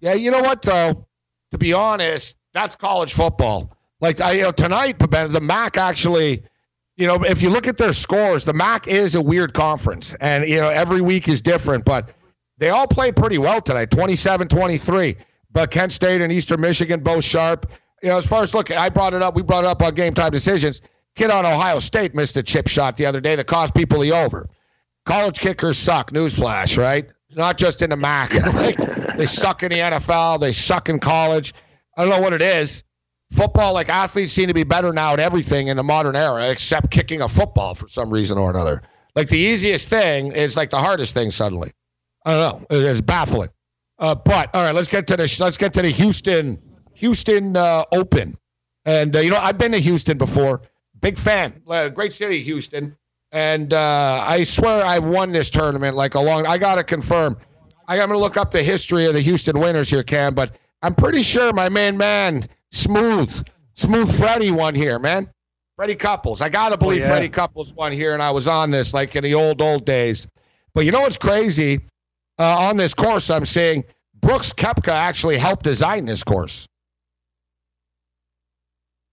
Yeah, 0.00 0.14
you 0.14 0.30
know 0.30 0.40
what 0.40 0.62
though? 0.62 1.06
To 1.50 1.58
be 1.58 1.74
honest, 1.74 2.38
that's 2.54 2.74
college 2.74 3.12
football. 3.12 3.76
Like 4.00 4.18
I, 4.22 4.32
you 4.32 4.42
know, 4.44 4.52
tonight, 4.52 4.98
Babano, 4.98 5.30
the 5.30 5.42
Mac 5.42 5.76
actually, 5.76 6.42
you 6.96 7.06
know, 7.06 7.24
if 7.24 7.42
you 7.42 7.50
look 7.50 7.66
at 7.66 7.76
their 7.76 7.92
scores, 7.92 8.44
the 8.44 8.52
Mac 8.52 8.86
is 8.88 9.14
a 9.14 9.20
weird 9.22 9.52
conference, 9.54 10.14
and 10.20 10.48
you 10.48 10.60
know, 10.60 10.68
every 10.68 11.00
week 11.00 11.28
is 11.28 11.40
different, 11.40 11.84
but 11.84 12.14
they 12.58 12.70
all 12.70 12.86
play 12.86 13.10
pretty 13.10 13.38
well 13.38 13.60
tonight, 13.60 13.90
27-23 13.90 15.16
but 15.54 15.70
Kent 15.70 15.92
State 15.92 16.20
and 16.20 16.30
Eastern 16.30 16.60
Michigan 16.60 17.00
both 17.00 17.24
sharp. 17.24 17.70
You 18.02 18.10
know, 18.10 18.18
as 18.18 18.26
far 18.26 18.42
as 18.42 18.54
look, 18.54 18.70
I 18.70 18.90
brought 18.90 19.14
it 19.14 19.22
up. 19.22 19.34
We 19.34 19.42
brought 19.42 19.64
it 19.64 19.68
up 19.68 19.80
on 19.80 19.94
game 19.94 20.12
time 20.12 20.30
decisions. 20.30 20.82
Kid 21.14 21.30
on 21.30 21.46
Ohio 21.46 21.78
State 21.78 22.14
missed 22.14 22.36
a 22.36 22.42
chip 22.42 22.68
shot 22.68 22.96
the 22.98 23.06
other 23.06 23.20
day 23.20 23.36
that 23.36 23.46
cost 23.46 23.74
people 23.74 24.00
the 24.00 24.12
over. 24.12 24.50
College 25.06 25.38
kickers 25.38 25.78
suck. 25.78 26.10
Newsflash, 26.10 26.76
right? 26.76 27.06
Not 27.30 27.56
just 27.56 27.82
in 27.82 27.90
the 27.90 27.96
MAC. 27.96 28.30
they 29.16 29.26
suck 29.26 29.62
in 29.62 29.70
the 29.70 29.78
NFL. 29.78 30.40
They 30.40 30.52
suck 30.52 30.88
in 30.88 30.98
college. 30.98 31.54
I 31.96 32.02
don't 32.02 32.10
know 32.10 32.20
what 32.20 32.32
it 32.32 32.42
is. 32.42 32.82
Football, 33.34 33.74
like 33.74 33.88
athletes, 33.88 34.32
seem 34.32 34.46
to 34.48 34.54
be 34.54 34.62
better 34.62 34.92
now 34.92 35.12
at 35.12 35.20
everything 35.20 35.68
in 35.68 35.76
the 35.76 35.82
modern 35.82 36.14
era, 36.14 36.48
except 36.50 36.90
kicking 36.90 37.20
a 37.20 37.28
football 37.28 37.74
for 37.74 37.88
some 37.88 38.10
reason 38.10 38.38
or 38.38 38.50
another. 38.50 38.82
Like 39.16 39.28
the 39.28 39.38
easiest 39.38 39.88
thing 39.88 40.32
is 40.32 40.56
like 40.56 40.70
the 40.70 40.78
hardest 40.78 41.14
thing 41.14 41.30
suddenly. 41.30 41.72
I 42.24 42.34
don't 42.34 42.60
know. 42.60 42.66
It's 42.70 43.00
baffling. 43.00 43.48
Uh, 43.98 44.14
but 44.14 44.54
all 44.54 44.62
right, 44.64 44.74
let's 44.74 44.88
get 44.88 45.06
to 45.08 45.16
the 45.16 45.36
let's 45.40 45.56
get 45.56 45.72
to 45.74 45.82
the 45.82 45.90
Houston 45.90 46.58
Houston 46.94 47.56
uh, 47.56 47.84
Open. 47.92 48.36
And 48.84 49.14
uh, 49.14 49.20
you 49.20 49.30
know, 49.30 49.38
I've 49.38 49.58
been 49.58 49.72
to 49.72 49.78
Houston 49.78 50.18
before. 50.18 50.62
Big 51.00 51.18
fan. 51.18 51.60
Uh, 51.68 51.88
great 51.88 52.12
city, 52.12 52.40
Houston. 52.42 52.96
And 53.32 53.74
uh, 53.74 54.24
I 54.26 54.44
swear 54.44 54.84
I 54.84 54.98
won 54.98 55.32
this 55.32 55.50
tournament 55.50 55.96
like 55.96 56.14
a 56.14 56.20
long. 56.20 56.46
I 56.46 56.56
gotta 56.58 56.84
confirm. 56.84 57.36
I, 57.88 58.00
I'm 58.00 58.08
gonna 58.08 58.18
look 58.18 58.36
up 58.36 58.50
the 58.50 58.62
history 58.62 59.06
of 59.06 59.12
the 59.12 59.20
Houston 59.20 59.58
winners 59.58 59.90
here, 59.90 60.02
Cam. 60.02 60.34
But 60.34 60.56
I'm 60.82 60.94
pretty 60.94 61.22
sure 61.22 61.52
my 61.52 61.68
main 61.68 61.96
man, 61.96 62.42
Smooth, 62.74 63.46
Smooth 63.74 64.18
Freddie 64.18 64.50
won 64.50 64.74
here, 64.74 64.98
man. 64.98 65.30
Freddie 65.76 65.94
Couples. 65.94 66.40
I 66.40 66.48
gotta 66.48 66.76
believe 66.76 67.00
yeah. 67.00 67.08
Freddie 67.08 67.28
Couples 67.28 67.74
won 67.74 67.92
here, 67.92 68.14
and 68.14 68.22
I 68.22 68.30
was 68.30 68.46
on 68.48 68.70
this 68.70 68.92
like 68.94 69.16
in 69.16 69.24
the 69.24 69.34
old 69.34 69.60
old 69.60 69.84
days. 69.84 70.26
But 70.74 70.84
you 70.84 70.92
know 70.92 71.00
what's 71.00 71.16
crazy? 71.16 71.80
Uh, 72.38 72.58
on 72.58 72.76
this 72.76 72.94
course, 72.94 73.30
I'm 73.30 73.44
seeing 73.44 73.84
Brooks 74.20 74.52
Koepka 74.52 74.92
actually 74.92 75.38
helped 75.38 75.64
design 75.64 76.06
this 76.06 76.24
course. 76.24 76.66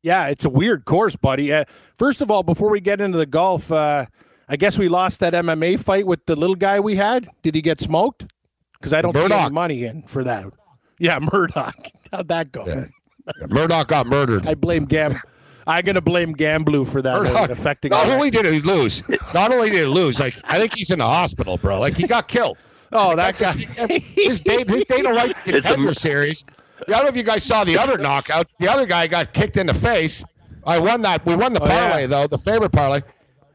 Yeah, 0.04 0.30
it's 0.30 0.46
a 0.46 0.50
weird 0.50 0.86
course, 0.86 1.16
buddy. 1.16 1.54
Uh, 1.54 1.66
first 1.96 2.22
of 2.22 2.32
all, 2.32 2.42
before 2.42 2.72
we 2.72 2.80
get 2.80 3.00
into 3.00 3.20
the 3.20 3.28
golf, 3.28 3.72
uh, 3.72 4.06
I 4.50 4.56
guess 4.56 4.78
we 4.78 4.90
lost 4.90 5.20
that 5.20 5.34
MMA 5.34 5.80
fight 5.80 6.08
with 6.08 6.26
the 6.26 6.36
little 6.36 6.56
guy 6.56 6.80
we 6.80 6.96
had. 6.96 7.28
Did 7.44 7.54
he 7.54 7.62
get 7.62 7.80
smoked? 7.80 8.26
Because 8.80 8.94
I 8.94 9.04
don't 9.04 9.16
see 9.16 9.24
any 9.24 9.52
money 9.52 9.84
in 9.84 10.02
for 10.04 10.24
that. 10.24 10.46
Yeah, 10.98 11.20
Murdoch. 11.32 11.76
How'd 12.12 12.28
that 12.30 12.52
go? 12.52 12.66
Yeah. 12.66 12.86
Murdoch 13.50 13.88
got 13.88 14.08
murdered. 14.08 14.48
I 14.48 14.54
blame 14.56 14.86
Gam. 14.86 15.14
I'm 15.68 15.84
gonna 15.86 16.02
blame 16.02 16.34
Gamblu 16.34 16.92
for 16.92 17.02
that 17.02 17.22
Murdoch, 17.24 17.50
affecting. 17.50 17.92
not 17.92 18.08
only 18.08 18.30
did 18.32 18.46
he 18.46 18.60
lose, 18.62 19.08
not 19.34 19.52
only 19.54 19.70
did 19.70 19.80
he 19.80 19.86
lose, 19.86 20.20
like 20.20 20.36
I 20.46 20.60
think 20.60 20.74
he's 20.74 20.90
in 20.90 21.00
the 21.00 21.06
hospital, 21.06 21.58
bro. 21.58 21.80
Like 21.80 21.96
he 21.96 22.08
got 22.08 22.28
killed. 22.28 22.58
Oh, 22.92 23.16
that 23.16 23.38
guy. 23.38 23.54
his 23.54 24.42
Dana, 24.42 24.70
his 24.72 24.84
Dana 24.86 25.14
White 25.14 25.36
contender 25.46 25.94
series. 25.94 26.44
I 26.88 26.92
don't 26.92 27.04
know 27.04 27.08
if 27.10 27.16
you 27.16 27.24
guys 27.24 27.44
saw 27.44 27.64
the 27.64 27.78
other 27.78 27.98
knockout. 27.98 28.48
The 28.60 28.68
other 28.68 28.86
guy 28.88 29.06
got 29.08 29.34
kicked 29.34 29.56
in 29.56 29.68
the 29.68 29.74
face. 29.74 30.26
I 30.66 30.80
won 30.80 31.02
that. 31.04 31.26
We 31.26 31.36
won 31.36 31.54
the 31.54 31.62
Oh, 31.62 31.68
yeah. 31.68 31.90
parlay 31.90 32.08
though, 32.08 32.28
the 32.28 32.38
favorite 32.40 32.72
parlay. 32.72 33.02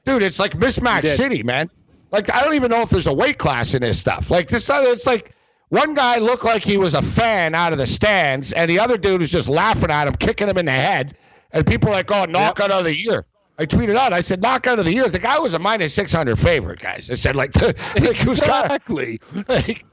Dude, 0.05 0.23
it's 0.23 0.39
like 0.39 0.53
mismatch 0.53 1.07
city, 1.09 1.43
man. 1.43 1.69
Like 2.13 2.33
I 2.33 2.43
don't 2.43 2.55
even 2.55 2.71
know 2.71 2.83
if 2.83 2.91
there's 2.91 3.09
a 3.09 3.13
weight 3.13 3.39
class 3.39 3.75
in 3.75 3.83
this 3.83 3.99
stuff. 3.99 4.31
Like 4.31 4.47
this, 4.49 4.71
it's 4.71 5.07
like 5.07 5.35
one 5.69 5.95
guy 5.95 6.19
looked 6.19 6.45
like 6.45 6.63
he 6.63 6.77
was 6.77 6.95
a 6.95 7.03
fan 7.03 7.55
out 7.55 7.73
of 7.73 7.79
the 7.79 7.87
stands, 7.87 8.53
and 8.53 8.71
the 8.71 8.79
other 8.79 8.97
dude 8.97 9.21
was 9.21 9.31
just 9.31 9.49
laughing 9.49 9.91
at 9.91 10.07
him, 10.07 10.15
kicking 10.15 10.49
him 10.49 10.59
in 10.59 10.67
the 10.67 10.73
head. 10.73 11.17
And 11.53 11.67
people 11.67 11.89
are 11.91 11.93
like, 11.93 12.11
"Oh, 12.11 12.25
knockout 12.25 12.71
of 12.71 12.85
the 12.85 12.95
year." 12.95 13.25
I 13.59 13.65
tweeted 13.67 13.97
out. 13.97 14.13
I 14.13 14.21
said, 14.21 14.43
"Knockout 14.43 14.79
of 14.79 14.85
the 14.85 14.93
year." 14.93 15.09
The 15.09 15.19
guy 15.19 15.39
was 15.39 15.55
a 15.55 15.59
minus 15.59 15.95
six 15.95 16.13
hundred 16.13 16.39
favorite, 16.39 16.81
guys. 16.81 17.11
I 17.11 17.15
said, 17.15 17.37
like, 17.37 17.55
like 17.63 17.77
it 17.97 18.03
was 18.03 18.41
kinda- 18.41 18.65
Exactly. 18.65 19.21
like, 19.49 19.85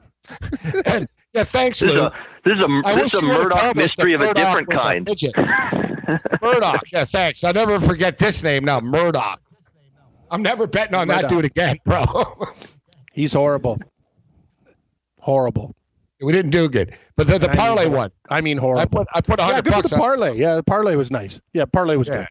and 0.86 1.08
yeah, 1.32 1.44
thanks, 1.44 1.80
This 1.80 1.92
is 1.92 1.96
a 1.96 2.12
this 2.44 2.54
is 2.58 2.60
a 2.60 2.82
I 2.84 2.94
this 2.94 3.14
is 3.14 3.20
a 3.20 3.26
Murdoch 3.26 3.76
mystery 3.76 4.16
that 4.16 4.24
of 4.24 4.30
a 4.30 4.34
different 4.34 4.72
was 4.72 4.80
a 4.80 4.84
kind. 4.84 5.06
Murdoch. 6.42 6.82
Yeah, 6.92 7.04
thanks. 7.04 7.42
I'll 7.44 7.54
never 7.54 7.80
forget 7.80 8.18
this 8.18 8.42
name 8.42 8.64
now, 8.64 8.80
Murdoch. 8.80 9.40
I'm 10.30 10.42
never 10.42 10.66
betting 10.66 10.94
on 10.94 11.08
that 11.08 11.28
dude 11.28 11.44
again, 11.46 11.78
bro. 11.84 12.04
He's 13.12 13.32
horrible. 13.32 13.80
Horrible. 15.24 15.74
we 16.20 16.32
didn't 16.34 16.50
do 16.50 16.68
good. 16.68 16.98
But 17.16 17.28
the, 17.28 17.38
the 17.38 17.46
I 17.46 17.52
mean 17.52 17.56
parlay 17.56 17.86
one. 17.86 18.10
I 18.28 18.42
mean 18.42 18.58
horrible. 18.58 18.82
I 18.82 18.84
put 18.84 19.08
I 19.14 19.20
put 19.22 19.38
yeah, 19.38 19.46
hundred 19.46 19.64
for 19.64 19.70
bucks 19.70 19.90
the 19.90 19.96
parlay. 19.96 20.36
Yeah, 20.36 20.56
the 20.56 20.62
parlay 20.62 20.96
was 20.96 21.10
nice. 21.10 21.40
Yeah, 21.54 21.64
parlay 21.64 21.96
was 21.96 22.08
Yeah. 22.08 22.18
good. 22.18 22.28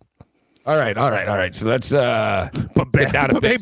All 0.65 0.77
right, 0.77 0.97
all 0.97 1.11
right, 1.11 1.27
all 1.27 1.35
right. 1.35 1.53
So 1.53 1.65
let's 1.65 1.91
uh 1.91 2.47
But 2.73 2.91
get 2.93 3.11
down 3.11 3.29
to 3.29 3.39
hey, 3.45 3.57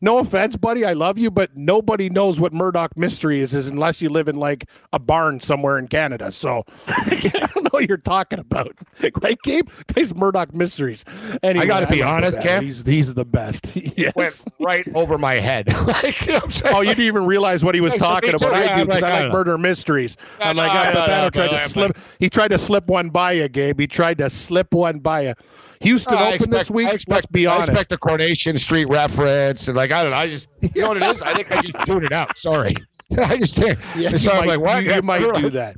no 0.00 0.18
offense, 0.18 0.56
buddy. 0.56 0.84
I 0.84 0.92
love 0.92 1.18
you, 1.18 1.28
but 1.28 1.56
nobody 1.56 2.08
knows 2.08 2.38
what 2.38 2.52
Murdoch 2.52 2.96
mystery 2.96 3.40
is, 3.40 3.52
is 3.52 3.68
unless 3.68 4.00
you 4.00 4.10
live 4.10 4.28
in 4.28 4.36
like 4.36 4.66
a 4.92 5.00
barn 5.00 5.40
somewhere 5.40 5.76
in 5.76 5.88
Canada. 5.88 6.30
So 6.30 6.64
I 6.86 7.18
don't 7.18 7.64
know 7.64 7.70
what 7.72 7.88
you're 7.88 7.98
talking 7.98 8.38
about, 8.38 8.70
right, 9.22 9.38
Gabe? 9.42 9.68
Guys, 9.92 10.14
Murdoch 10.14 10.54
mysteries. 10.54 11.04
Anyway, 11.42 11.64
I 11.64 11.66
gotta 11.66 11.88
be 11.88 12.00
love 12.00 12.18
honest, 12.18 12.40
Cam. 12.40 12.62
He's 12.62 12.86
he's 12.86 13.12
the 13.12 13.24
best. 13.24 13.74
yes. 13.96 14.14
went 14.14 14.44
right 14.60 14.86
over 14.94 15.18
my 15.18 15.34
head. 15.34 15.66
like, 15.86 16.26
you 16.26 16.32
know 16.32 16.34
what 16.34 16.44
I'm 16.44 16.50
saying? 16.52 16.76
Oh, 16.76 16.80
you 16.82 16.90
didn't 16.90 17.06
even 17.06 17.26
realize 17.26 17.64
what 17.64 17.74
he 17.74 17.80
was 17.80 17.94
talking 17.96 18.34
about. 18.34 18.52
Yeah, 18.52 18.76
I 18.76 18.78
do 18.78 18.86
because 18.86 19.02
like, 19.02 19.12
I 19.12 19.18
I 19.18 19.22
like 19.24 19.32
murder 19.32 19.58
mysteries. 19.58 20.16
I'm 20.40 20.56
like, 20.56 20.70
Babano 20.70 21.24
I 21.24 21.30
tried 21.30 21.48
to 21.48 21.58
slip. 21.68 21.98
He 22.20 22.30
tried 22.30 22.48
to 22.48 22.58
slip 22.58 22.86
one 22.86 23.10
by 23.10 23.32
you, 23.32 23.48
Gabe. 23.48 23.80
He 23.80 23.88
tried 23.88 24.18
to 24.18 24.30
slip 24.30 24.72
one 24.72 25.00
by 25.00 25.22
you. 25.22 25.34
Houston 25.80 26.18
I 26.18 26.34
open 26.34 26.50
this 26.50 26.70
week. 26.70 26.88
I 26.88 26.92
expect, 26.92 27.14
Let's 27.14 27.26
be 27.26 27.46
I 27.46 27.58
expect 27.58 27.90
a 27.92 27.96
Coronation 27.96 28.58
Street 28.58 28.86
reference, 28.88 29.66
and 29.66 29.76
like 29.76 29.92
I 29.92 30.02
don't 30.02 30.12
know. 30.12 30.18
I 30.18 30.28
just 30.28 30.48
you 30.60 30.82
know 30.82 30.88
what 30.88 30.98
it 30.98 31.02
is. 31.04 31.22
I 31.22 31.34
think 31.34 31.50
I 31.50 31.62
just 31.62 31.84
tuned 31.86 32.04
it 32.04 32.12
out. 32.12 32.36
Sorry, 32.36 32.74
I 33.18 33.36
just 33.38 33.56
did. 33.56 33.78
yeah, 33.96 34.10
you 34.10 34.18
so 34.18 34.32
I'm 34.32 34.40
might, 34.40 34.48
like, 34.48 34.60
what? 34.60 34.84
you, 34.84 34.94
you 34.94 35.02
might 35.02 35.40
do 35.40 35.50
that. 35.50 35.76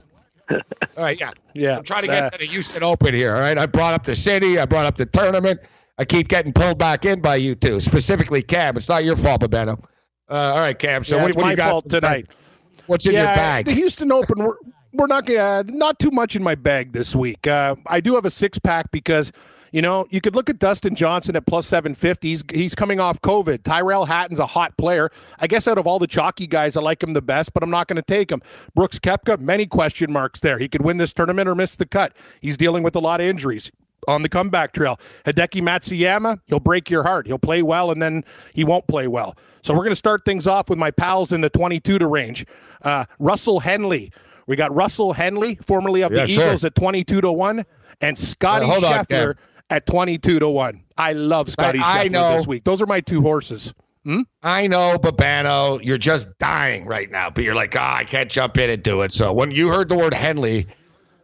All 0.51 0.59
right, 1.05 1.19
yeah, 1.19 1.31
Yeah, 1.55 1.79
I'm 1.79 1.85
trying 1.85 2.03
to 2.03 2.11
uh, 2.11 2.21
get 2.21 2.33
to 2.33 2.39
the 2.39 2.47
Houston 2.47 2.83
Open 2.83 3.15
here. 3.15 3.35
All 3.35 3.41
right, 3.41 3.57
I 3.57 3.67
brought 3.67 3.95
up 3.95 4.05
the 4.05 4.15
city. 4.15 4.59
I 4.59 4.67
brought 4.67 4.87
up 4.87 4.97
the 4.97 5.07
tournament. 5.07 5.61
I 5.99 6.05
keep 6.05 6.29
getting 6.29 6.53
pulled 6.53 6.79
back 6.79 7.05
in 7.05 7.21
by 7.21 7.37
you 7.37 7.55
two, 7.55 7.81
specifically 7.81 8.43
Cam. 8.43 8.77
It's 8.77 8.89
not 8.89 9.05
your 9.05 9.17
fault, 9.17 9.43
Babano. 9.43 9.83
Uh, 10.29 10.35
all 10.35 10.61
right, 10.61 10.79
Cam. 10.79 11.05
So 11.05 11.17
Yeah, 11.17 11.23
what, 11.23 11.37
what 11.37 11.45
do 11.45 11.51
you 11.51 11.57
got 11.57 11.71
fault 11.71 11.89
tonight. 11.89 12.27
What's 12.87 13.07
in 13.07 13.13
yeah, 13.13 13.21
your 13.21 13.37
bag? 13.37 13.67
The 13.67 13.73
Houston 13.73 14.11
Open, 14.11 14.43
we're, 14.45 14.57
we're 14.93 15.07
not 15.07 15.31
uh, 15.31 15.63
not 15.69 15.99
too 15.99 16.11
much 16.11 16.35
in 16.37 16.43
my 16.43 16.55
bag 16.55 16.93
this 16.93 17.15
week. 17.15 17.47
Uh, 17.47 17.77
I 17.87 18.01
do 18.01 18.15
have 18.15 18.25
a 18.25 18.31
six 18.31 18.59
pack 18.59 18.91
because 18.91 19.33
you 19.73 19.83
know 19.83 20.07
you 20.11 20.21
could 20.21 20.37
look 20.37 20.49
at 20.49 20.59
Dustin 20.59 20.95
Johnson 20.95 21.35
at 21.35 21.47
plus 21.47 21.67
seven 21.67 21.95
fifty. 21.95 22.29
He's 22.29 22.45
he's 22.53 22.75
coming 22.75 23.01
off 23.01 23.21
COVID. 23.21 23.65
Tyrrell 23.65 24.05
Hatton's 24.05 24.39
a 24.39 24.47
hot 24.47 24.77
player. 24.77 25.11
I 25.41 25.47
guess 25.47 25.67
out 25.67 25.79
of 25.79 25.87
all 25.87 25.99
the 25.99 26.07
chalky 26.07 26.47
guys, 26.47 26.77
I 26.77 26.81
like 26.83 27.03
him 27.03 27.15
the 27.15 27.23
best, 27.23 27.53
but 27.55 27.63
I'm 27.63 27.71
not 27.71 27.89
going 27.89 27.97
to 27.97 28.03
take 28.03 28.31
him. 28.31 28.41
Brooks 28.75 28.99
Koepka, 28.99 29.41
many 29.41 29.67
question 29.67 30.13
marks 30.13 30.41
there. 30.41 30.59
He 30.59 30.69
could 30.69 30.83
win 30.83 30.99
this 30.99 31.13
tournament 31.13 31.49
or 31.49 31.55
miss 31.55 31.75
the 31.77 31.87
cut. 31.87 32.15
He's 32.41 32.57
dealing 32.57 32.83
with 32.83 32.95
a 32.95 33.01
lot 33.01 33.21
of 33.21 33.27
injuries. 33.27 33.73
On 34.09 34.23
the 34.23 34.29
comeback 34.29 34.73
trail, 34.73 34.99
Hideki 35.25 35.63
Matsuyama, 35.63 36.41
he'll 36.47 36.59
break 36.59 36.91
your 36.91 37.05
heart. 37.05 37.29
He'll 37.29 37.39
play 37.39 37.63
well, 37.63 37.93
and 37.93 38.03
then 38.03 38.25
he 38.53 38.65
won't 38.65 38.89
play 38.89 39.07
well. 39.07 39.37
So 39.63 39.75
we're 39.75 39.85
going 39.85 39.91
to 39.91 39.97
start 39.97 40.25
things 40.25 40.49
off 40.49 40.69
with 40.69 40.77
my 40.77 40.91
pals 40.91 41.31
in 41.31 41.41
the 41.41 41.49
22 41.49 42.01
to 42.01 42.07
range. 42.09 42.45
Uh, 42.85 43.05
Russell 43.21 43.61
Henley. 43.61 44.11
We 44.49 44.57
got 44.57 44.75
Russell 44.75 45.13
Henley, 45.13 45.55
formerly 45.63 46.03
of 46.03 46.11
Yes, 46.11 46.31
the 46.31 46.35
sir. 46.35 46.47
Eagles, 46.49 46.65
at 46.65 46.75
22 46.75 47.21
to 47.21 47.31
1, 47.31 47.63
and 48.01 48.19
Scotty 48.19 48.67
on, 48.67 48.81
Scheffler 48.81 49.37
Cam. 49.37 49.45
At 49.73 49.87
22 49.87 50.39
to 50.39 50.49
1. 50.49 50.85
I 50.99 51.15
love 51.15 51.49
Scotty 51.49 51.79
I- 51.79 52.01
I 52.03 52.09
Scheffler 52.09 52.13
know. 52.13 52.37
this 52.37 52.47
week. 52.47 52.65
Those 52.65 52.83
are 52.83 52.87
my 52.87 53.01
two 53.01 53.23
horses. 53.23 53.73
I 54.43 54.67
know, 54.67 54.99
Babano, 54.99 55.79
you're 55.83 55.97
just 55.97 56.29
dying 56.39 56.85
right 56.87 57.09
now, 57.11 57.31
but 57.31 57.45
you're 57.45 57.55
like, 57.55 57.75
ah, 57.79 57.97
I 57.99 58.05
can't 58.05 58.29
jump 58.29 58.59
in 58.59 58.69
and 58.69 58.83
do 58.83 59.03
it. 59.03 59.13
So 59.13 59.33
when 59.33 59.53
you 59.53 59.69
heard 59.69 59.89
the 59.89 59.95
word 59.97 60.13
Henley, 60.13 60.67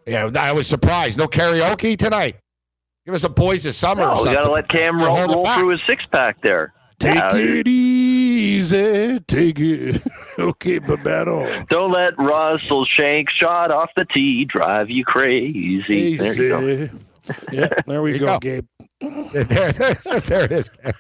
you 0.07 0.13
know, 0.13 0.31
I 0.39 0.53
was 0.53 0.67
surprised. 0.69 1.19
No 1.19 1.27
karaoke 1.27 1.99
tonight. 1.99 2.37
Give 3.05 3.15
us 3.17 3.25
a 3.25 3.29
boys 3.29 3.67
of 3.67 3.75
summer 3.75 4.03
No, 4.03 4.09
or 4.09 4.13
we 4.13 4.17
something. 4.19 4.35
got 4.35 4.43
to 4.45 4.53
let 4.53 4.69
Cam 4.69 5.03
roll, 5.03 5.27
roll 5.27 5.45
through 5.55 5.71
his 5.71 5.81
six 5.89 6.05
pack 6.13 6.41
there. 6.41 6.73
Take 7.01 7.17
Yeah, 7.17 7.31
it 7.35 7.67
easy. 7.69 9.21
Take 9.27 9.59
it. 9.59 10.03
okay, 10.39 10.79
Babano. 10.81 11.67
Don't 11.69 11.91
let 11.93 12.17
Russell 12.19 12.85
Shank 12.85 13.29
shot 13.31 13.71
off 13.73 13.91
the 13.97 14.05
tee 14.05 14.45
drive 14.45 14.89
you 14.91 15.05
crazy. 15.05 16.17
There 16.17 16.35
you 16.35 16.89
go. 16.89 16.99
Easy. 17.29 17.47
Yeah, 17.53 17.69
there 17.87 18.03
we 18.03 18.13
There 18.13 18.21
go, 18.21 18.27
go. 18.27 18.39
Gabe. 18.39 18.67
there, 19.33 19.45
there, 19.73 19.95
there 19.95 20.45
it 20.45 20.53
is. 20.53 20.71
All 20.85 20.93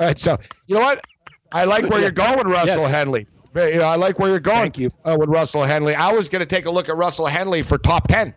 right, 0.00 0.18
so 0.18 0.36
you 0.66 0.74
know 0.76 0.82
what? 0.82 1.04
I 1.52 1.64
like 1.64 1.88
where 1.88 2.00
you're 2.00 2.10
going, 2.10 2.46
Russell 2.48 2.82
Yes. 2.82 2.90
Henley. 2.90 3.26
You 3.54 3.74
know, 3.78 3.84
I 3.84 3.94
like 3.94 4.18
where 4.18 4.28
you're 4.28 4.40
going. 4.40 4.62
Thank 4.72 4.78
you. 4.78 4.90
Uh, 5.04 5.16
with 5.18 5.28
Russell 5.28 5.62
Henley. 5.62 5.94
I 5.94 6.12
was 6.12 6.28
going 6.28 6.40
to 6.40 6.46
take 6.46 6.66
a 6.66 6.70
look 6.70 6.88
at 6.88 6.96
Russell 6.96 7.26
Henley 7.26 7.62
for 7.62 7.78
top 7.78 8.08
ten. 8.08 8.34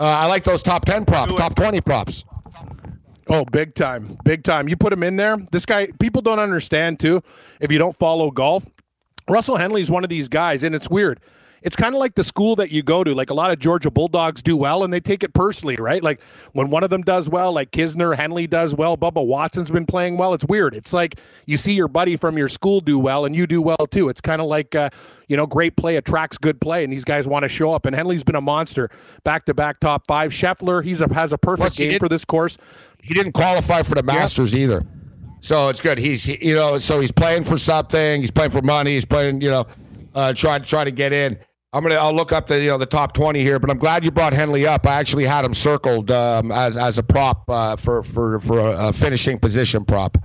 Uh, 0.00 0.04
I 0.06 0.26
like 0.26 0.42
those 0.42 0.60
top 0.62 0.84
ten 0.84 1.04
props, 1.04 1.32
top 1.34 1.54
twenty 1.54 1.80
props. 1.80 2.24
Oh, 3.28 3.44
big 3.44 3.74
time. 3.74 4.18
Big 4.24 4.42
time. 4.42 4.68
You 4.68 4.76
put 4.76 4.92
him 4.92 5.02
in 5.04 5.16
there. 5.16 5.36
This 5.52 5.64
guy, 5.64 5.88
people 6.00 6.20
don't 6.20 6.40
understand 6.40 6.98
too, 7.00 7.22
if 7.60 7.70
you 7.70 7.78
don't 7.78 7.94
follow 7.96 8.30
golf. 8.30 8.66
Russell 9.30 9.56
Henley 9.56 9.80
is 9.80 9.90
one 9.90 10.02
of 10.04 10.10
these 10.10 10.28
guys, 10.28 10.62
and 10.64 10.74
it's 10.74 10.90
weird. 10.90 11.20
It's 11.64 11.76
kind 11.76 11.94
of 11.94 11.98
like 11.98 12.14
the 12.14 12.22
school 12.22 12.56
that 12.56 12.70
you 12.70 12.82
go 12.82 13.02
to. 13.02 13.14
Like 13.14 13.30
a 13.30 13.34
lot 13.34 13.50
of 13.50 13.58
Georgia 13.58 13.90
Bulldogs 13.90 14.42
do 14.42 14.54
well, 14.54 14.84
and 14.84 14.92
they 14.92 15.00
take 15.00 15.22
it 15.22 15.32
personally, 15.32 15.76
right? 15.76 16.02
Like 16.02 16.20
when 16.52 16.68
one 16.68 16.84
of 16.84 16.90
them 16.90 17.00
does 17.00 17.30
well, 17.30 17.52
like 17.52 17.70
Kisner, 17.70 18.14
Henley 18.14 18.46
does 18.46 18.74
well, 18.74 18.98
Bubba 18.98 19.26
Watson's 19.26 19.70
been 19.70 19.86
playing 19.86 20.18
well. 20.18 20.34
It's 20.34 20.44
weird. 20.44 20.74
It's 20.74 20.92
like 20.92 21.18
you 21.46 21.56
see 21.56 21.72
your 21.72 21.88
buddy 21.88 22.16
from 22.16 22.36
your 22.36 22.50
school 22.50 22.80
do 22.82 22.98
well, 22.98 23.24
and 23.24 23.34
you 23.34 23.46
do 23.46 23.62
well 23.62 23.86
too. 23.90 24.10
It's 24.10 24.20
kind 24.20 24.42
of 24.42 24.46
like, 24.46 24.74
uh, 24.74 24.90
you 25.26 25.38
know, 25.38 25.46
great 25.46 25.74
play 25.76 25.96
attracts 25.96 26.36
good 26.36 26.60
play, 26.60 26.84
and 26.84 26.92
these 26.92 27.04
guys 27.04 27.26
want 27.26 27.44
to 27.44 27.48
show 27.48 27.72
up. 27.72 27.86
And 27.86 27.96
Henley's 27.96 28.24
been 28.24 28.36
a 28.36 28.42
monster, 28.42 28.90
back 29.24 29.46
to 29.46 29.54
back 29.54 29.80
top 29.80 30.06
five. 30.06 30.32
Scheffler, 30.32 30.84
he's 30.84 31.00
a, 31.00 31.12
has 31.14 31.32
a 31.32 31.38
perfect 31.38 31.76
Plus, 31.76 31.78
game 31.78 31.98
for 31.98 32.10
this 32.10 32.26
course. 32.26 32.58
He 33.02 33.14
didn't 33.14 33.32
qualify 33.32 33.82
for 33.82 33.94
the 33.94 34.02
Masters 34.02 34.54
either. 34.54 34.84
So 35.40 35.68
it's 35.70 35.80
good. 35.80 35.98
He's 35.98 36.24
he- 36.24 36.38
you 36.46 36.54
know 36.54 36.76
so 36.76 37.00
he's 37.00 37.12
playing 37.12 37.44
for 37.44 37.56
something. 37.56 38.20
He's 38.20 38.30
playing 38.30 38.50
for 38.50 38.62
money. 38.62 38.92
He's 38.92 39.04
playing 39.06 39.40
you 39.40 39.50
know 39.50 39.66
uh, 40.14 40.32
trying 40.34 40.62
try 40.62 40.84
to 40.84 40.90
get 40.90 41.12
in. 41.12 41.38
I'm 41.74 41.82
gonna 41.82 41.96
I'll 41.96 42.14
look 42.14 42.30
up 42.30 42.46
the 42.46 42.60
you 42.60 42.68
know 42.68 42.78
the 42.78 42.86
top 42.86 43.14
20 43.14 43.40
here, 43.40 43.58
but 43.58 43.68
I'm 43.68 43.78
glad 43.78 44.04
you 44.04 44.12
brought 44.12 44.32
Henley 44.32 44.64
up. 44.64 44.86
I 44.86 44.94
actually 44.94 45.24
had 45.24 45.44
him 45.44 45.54
circled 45.54 46.08
um, 46.12 46.52
as 46.52 46.76
as 46.76 46.98
a 46.98 47.02
prop 47.02 47.44
uh, 47.48 47.74
for 47.74 48.04
for 48.04 48.38
for 48.38 48.60
a, 48.60 48.88
a 48.88 48.92
finishing 48.92 49.40
position 49.40 49.84
prop. 49.84 50.16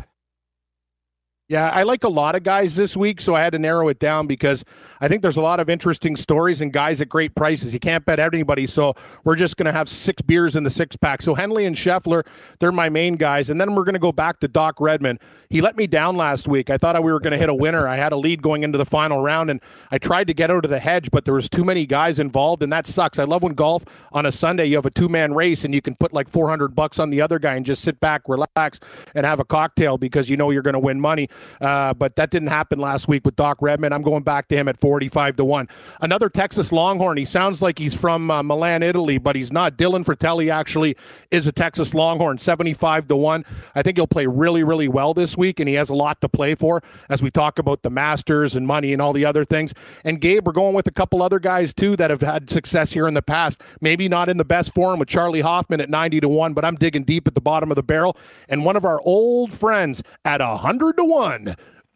Yeah, 1.50 1.72
I 1.74 1.82
like 1.82 2.04
a 2.04 2.10
lot 2.10 2.36
of 2.36 2.44
guys 2.44 2.76
this 2.76 2.96
week, 2.96 3.20
so 3.20 3.34
I 3.34 3.42
had 3.42 3.54
to 3.54 3.60
narrow 3.60 3.88
it 3.88 3.98
down 3.98 4.28
because 4.28 4.64
I 5.02 5.08
think 5.08 5.24
there's 5.24 5.36
a 5.36 5.42
lot 5.42 5.60
of 5.60 5.68
interesting 5.68 6.16
stories 6.16 6.62
and 6.62 6.72
guys 6.72 7.02
at 7.02 7.10
great 7.10 7.34
prices. 7.34 7.74
You 7.74 7.80
can't 7.80 8.06
bet 8.06 8.20
anybody, 8.20 8.68
so 8.68 8.94
we're 9.24 9.36
just 9.36 9.58
going 9.58 9.66
to 9.66 9.72
have 9.72 9.90
six 9.90 10.22
beers 10.22 10.56
in 10.56 10.64
the 10.64 10.70
six 10.70 10.96
pack. 10.96 11.24
So 11.24 11.34
Henley 11.34 11.66
and 11.66 11.76
Scheffler, 11.76 12.24
they're 12.60 12.72
my 12.72 12.90
main 12.90 13.16
guys, 13.16 13.50
and 13.50 13.60
then 13.60 13.74
we're 13.74 13.84
going 13.84 13.96
to 13.96 14.00
go 14.00 14.12
back 14.12 14.40
to 14.42 14.48
Doc 14.48 14.80
Redman. 14.80 15.18
He 15.50 15.60
let 15.60 15.76
me 15.76 15.88
down 15.88 16.16
last 16.16 16.48
week. 16.48 16.70
I 16.70 16.78
thought 16.78 17.04
we 17.04 17.12
were 17.12 17.20
going 17.20 17.32
to 17.32 17.40
hit 17.40 17.50
a 17.50 17.56
winner. 17.56 17.88
I 17.88 17.96
had 17.96 18.12
a 18.12 18.18
lead 18.18 18.44
going 18.44 18.62
into 18.62 18.78
the 18.78 18.86
final 18.86 19.24
round, 19.24 19.50
and 19.50 19.60
I 19.90 19.98
tried 19.98 20.28
to 20.28 20.36
get 20.36 20.52
out 20.52 20.66
of 20.66 20.70
the 20.70 20.78
hedge, 20.78 21.10
but 21.10 21.26
there 21.26 21.34
was 21.34 21.50
too 21.50 21.64
many 21.64 21.88
guys 21.88 22.20
involved, 22.20 22.62
and 22.62 22.72
that 22.72 22.86
sucks. 22.86 23.18
I 23.18 23.24
love 23.24 23.42
when 23.42 23.54
golf 23.54 23.86
on 24.12 24.28
a 24.28 24.32
Sunday 24.32 24.68
you 24.68 24.76
have 24.76 24.86
a 24.86 24.92
two 24.92 25.10
man 25.10 25.34
race 25.34 25.66
and 25.66 25.74
you 25.74 25.82
can 25.82 25.96
put 25.96 26.14
like 26.14 26.30
400 26.30 26.76
bucks 26.76 27.00
on 27.00 27.10
the 27.10 27.22
other 27.22 27.40
guy 27.40 27.56
and 27.56 27.66
just 27.66 27.82
sit 27.82 28.00
back, 28.00 28.30
relax, 28.30 28.80
and 29.16 29.26
have 29.26 29.40
a 29.40 29.46
cocktail 29.46 29.98
because 29.98 30.30
you 30.30 30.38
know 30.38 30.52
you're 30.52 30.62
going 30.62 30.74
to 30.74 30.80
win 30.80 31.02
money. 31.02 31.28
Uh, 31.62 31.94
but 31.94 32.16
that 32.16 32.30
didn't 32.30 32.50
happen 32.50 32.80
last 32.80 33.08
week 33.08 33.26
with 33.26 33.36
Doc 33.36 33.58
Redman. 33.62 33.94
I'm 33.94 34.02
going 34.02 34.24
back 34.24 34.48
to 34.50 34.56
him 34.56 34.68
at 34.68 34.78
45 34.78 35.38
to 35.38 35.46
one. 35.46 35.68
Another 36.02 36.30
Texas 36.30 36.72
Longhorn. 36.72 37.18
He 37.18 37.26
sounds 37.26 37.62
like 37.62 37.80
he's 37.80 38.00
from 38.00 38.32
uh, 38.32 38.44
Milan, 38.44 38.84
Italy, 38.84 39.18
but 39.18 39.36
he's 39.36 39.52
not. 39.52 39.78
Dylan 39.78 40.06
Frittelli 40.06 40.52
actually 40.52 40.96
is 41.32 41.48
a 41.48 41.52
Texas 41.52 41.94
Longhorn, 41.94 42.38
75 42.38 43.08
to 43.08 43.16
one. 43.16 43.46
I 43.76 43.82
think 43.82 43.98
he'll 43.98 44.08
play 44.08 44.28
really, 44.28 44.64
really 44.64 44.88
well 44.88 45.14
this 45.14 45.38
week, 45.38 45.60
and 45.60 45.68
he 45.68 45.76
has 45.76 45.90
a 45.90 45.96
lot 45.96 46.22
to 46.22 46.30
play 46.30 46.56
for 46.56 46.82
as 47.10 47.22
we 47.22 47.32
talk 47.32 47.60
about 47.60 47.84
the 47.84 47.90
Masters 47.90 48.56
and 48.56 48.66
money 48.66 48.94
and 48.94 49.02
all 49.02 49.14
the 49.14 49.26
other 49.26 49.46
things. 49.46 49.74
And 50.04 50.20
Gabe, 50.22 50.46
we're 50.46 50.54
going 50.54 50.76
with 50.76 50.88
a 50.88 50.92
couple 50.92 51.22
other 51.22 51.40
guys 51.40 51.74
too 51.74 51.96
that 51.98 52.10
have 52.10 52.22
had 52.22 52.50
success 52.50 52.94
here 52.94 53.08
in 53.08 53.14
the 53.14 53.22
past. 53.22 53.62
Maybe 53.82 54.08
not 54.08 54.30
in 54.30 54.38
the 54.38 54.46
best 54.46 54.74
form 54.74 55.00
with 55.00 55.10
Charley 55.10 55.42
Hoffman 55.42 55.82
at 55.82 55.90
90 55.90 56.22
to 56.22 56.30
1, 56.30 56.54
but 56.54 56.66
I'm 56.66 56.76
digging 56.76 57.04
deep 57.04 57.28
at 57.28 57.36
the 57.36 57.42
bottom 57.42 57.72
of 57.72 57.76
the 57.76 57.84
barrel. 57.84 58.18
And 58.48 58.66
one 58.66 58.76
of 58.76 58.86
our 58.86 59.02
old 59.04 59.52
friends 59.54 60.04
at 60.26 60.42
100 60.42 60.98
to 60.98 61.04
1, 61.04 61.29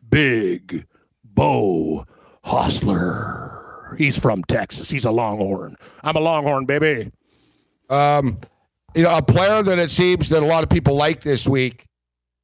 Big 0.10 0.86
Beau 1.24 2.06
Hossler. 2.46 3.98
He's 3.98 4.17
from 4.17 4.43
Texas. 4.43 4.89
He's 4.89 5.06
a 5.06 5.12
Longhorn. 5.12 5.76
I'm 6.04 6.15
a 6.15 6.19
Longhorn, 6.19 6.65
baby. 6.65 7.12
Um, 7.89 8.39
you 8.96 9.04
know, 9.04 9.15
a 9.17 9.22
player 9.22 9.63
that 9.63 9.80
it 9.80 9.91
seems 9.91 10.30
that 10.30 10.43
a 10.43 10.46
lot 10.46 10.63
of 10.63 10.69
people 10.69 10.96
like 10.96 11.22
this 11.22 11.48
week, 11.48 11.86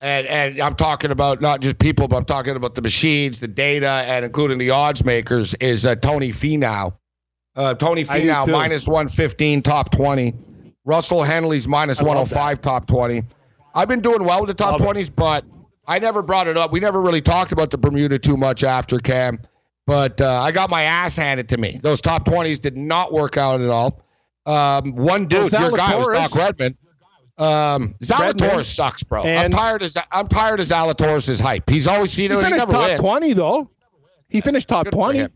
and 0.02 0.28
and 0.28 0.60
I'm 0.60 0.76
talking 0.76 1.12
about 1.12 1.42
not 1.42 1.62
just 1.62 1.80
people, 1.80 2.08
but 2.08 2.18
I'm 2.18 2.26
talking 2.26 2.56
about 2.56 2.76
the 2.76 2.82
machines, 2.82 3.40
the 3.40 3.48
data, 3.48 4.04
and 4.08 4.26
including 4.26 4.58
the 4.58 4.70
odds 4.72 5.04
makers, 5.04 5.54
is 5.56 5.86
uh, 5.86 5.96
Tony 5.96 6.32
Finau. 6.32 6.94
Uh, 7.56 7.74
Tony 7.74 8.06
I 8.10 8.22
do 8.22 8.28
Finau 8.28 8.52
minus 8.52 8.88
115, 8.88 9.62
top 9.62 9.92
20. 9.92 10.34
Russell 10.86 11.24
Henley's 11.24 11.68
minus 11.68 12.00
I 12.00 12.04
105, 12.04 12.62
top 12.62 12.88
20. 12.88 13.24
I've 13.76 13.88
been 13.88 14.02
doing 14.02 14.24
well 14.24 14.42
with 14.42 14.48
the 14.48 14.54
top 14.54 14.80
20s, 14.80 15.12
but 15.14 15.46
I 15.88 16.00
never 16.00 16.22
brought 16.22 16.48
it 16.48 16.58
up. 16.58 16.72
We 16.72 16.80
never 16.80 17.02
really 17.02 17.22
talked 17.22 17.52
about 17.52 17.72
the 17.72 17.78
Bermuda 17.78 18.20
too 18.20 18.38
much 18.38 18.64
after 18.64 19.00
Cam, 19.00 19.40
but 19.88 20.22
uh, 20.22 20.42
I 20.42 20.52
got 20.52 20.70
my 20.70 20.84
ass 20.84 21.16
handed 21.18 21.50
to 21.50 21.58
me. 21.58 21.80
Those 21.82 22.00
top 22.02 22.26
20s 22.26 22.60
did 22.60 22.78
not 22.78 23.12
work 23.12 23.38
out 23.38 23.60
at 23.62 23.70
all. 23.70 24.04
Um, 24.46 24.96
one 24.96 25.26
dude, 25.26 25.52
your 25.52 25.72
guy 25.72 25.96
was 25.96 26.08
Doc 26.08 26.36
Redman. 26.36 26.78
Um, 27.38 27.96
Redmond. 28.10 28.40
Zalatoris 28.40 28.66
sucks, 28.66 29.02
bro. 29.04 29.24
I'm 29.24 29.52
tired 29.52 29.82
of 29.82 29.96
I'm 30.12 30.28
tired 30.28 30.60
of 30.60 30.66
Zalatoris' 30.68 31.40
hype. 31.40 31.70
He's 31.70 31.88
always 31.88 32.18
you 32.18 32.28
know 32.30 32.36
he 32.38 32.42
he 32.44 32.46
finished 32.52 32.68
never 32.68 32.72
top 32.80 32.90
wins. 32.90 33.00
20, 33.00 33.34
though. 33.34 33.72
He 34.28 34.42
finished 34.42 34.68
top 34.68 34.86
Good 34.86 34.94
20. 34.94 35.28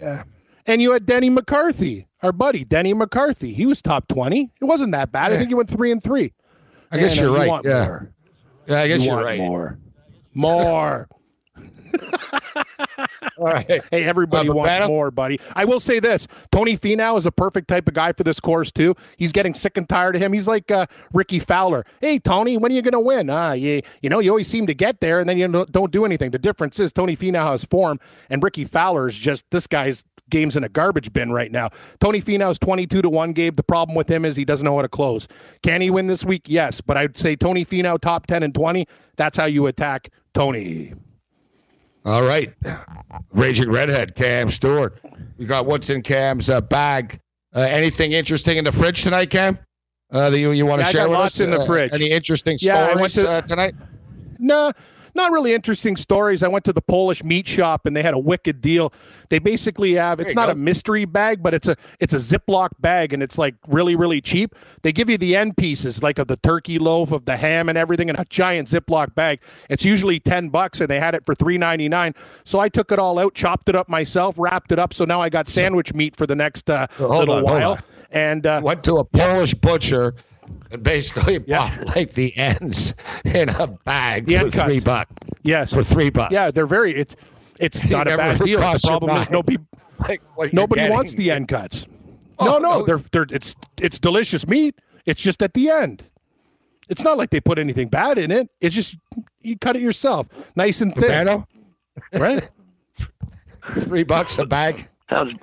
Yeah. 0.00 0.22
And 0.66 0.80
you 0.82 0.92
had 0.92 1.06
Denny 1.06 1.28
McCarthy, 1.30 2.08
our 2.22 2.32
buddy, 2.32 2.64
Denny 2.64 2.94
McCarthy. 2.94 3.52
He 3.52 3.66
was 3.66 3.80
top 3.82 4.08
20. 4.08 4.52
It 4.60 4.64
wasn't 4.64 4.92
that 4.92 5.12
bad. 5.12 5.32
I 5.32 5.36
think 5.36 5.48
he 5.48 5.54
went 5.54 5.68
three 5.70 5.92
and 5.92 6.02
three. 6.02 6.32
I 6.90 6.98
guess 6.98 7.14
Man, 7.16 7.24
you're 7.24 7.32
you 7.32 7.38
right. 7.38 7.48
want 7.48 7.66
Yeah. 7.66 7.84
more. 7.86 8.12
Yeah, 8.68 8.80
I 8.80 8.88
guess 8.88 9.00
You 9.00 9.06
you're 9.06 9.14
want 9.14 9.26
right. 9.26 9.38
More. 9.38 9.78
More. 10.34 11.08
All 13.38 13.46
right. 13.46 13.66
Hey, 13.90 14.04
everybody 14.04 14.48
Uh, 14.48 14.52
wants 14.52 14.74
Babano? 14.74 14.86
more, 14.88 15.10
buddy. 15.10 15.40
I 15.54 15.64
will 15.64 15.80
say 15.80 15.98
this: 16.00 16.26
Tony 16.52 16.76
Finau 16.76 17.16
is 17.18 17.26
a 17.26 17.32
perfect 17.32 17.68
type 17.68 17.88
of 17.88 17.94
guy 17.94 18.12
for 18.12 18.22
this 18.22 18.40
course 18.40 18.70
too. 18.70 18.94
He's 19.16 19.32
getting 19.32 19.54
sick 19.54 19.76
and 19.76 19.88
tired 19.88 20.16
of 20.16 20.22
him. 20.22 20.32
He's 20.32 20.46
like 20.46 20.70
uh, 20.70 20.86
Rickie 21.12 21.38
Fowler. 21.38 21.84
Hey, 22.00 22.18
Tony, 22.18 22.56
when 22.56 22.70
are 22.72 22.74
you 22.74 22.82
going 22.82 22.92
to 22.92 23.00
win? 23.00 23.30
Ah, 23.30 23.52
you, 23.52 23.80
you 24.02 24.10
know, 24.10 24.18
you 24.20 24.30
always 24.30 24.48
seem 24.48 24.66
to 24.66 24.74
get 24.74 25.00
there, 25.00 25.20
and 25.20 25.28
then 25.28 25.38
you 25.38 25.48
don't- 25.48 25.90
do 25.92 26.04
anything. 26.04 26.30
The 26.32 26.38
difference 26.38 26.78
is 26.78 26.92
Tony 26.92 27.16
Finau 27.16 27.46
has 27.50 27.64
form, 27.64 27.98
and 28.28 28.42
Rickie 28.42 28.64
Fowler 28.64 29.08
is 29.08 29.18
just 29.18 29.44
this 29.50 29.66
guy's 29.66 30.04
game's 30.30 30.54
in 30.56 30.62
a 30.64 30.68
garbage 30.68 31.12
bin 31.14 31.32
right 31.32 31.50
now. 31.50 31.70
Tony 32.00 32.20
Finau's 32.20 32.58
twenty-two 32.58 33.00
to 33.02 33.08
one. 33.08 33.32
Gabe. 33.32 33.56
The 33.56 33.62
problem 33.62 33.94
with 33.96 34.10
him 34.10 34.24
is 34.26 34.36
he 34.36 34.44
doesn't 34.44 34.64
know 34.64 34.76
how 34.76 34.82
to 34.82 34.88
close. 34.88 35.26
Can 35.62 35.80
he 35.80 35.88
win 35.90 36.06
this 36.08 36.24
week? 36.24 36.42
Yes, 36.46 36.80
but 36.82 36.96
I'd 36.98 37.16
say 37.16 37.34
Tony 37.36 37.64
Finau 37.64 37.98
top 37.98 38.26
ten 38.26 38.42
and 38.42 38.54
twenty. 38.54 38.86
That's 39.16 39.36
how 39.38 39.46
you 39.46 39.66
attack 39.66 40.10
Tony. 40.34 40.92
All 42.08 42.22
right. 42.22 42.54
Raging 43.32 43.70
Redhead, 43.70 44.14
Cam 44.14 44.48
Stewart. 44.48 44.98
You 45.36 45.46
got 45.46 45.66
what's 45.66 45.90
in 45.90 46.00
Cam's 46.00 46.48
uh, 46.48 46.62
bag. 46.62 47.20
Uh, 47.54 47.60
anything 47.60 48.12
interesting 48.12 48.56
in 48.56 48.64
the 48.64 48.72
fridge 48.72 49.02
tonight, 49.02 49.28
Cam? 49.28 49.58
Uh, 50.10 50.30
that 50.30 50.38
you, 50.38 50.52
you 50.52 50.64
want 50.64 50.80
to 50.80 50.84
Yeah, 50.84 50.88
I 50.88 50.92
share 50.92 51.02
got 51.02 51.10
with 51.10 51.18
lots 51.18 51.34
us? 51.34 51.40
in 51.40 51.50
the 51.50 51.58
Uh, 51.60 51.66
fridge. 51.66 51.90
Any 51.92 52.06
interesting 52.10 52.56
Yeah, 52.62 52.78
I 52.86 52.92
stories 52.94 53.12
to- 53.14 53.28
uh, 53.28 53.40
tonight? 53.42 53.74
Nah, 54.38 54.72
not 55.14 55.32
really 55.32 55.54
interesting 55.54 55.96
stories. 55.96 56.42
I 56.42 56.48
went 56.48 56.64
to 56.66 56.72
the 56.72 56.82
Polish 56.82 57.24
meat 57.24 57.46
shop 57.46 57.86
and 57.86 57.96
they 57.96 58.02
had 58.02 58.14
a 58.14 58.18
wicked 58.18 58.60
deal. 58.60 58.92
They 59.28 59.38
basically 59.38 59.94
have 59.94 60.20
it's 60.20 60.34
not 60.34 60.46
go. 60.46 60.52
a 60.52 60.54
mystery 60.54 61.04
bag, 61.04 61.42
but 61.42 61.54
it's 61.54 61.68
a 61.68 61.76
it's 62.00 62.12
a 62.12 62.18
Ziploc 62.18 62.70
bag 62.80 63.12
and 63.12 63.22
it's 63.22 63.38
like 63.38 63.54
really 63.66 63.96
really 63.96 64.20
cheap. 64.20 64.54
They 64.82 64.92
give 64.92 65.10
you 65.10 65.18
the 65.18 65.36
end 65.36 65.56
pieces 65.56 66.02
like 66.02 66.18
of 66.18 66.26
the 66.26 66.36
turkey 66.36 66.78
loaf, 66.78 67.12
of 67.12 67.24
the 67.24 67.36
ham 67.36 67.68
and 67.68 67.78
everything 67.78 68.08
in 68.08 68.16
a 68.16 68.24
giant 68.24 68.68
Ziploc 68.68 69.14
bag. 69.14 69.40
It's 69.70 69.84
usually 69.84 70.20
10 70.20 70.48
bucks 70.50 70.80
and 70.80 70.88
they 70.88 71.00
had 71.00 71.14
it 71.14 71.24
for 71.24 71.34
3.99. 71.34 72.16
So 72.44 72.58
I 72.58 72.68
took 72.68 72.92
it 72.92 72.98
all 72.98 73.18
out, 73.18 73.34
chopped 73.34 73.68
it 73.68 73.76
up 73.76 73.88
myself, 73.88 74.36
wrapped 74.38 74.72
it 74.72 74.78
up 74.78 74.94
so 74.94 75.04
now 75.04 75.20
I 75.20 75.28
got 75.28 75.48
sandwich 75.48 75.94
meat 75.94 76.16
for 76.16 76.26
the 76.26 76.34
next 76.34 76.68
uh, 76.68 76.86
little 76.98 77.36
on, 77.36 77.44
while. 77.44 77.78
And 78.10 78.46
uh, 78.46 78.60
Went 78.64 78.84
to 78.84 78.94
a 78.94 79.04
Polish 79.04 79.54
butcher 79.54 80.14
and 80.70 80.82
basically 80.82 81.38
bought 81.38 81.86
like 81.96 82.12
the 82.14 82.36
ends 82.36 82.94
in 83.24 83.48
a 83.48 83.66
bag 83.66 84.26
The 84.26 84.36
for 84.36 84.44
end 84.44 84.54
three 84.54 84.80
bucks. 84.80 85.12
yes. 85.42 85.72
For 85.72 85.82
three 85.82 86.10
bucks. 86.10 86.32
Yeah, 86.32 86.50
they're 86.50 86.66
very 86.66 86.94
it's 86.94 87.16
it's 87.60 87.84
You 87.84 87.90
not 87.90 88.06
a 88.08 88.16
bad 88.16 88.40
deal. 88.40 88.60
The 88.60 88.80
problem 88.84 89.10
is 89.12 89.16
mind. 89.16 89.30
no 89.30 89.42
people 89.42 89.66
Like 89.98 90.22
what 90.36 90.52
Nobody 90.52 90.80
getting. 90.82 90.94
wants 90.94 91.14
the 91.14 91.30
end 91.30 91.48
cuts. 91.48 91.86
Oh, 92.38 92.44
no, 92.44 92.58
no, 92.58 92.78
no. 92.80 92.84
they're 92.84 92.98
they're 93.12 93.26
it's 93.36 93.56
it's 93.80 93.98
delicious 93.98 94.46
meat. 94.46 94.76
It's 95.06 95.22
just 95.22 95.42
at 95.42 95.54
the 95.54 95.70
end. 95.70 96.04
It's 96.88 97.02
not 97.02 97.18
like 97.18 97.30
they 97.30 97.40
put 97.40 97.58
anything 97.58 97.88
bad 97.88 98.16
in 98.18 98.30
it. 98.30 98.48
It's 98.60 98.74
just 98.74 98.96
you 99.40 99.58
cut 99.58 99.74
it 99.76 99.82
yourself, 99.82 100.28
nice 100.56 100.80
and 100.80 100.94
thin, 100.94 101.26
Urbano? 101.26 101.46
right? 102.14 102.48
Three 103.80 104.04
bucks 104.04 104.38
a 104.38 104.46
bag. 104.46 104.88
Sounds. 105.10 105.36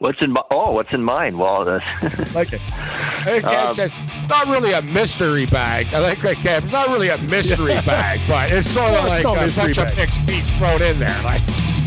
What's 0.00 0.22
in 0.22 0.32
my? 0.32 0.42
Oh, 0.50 0.70
what's 0.72 0.94
in 0.94 1.04
mine? 1.04 1.36
Well, 1.36 1.62
that's 1.66 2.34
like 2.34 2.54
it. 2.54 2.60
Hey, 2.62 3.42
Um, 3.42 3.74
says 3.74 3.92
it's 3.94 4.28
not 4.30 4.46
really 4.46 4.72
a 4.72 4.80
mystery 4.80 5.44
bag. 5.44 5.88
I 5.92 5.98
like 5.98 6.22
that, 6.22 6.36
Cam. 6.36 6.62
It's 6.64 6.72
not 6.72 6.88
really 6.88 7.10
a 7.10 7.18
mystery 7.18 7.74
bag, 7.84 8.18
but 8.26 8.50
it's 8.50 8.70
sort 8.70 8.92
of 8.92 8.92
Well, 8.94 9.12
it's 9.12 9.22
like 9.22 9.24
no 9.24 9.34
a 9.34 9.44
mystery 9.44 9.74
bunch 9.74 9.90
of 9.92 9.98
mixed 9.98 10.26
meat 10.26 10.42
thrown 10.56 10.80
in 10.80 10.98
there. 10.98 11.20
Like, 11.22 11.42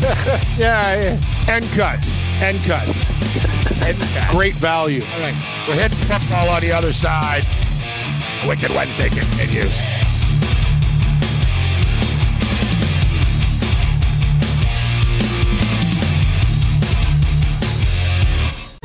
Yeah, 0.56 0.94
yeah. 1.18 1.52
end 1.52 1.66
cuts, 1.74 2.16
end 2.40 2.62
cuts, 2.62 3.02
End 3.82 3.98
cuts. 3.98 4.30
great 4.30 4.54
value. 4.54 5.02
all 5.02 5.20
right, 5.20 5.34
we're 5.66 5.74
hitting 5.74 5.98
football 6.06 6.50
on 6.50 6.60
the 6.60 6.72
other 6.72 6.92
side. 6.92 7.44
Wicked 8.46 8.70
Wednesday 8.70 9.08
continues. 9.08 9.80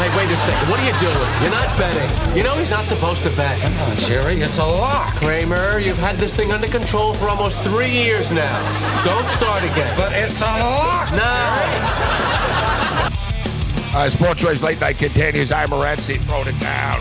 Hey, 0.00 0.10
wait 0.16 0.30
a 0.32 0.36
second. 0.36 0.68
What 0.68 0.80
are 0.80 0.86
you 0.86 0.98
doing? 0.98 1.16
You're 1.42 1.50
not 1.50 1.76
betting. 1.78 2.36
You 2.36 2.42
know 2.42 2.54
he's 2.56 2.70
not 2.70 2.86
supposed 2.86 3.22
to 3.22 3.30
bet. 3.30 3.60
Come 3.60 3.74
on, 3.90 3.96
Jerry. 3.96 4.40
It's 4.40 4.58
a 4.58 4.66
lock. 4.66 5.14
Kramer, 5.16 5.78
you've 5.78 5.98
had 5.98 6.16
this 6.16 6.34
thing 6.34 6.52
under 6.52 6.66
control 6.68 7.14
for 7.14 7.28
almost 7.28 7.62
three 7.62 7.90
years 7.90 8.30
now. 8.30 8.58
Don't 9.04 9.28
start 9.28 9.62
again. 9.64 9.92
But 9.96 10.12
it's 10.12 10.40
a 10.40 10.44
lock. 10.44 11.12
No. 11.12 12.40
Uh, 13.92 14.08
Sports 14.08 14.44
Rage 14.44 14.62
Late 14.62 14.80
Night 14.80 14.98
continues. 14.98 15.50
I'm 15.52 15.68
Morency 15.68 16.16
throwing 16.16 16.48
it 16.48 16.60
down. 16.60 16.96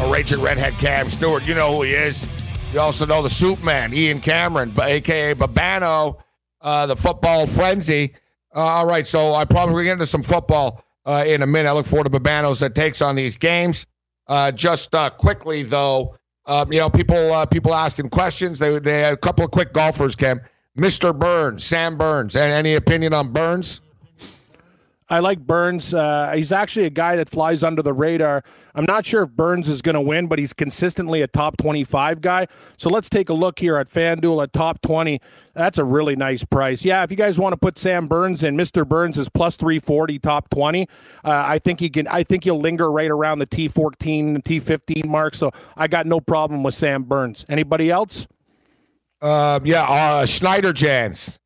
A 0.00 0.12
raging 0.12 0.40
redhead 0.40 0.74
Cam 0.74 1.08
Stewart. 1.08 1.46
You 1.46 1.54
know 1.54 1.74
who 1.76 1.82
he 1.82 1.92
is. 1.92 2.26
You 2.74 2.80
also 2.80 3.06
know 3.06 3.22
the 3.22 3.30
Soup 3.30 3.62
Man, 3.64 3.94
Ian 3.94 4.20
Cameron, 4.20 4.70
b- 4.70 4.82
aka 4.82 5.34
Babano, 5.34 6.18
uh, 6.60 6.86
the 6.86 6.96
football 6.96 7.46
frenzy. 7.46 8.12
Uh, 8.56 8.60
all 8.60 8.86
right, 8.86 9.06
so 9.06 9.34
I 9.34 9.44
probably 9.44 9.84
get 9.84 9.92
into 9.92 10.06
some 10.06 10.22
football 10.22 10.82
uh, 11.04 11.24
in 11.26 11.42
a 11.42 11.46
minute. 11.46 11.68
I 11.68 11.72
look 11.72 11.84
forward 11.84 12.04
to 12.04 12.10
Babano's 12.10 12.62
uh, 12.62 12.70
takes 12.70 13.02
on 13.02 13.14
these 13.14 13.36
games. 13.36 13.86
Uh, 14.28 14.50
just 14.50 14.94
uh, 14.94 15.10
quickly 15.10 15.62
though, 15.62 16.16
um, 16.46 16.72
you 16.72 16.78
know, 16.78 16.88
people 16.88 17.32
uh, 17.32 17.44
people 17.44 17.74
asking 17.74 18.08
questions. 18.08 18.58
They 18.58 18.78
they 18.78 19.00
had 19.00 19.12
a 19.12 19.16
couple 19.16 19.44
of 19.44 19.50
quick 19.50 19.72
golfers, 19.72 20.16
Cam. 20.16 20.40
Mr. 20.76 21.18
Burns, 21.18 21.64
Sam 21.64 21.96
Burns. 21.96 22.36
And 22.36 22.52
any 22.52 22.74
opinion 22.74 23.12
on 23.12 23.32
Burns? 23.32 23.80
I 25.08 25.20
like 25.20 25.38
Burns. 25.38 25.94
Uh, 25.94 26.32
he's 26.34 26.50
actually 26.50 26.86
a 26.86 26.90
guy 26.90 27.14
that 27.16 27.28
flies 27.28 27.62
under 27.62 27.80
the 27.80 27.92
radar. 27.92 28.42
I'm 28.74 28.84
not 28.84 29.06
sure 29.06 29.22
if 29.22 29.30
Burns 29.30 29.68
is 29.68 29.80
going 29.80 29.94
to 29.94 30.00
win, 30.00 30.26
but 30.26 30.40
he's 30.40 30.52
consistently 30.52 31.22
a 31.22 31.28
top 31.28 31.56
25 31.58 32.20
guy. 32.20 32.46
So 32.76 32.90
let's 32.90 33.08
take 33.08 33.28
a 33.28 33.32
look 33.32 33.60
here 33.60 33.76
at 33.76 33.86
FanDuel 33.86 34.42
at 34.42 34.52
top 34.52 34.82
20. 34.82 35.20
That's 35.54 35.78
a 35.78 35.84
really 35.84 36.16
nice 36.16 36.44
price. 36.44 36.84
Yeah, 36.84 37.04
if 37.04 37.12
you 37.12 37.16
guys 37.16 37.38
want 37.38 37.52
to 37.52 37.56
put 37.56 37.78
Sam 37.78 38.08
Burns 38.08 38.42
in, 38.42 38.56
Mr. 38.56 38.86
Burns 38.86 39.16
is 39.16 39.28
plus 39.28 39.56
340, 39.56 40.18
top 40.18 40.50
20. 40.50 40.82
Uh, 40.82 40.86
I 41.24 41.58
think 41.58 41.78
he 41.78 41.88
can. 41.88 42.08
I 42.08 42.24
think 42.24 42.42
he'll 42.42 42.60
linger 42.60 42.90
right 42.90 43.10
around 43.10 43.38
the 43.38 43.46
T14, 43.46 44.42
T15 44.42 45.06
mark. 45.06 45.34
So 45.34 45.52
I 45.76 45.86
got 45.86 46.06
no 46.06 46.20
problem 46.20 46.64
with 46.64 46.74
Sam 46.74 47.04
Burns. 47.04 47.46
Anybody 47.48 47.90
else? 47.90 48.26
Um, 49.22 49.64
yeah, 49.64 49.84
uh, 49.88 50.26
Schneider 50.26 50.72
Jans. 50.72 51.38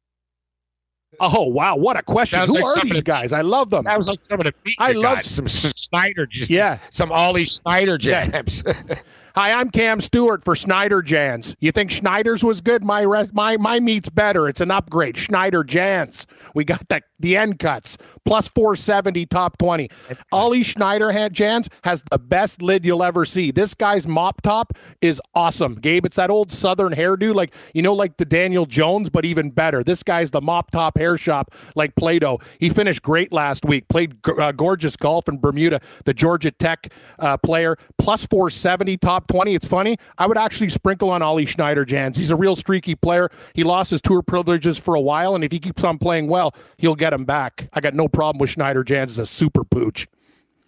Oh 1.22 1.46
wow, 1.48 1.76
what 1.76 1.98
a 1.98 2.02
question! 2.02 2.40
Who 2.46 2.54
like 2.54 2.64
are 2.64 2.82
these 2.82 3.02
guys? 3.02 3.32
I 3.32 3.42
love 3.42 3.68
them. 3.70 3.84
That 3.84 3.98
was 3.98 4.08
like 4.08 4.20
some 4.22 4.40
of 4.40 4.46
the 4.46 4.54
I 4.78 4.92
love 4.92 5.20
some, 5.20 5.46
Snyder, 5.48 6.26
Yeah. 6.32 6.78
some 6.90 7.12
Ollie 7.12 7.44
Snyder 7.44 7.98
jams. 7.98 8.62
Hi, 9.36 9.52
I'm 9.52 9.70
Cam 9.70 10.00
Stewart 10.00 10.42
for 10.42 10.56
Schneider 10.56 11.02
Jans. 11.02 11.54
You 11.60 11.70
think 11.70 11.92
Schneider's 11.92 12.42
was 12.42 12.60
good? 12.60 12.82
My 12.82 13.02
re- 13.02 13.28
my 13.32 13.56
my 13.58 13.78
meat's 13.78 14.08
better. 14.08 14.48
It's 14.48 14.60
an 14.60 14.70
upgrade. 14.72 15.16
Schneider 15.16 15.62
Jans. 15.62 16.26
We 16.54 16.64
got 16.64 16.88
the 16.88 17.00
the 17.20 17.36
end 17.36 17.58
cuts 17.58 17.96
plus 18.24 18.48
470 18.48 19.26
top 19.26 19.58
20. 19.58 19.88
Ollie 20.32 20.62
Schneider 20.62 21.10
Jans 21.30 21.68
has 21.84 22.04
the 22.10 22.18
best 22.18 22.62
lid 22.62 22.84
you'll 22.84 23.02
ever 23.02 23.24
see. 23.24 23.50
This 23.50 23.74
guy's 23.74 24.06
mop 24.06 24.40
top 24.42 24.72
is 25.00 25.20
awesome. 25.34 25.74
Gabe, 25.74 26.04
it's 26.06 26.16
that 26.16 26.30
old 26.30 26.52
southern 26.52 26.92
hairdo 26.92 27.34
like 27.34 27.54
you 27.74 27.82
know 27.82 27.94
like 27.94 28.16
the 28.16 28.24
Daniel 28.24 28.66
Jones 28.66 29.10
but 29.10 29.24
even 29.24 29.50
better. 29.50 29.82
This 29.82 30.02
guy's 30.02 30.30
the 30.30 30.40
mop 30.40 30.70
top 30.70 30.98
hair 30.98 31.16
shop 31.16 31.54
like 31.74 31.94
Play-Doh. 31.96 32.38
He 32.58 32.70
finished 32.70 33.02
great 33.02 33.32
last 33.32 33.64
week. 33.64 33.88
Played 33.88 34.22
g- 34.24 34.32
uh, 34.38 34.52
gorgeous 34.52 34.96
golf 34.96 35.28
in 35.28 35.38
Bermuda. 35.38 35.80
The 36.04 36.14
Georgia 36.14 36.50
Tech 36.50 36.92
uh, 37.18 37.36
player 37.38 37.76
plus 37.98 38.26
470 38.26 38.96
top 38.98 39.26
20. 39.28 39.54
It's 39.54 39.66
funny. 39.66 39.96
I 40.18 40.26
would 40.26 40.38
actually 40.38 40.68
sprinkle 40.68 41.10
on 41.10 41.22
Ollie 41.22 41.46
Schniederjans. 41.46 42.16
He's 42.16 42.30
a 42.30 42.36
real 42.36 42.56
streaky 42.56 42.94
player. 42.94 43.28
He 43.54 43.64
lost 43.64 43.90
his 43.90 44.00
tour 44.00 44.22
privileges 44.22 44.78
for 44.78 44.94
a 44.94 45.00
while, 45.00 45.34
and 45.34 45.44
if 45.44 45.52
he 45.52 45.58
keeps 45.58 45.84
on 45.84 45.98
playing 45.98 46.28
well, 46.28 46.54
he'll 46.78 46.94
get 46.94 47.09
him 47.12 47.24
back. 47.24 47.68
I 47.72 47.80
got 47.80 47.94
no 47.94 48.08
problem 48.08 48.38
with 48.40 48.50
Schniederjans 48.50 49.04
as 49.04 49.18
a 49.18 49.26
super 49.26 49.64
pooch. 49.64 50.06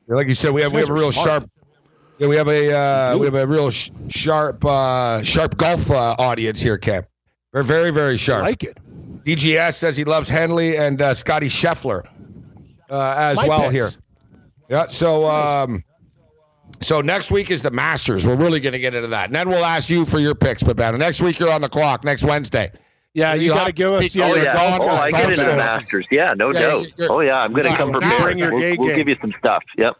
like 0.09 0.29
you 0.29 0.35
said, 0.35 0.53
we 0.53 0.61
have 0.63 0.73
we 0.73 0.81
have 0.81 0.91
a 0.91 0.93
real 0.95 1.13
smart. 1.13 1.29
sharp. 1.43 1.51
Yeah, 2.19 2.29
we 2.29 2.37
have 2.37 2.49
a 2.49 2.73
uh, 2.73 3.17
we 3.19 3.25
have 3.27 3.35
a 3.35 3.47
real 3.47 3.71
sh- 3.71 3.91
sharp 4.09 4.65
uh, 4.65 5.23
sharp 5.23 5.57
golf 5.57 5.91
uh, 5.91 6.15
audience 6.19 6.61
here, 6.61 6.79
Cam. 6.79 7.05
We're 7.53 7.63
very 7.63 7.91
very 7.91 8.17
sharp. 8.19 8.45
I 8.45 8.49
like 8.49 8.63
it. 8.65 8.79
DGS 9.25 9.75
says 9.75 9.97
he 9.97 10.05
loves 10.05 10.29
Henley 10.29 10.77
and 10.77 11.01
uh, 11.01 11.15
Scotty 11.15 11.49
Scheffler 11.49 12.07
uh, 12.91 13.15
as 13.19 13.37
My 13.37 13.49
well 13.49 13.71
picks. 13.71 13.73
here. 13.95 14.03
Yeah. 14.69 14.87
So 14.87 15.27
um, 15.27 15.83
so 16.81 17.01
next 17.01 17.31
week 17.31 17.51
is 17.51 17.63
the 17.63 17.71
Masters. 17.71 18.27
We're 18.27 18.37
really 18.37 18.61
going 18.61 18.73
to 18.73 18.79
get 18.79 18.95
into 18.95 19.09
that, 19.09 19.27
and 19.27 19.35
then 19.35 19.49
we'll 19.49 19.65
ask 19.65 19.89
you 19.91 20.05
for 20.05 20.19
your 20.19 20.35
picks, 20.35 20.63
Babano. 20.63 20.99
Next 20.99 21.23
week 21.23 21.39
you're 21.39 21.53
on 21.53 21.61
the 21.61 21.69
clock. 21.69 22.05
Next 22.05 22.23
Wednesday. 22.25 22.71
Yeah, 23.15 23.35
you 23.35 23.47
You'll 23.47 23.57
got 23.57 23.67
to 23.67 23.73
give 23.73 23.93
us 23.93 24.15
yeah, 24.15 24.25
oh 24.25 24.35
yeah, 24.35 24.55
golf 24.55 24.81
oh 24.81 24.97
I 24.97 25.11
get 25.11 25.25
into 25.31 25.45
the. 25.45 25.57
Masters. 25.57 26.07
Yeah, 26.11 26.33
no 26.35 26.51
Yeah, 26.53 26.61
doubt. 26.61 26.87
Oh 27.11 27.21
yeah, 27.21 27.39
I'm 27.41 27.53
going 27.53 27.65
to 27.67 27.77
come 27.77 27.93
prepared. 27.93 28.23
bring 28.23 28.39
your 28.39 28.55
we'll, 28.55 28.77
we'll 28.79 28.97
give 28.97 29.09
you 29.09 29.17
some 29.21 29.35
stuff. 29.39 29.63
Yep. 29.77 29.97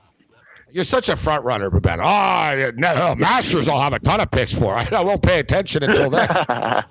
You're 0.73 0.85
such 0.85 1.09
a 1.09 1.17
front 1.17 1.45
runner, 1.45 1.71
Babano. 1.71 2.03
Oh, 2.05 2.71
no, 2.77 2.95
no, 2.95 3.15
Masters 3.15 3.69
I'll 3.69 3.81
have 3.81 3.93
a 3.93 3.99
ton 3.99 4.21
of 4.21 4.31
picks 4.31 4.57
for. 4.59 4.77
I 4.77 5.01
won't 5.03 5.23
pay 5.23 5.41
attention 5.41 5.83
until 5.83 6.11
then. 6.11 6.29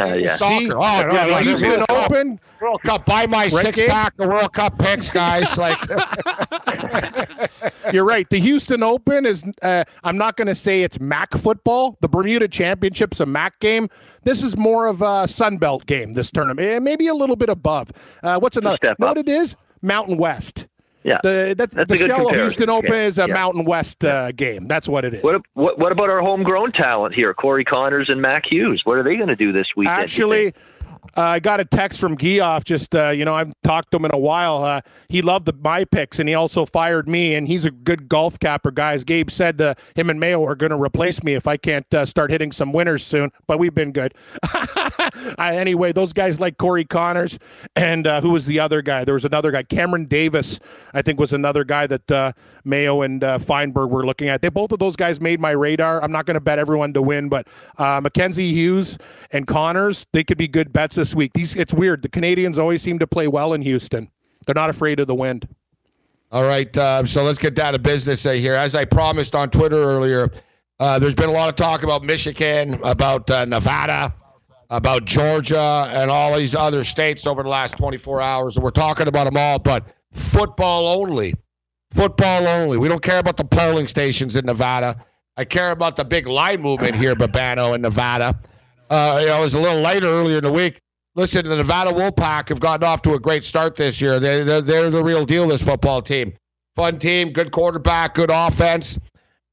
Uh, 0.00 0.14
yeah. 0.14 0.36
Soccer. 0.36 0.60
See? 0.60 0.70
Oh, 0.70 0.78
no, 0.78 1.12
yeah, 1.12 1.26
no, 1.26 1.28
the 1.28 1.40
Houston 1.42 1.84
Open. 1.88 2.40
World 2.60 2.80
Cup. 2.84 3.04
Buy 3.04 3.26
my 3.26 3.38
Right, 3.46 3.50
six 3.50 3.76
Gabe? 3.76 3.90
pack 3.90 4.14
of 4.20 4.28
World 4.28 4.52
Cup 4.52 4.78
picks, 4.78 5.10
guys. 5.10 5.58
Like, 5.58 5.76
You're 7.92 8.04
right. 8.04 8.28
The 8.30 8.38
Houston 8.38 8.84
Open 8.84 9.26
is, 9.26 9.42
uh, 9.60 9.82
I'm 10.04 10.16
not 10.16 10.36
going 10.36 10.46
to 10.46 10.54
say 10.54 10.84
it's 10.84 11.00
MAC 11.00 11.34
football. 11.34 11.98
The 12.00 12.08
Bermuda 12.08 12.46
Championship's 12.46 13.18
a 13.18 13.26
MAC 13.26 13.58
game. 13.58 13.88
This 14.22 14.44
is 14.44 14.56
more 14.56 14.86
of 14.86 15.02
a 15.02 15.26
Sunbelt 15.26 15.86
game, 15.86 16.12
this 16.12 16.30
tournament. 16.30 16.84
Maybe 16.84 17.08
a 17.08 17.14
little 17.14 17.34
bit 17.36 17.48
above. 17.48 17.90
Uh, 18.22 18.38
what's 18.38 18.56
another? 18.56 18.76
step 18.76 19.00
know 19.00 19.08
up. 19.08 19.16
what 19.16 19.26
it 19.26 19.28
is? 19.28 19.56
Mountain 19.82 20.16
West. 20.16 20.68
Yeah. 21.04 21.18
The, 21.22 21.54
that, 21.56 21.70
That's 21.70 21.90
the 21.90 21.96
Shell. 21.96 22.28
Houston 22.30 22.68
Open 22.68 22.92
Yeah, 22.92 23.06
is 23.06 23.18
a 23.18 23.26
yeah. 23.28 23.34
Mountain 23.34 23.64
West 23.64 24.04
uh, 24.04 24.32
game. 24.32 24.66
That's 24.66 24.88
what 24.88 25.04
it 25.04 25.14
is. 25.14 25.22
What, 25.22 25.42
what 25.54 25.78
what 25.78 25.92
about 25.92 26.10
our 26.10 26.20
homegrown 26.20 26.72
talent 26.72 27.14
here, 27.14 27.32
Corey 27.34 27.64
Conners 27.64 28.08
and 28.08 28.20
Mac 28.20 28.50
Hughes? 28.50 28.82
What 28.84 28.98
are 28.98 29.04
they 29.04 29.16
going 29.16 29.28
to 29.28 29.36
do 29.36 29.52
this 29.52 29.68
weekend? 29.76 30.00
Actually? 30.00 30.54
Uh, 31.16 31.22
I 31.22 31.40
got 31.40 31.58
a 31.58 31.64
text 31.64 32.00
from 32.00 32.16
Geoff. 32.16 32.64
Just 32.64 32.94
uh, 32.94 33.10
you 33.10 33.24
know, 33.24 33.34
I've 33.34 33.52
talked 33.64 33.90
to 33.90 33.96
him 33.96 34.04
in 34.04 34.12
a 34.12 34.18
while. 34.18 34.62
Uh, 34.62 34.80
he 35.08 35.22
loved 35.22 35.46
the, 35.46 35.52
my 35.52 35.84
picks, 35.84 36.18
and 36.18 36.28
he 36.28 36.34
also 36.34 36.64
fired 36.64 37.08
me. 37.08 37.34
And 37.34 37.48
he's 37.48 37.64
a 37.64 37.70
good 37.70 38.08
golf 38.08 38.38
capper, 38.38 38.70
guys. 38.70 39.04
Gabe 39.04 39.30
said 39.30 39.60
uh, 39.60 39.74
him 39.96 40.10
and 40.10 40.20
Mayo 40.20 40.44
are 40.44 40.54
going 40.54 40.70
to 40.70 40.80
replace 40.80 41.22
me 41.22 41.34
if 41.34 41.46
I 41.46 41.56
can't 41.56 41.92
uh, 41.92 42.06
start 42.06 42.30
hitting 42.30 42.52
some 42.52 42.72
winners 42.72 43.04
soon. 43.04 43.30
But 43.46 43.58
we've 43.58 43.74
been 43.74 43.92
good. 43.92 44.14
I, 44.44 45.30
anyway, 45.56 45.92
those 45.92 46.12
guys 46.12 46.40
like 46.40 46.56
Corey 46.58 46.84
Conners, 46.84 47.38
and 47.74 48.06
uh, 48.06 48.20
who 48.20 48.30
was 48.30 48.46
the 48.46 48.60
other 48.60 48.82
guy? 48.82 49.04
There 49.04 49.14
was 49.14 49.24
another 49.24 49.50
guy, 49.50 49.64
Cameron 49.64 50.06
Davis. 50.06 50.60
I 50.94 51.02
think 51.02 51.18
was 51.18 51.32
another 51.32 51.64
guy 51.64 51.86
that 51.86 52.10
uh, 52.10 52.32
Mayo 52.64 53.02
and 53.02 53.24
uh, 53.24 53.38
Feinberg 53.38 53.90
were 53.90 54.06
looking 54.06 54.28
at. 54.28 54.42
They 54.42 54.50
both 54.50 54.72
of 54.72 54.78
those 54.78 54.94
guys 54.94 55.20
made 55.20 55.40
my 55.40 55.50
radar. 55.50 56.02
I'm 56.02 56.12
not 56.12 56.26
going 56.26 56.34
to 56.34 56.40
bet 56.40 56.58
everyone 56.58 56.92
to 56.92 57.02
win, 57.02 57.28
but 57.28 57.48
uh, 57.76 58.00
Mackenzie 58.02 58.52
Hughes 58.52 58.98
and 59.32 59.46
Conners, 59.46 60.06
they 60.12 60.22
could 60.22 60.38
be 60.38 60.48
good 60.48 60.72
bets 60.78 60.94
this 60.94 61.12
week. 61.12 61.32
These 61.32 61.56
it's 61.56 61.74
weird. 61.74 62.02
The 62.02 62.08
Canadians 62.08 62.56
always 62.56 62.82
seem 62.82 63.00
to 63.00 63.06
play 63.08 63.26
well 63.26 63.52
in 63.52 63.62
Houston. 63.62 64.08
They're 64.46 64.54
not 64.54 64.70
afraid 64.70 65.00
of 65.00 65.08
the 65.08 65.14
wind. 65.14 65.48
All 66.30 66.44
right, 66.44 66.76
uh, 66.76 67.04
so 67.04 67.24
let's 67.24 67.40
get 67.40 67.56
down 67.56 67.72
to 67.72 67.80
business 67.80 68.22
here. 68.22 68.54
As 68.54 68.76
I 68.76 68.84
promised 68.84 69.34
on 69.34 69.50
Twitter 69.50 69.74
earlier, 69.74 70.30
uh, 70.78 71.00
there's 71.00 71.16
been 71.16 71.30
a 71.30 71.32
lot 71.32 71.48
of 71.48 71.56
talk 71.56 71.82
about 71.82 72.04
Michigan, 72.04 72.78
about 72.84 73.28
uh, 73.28 73.44
Nevada, 73.46 74.14
about 74.70 75.04
Georgia, 75.04 75.90
and 75.92 76.12
all 76.12 76.36
these 76.36 76.54
other 76.54 76.84
states 76.84 77.26
over 77.26 77.42
the 77.42 77.48
last 77.48 77.76
24 77.76 78.22
hours, 78.22 78.56
and 78.56 78.62
we're 78.62 78.70
talking 78.70 79.08
about 79.08 79.24
them 79.24 79.36
all, 79.36 79.58
but 79.58 79.84
football 80.12 80.86
only. 80.86 81.34
Football 81.90 82.46
only. 82.46 82.78
We 82.78 82.86
don't 82.86 83.02
care 83.02 83.18
about 83.18 83.36
the 83.36 83.44
polling 83.44 83.88
stations 83.88 84.36
in 84.36 84.46
Nevada. 84.46 85.04
I 85.36 85.44
care 85.44 85.72
about 85.72 85.96
the 85.96 86.04
big 86.04 86.28
line 86.28 86.62
movement 86.62 86.94
here, 86.94 87.16
Babano 87.16 87.74
in 87.74 87.80
Nevada. 87.80 88.38
Uh, 88.90 89.18
you 89.20 89.26
know, 89.26 89.38
it 89.38 89.40
was 89.40 89.54
a 89.54 89.60
little 89.60 89.80
later 89.80 90.06
earlier 90.06 90.38
in 90.38 90.44
the 90.44 90.52
week. 90.52 90.80
Listen, 91.14 91.48
the 91.48 91.56
Nevada 91.56 91.90
Wolfpack 91.90 92.48
have 92.48 92.60
gotten 92.60 92.86
off 92.86 93.02
to 93.02 93.14
a 93.14 93.18
great 93.18 93.44
start 93.44 93.76
this 93.76 94.00
year. 94.00 94.20
They, 94.20 94.44
they're, 94.44 94.60
they're 94.60 94.90
the 94.90 95.02
real 95.02 95.24
deal, 95.24 95.48
this 95.48 95.62
football 95.62 96.00
team. 96.00 96.32
Fun 96.74 96.98
team, 96.98 97.32
good 97.32 97.50
quarterback, 97.50 98.14
good 98.14 98.30
offense. 98.32 98.98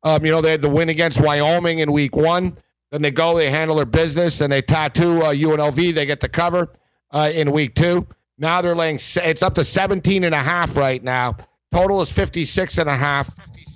Um, 0.04 0.24
you 0.24 0.32
know, 0.32 0.41
they 0.41 0.52
had 0.52 0.62
the 0.62 0.69
win 0.69 0.89
against 0.89 1.19
Wyoming 1.19 1.80
in 1.80 1.91
week 1.91 2.15
one. 2.15 2.56
Then 2.91 3.02
they 3.02 3.10
go, 3.10 3.36
they 3.36 3.50
handle 3.50 3.78
their 3.78 3.86
business, 3.86 4.41
and 4.41 4.52
they 4.52 4.62
tattoo 4.62 5.24
uh, 5.24 5.34
UNLV. 5.34 5.93
They 5.93 6.06
get 6.06 6.19
the 6.19 6.30
cover 6.30 6.71
uh, 7.12 7.32
in 7.34 7.52
week 7.52 7.74
two. 7.74 8.08
Now 8.38 8.62
they're 8.62 8.76
laying, 8.76 8.95
it's 8.98 9.41
up 9.41 9.56
to 9.56 9.63
17 9.63 10.24
and 10.24 10.36
a 10.36 10.39
half 10.39 10.78
right 10.78 11.04
now. 11.04 11.36
Total 11.71 12.00
is 12.02 12.12
56 12.12 12.78
and 12.78 12.89
a 12.89 12.95
half. 12.95 13.30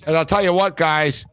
And 0.06 0.16
I'll 0.16 0.26
tell 0.26 0.44
you 0.44 0.54
what, 0.54 0.78
guys, 0.78 1.26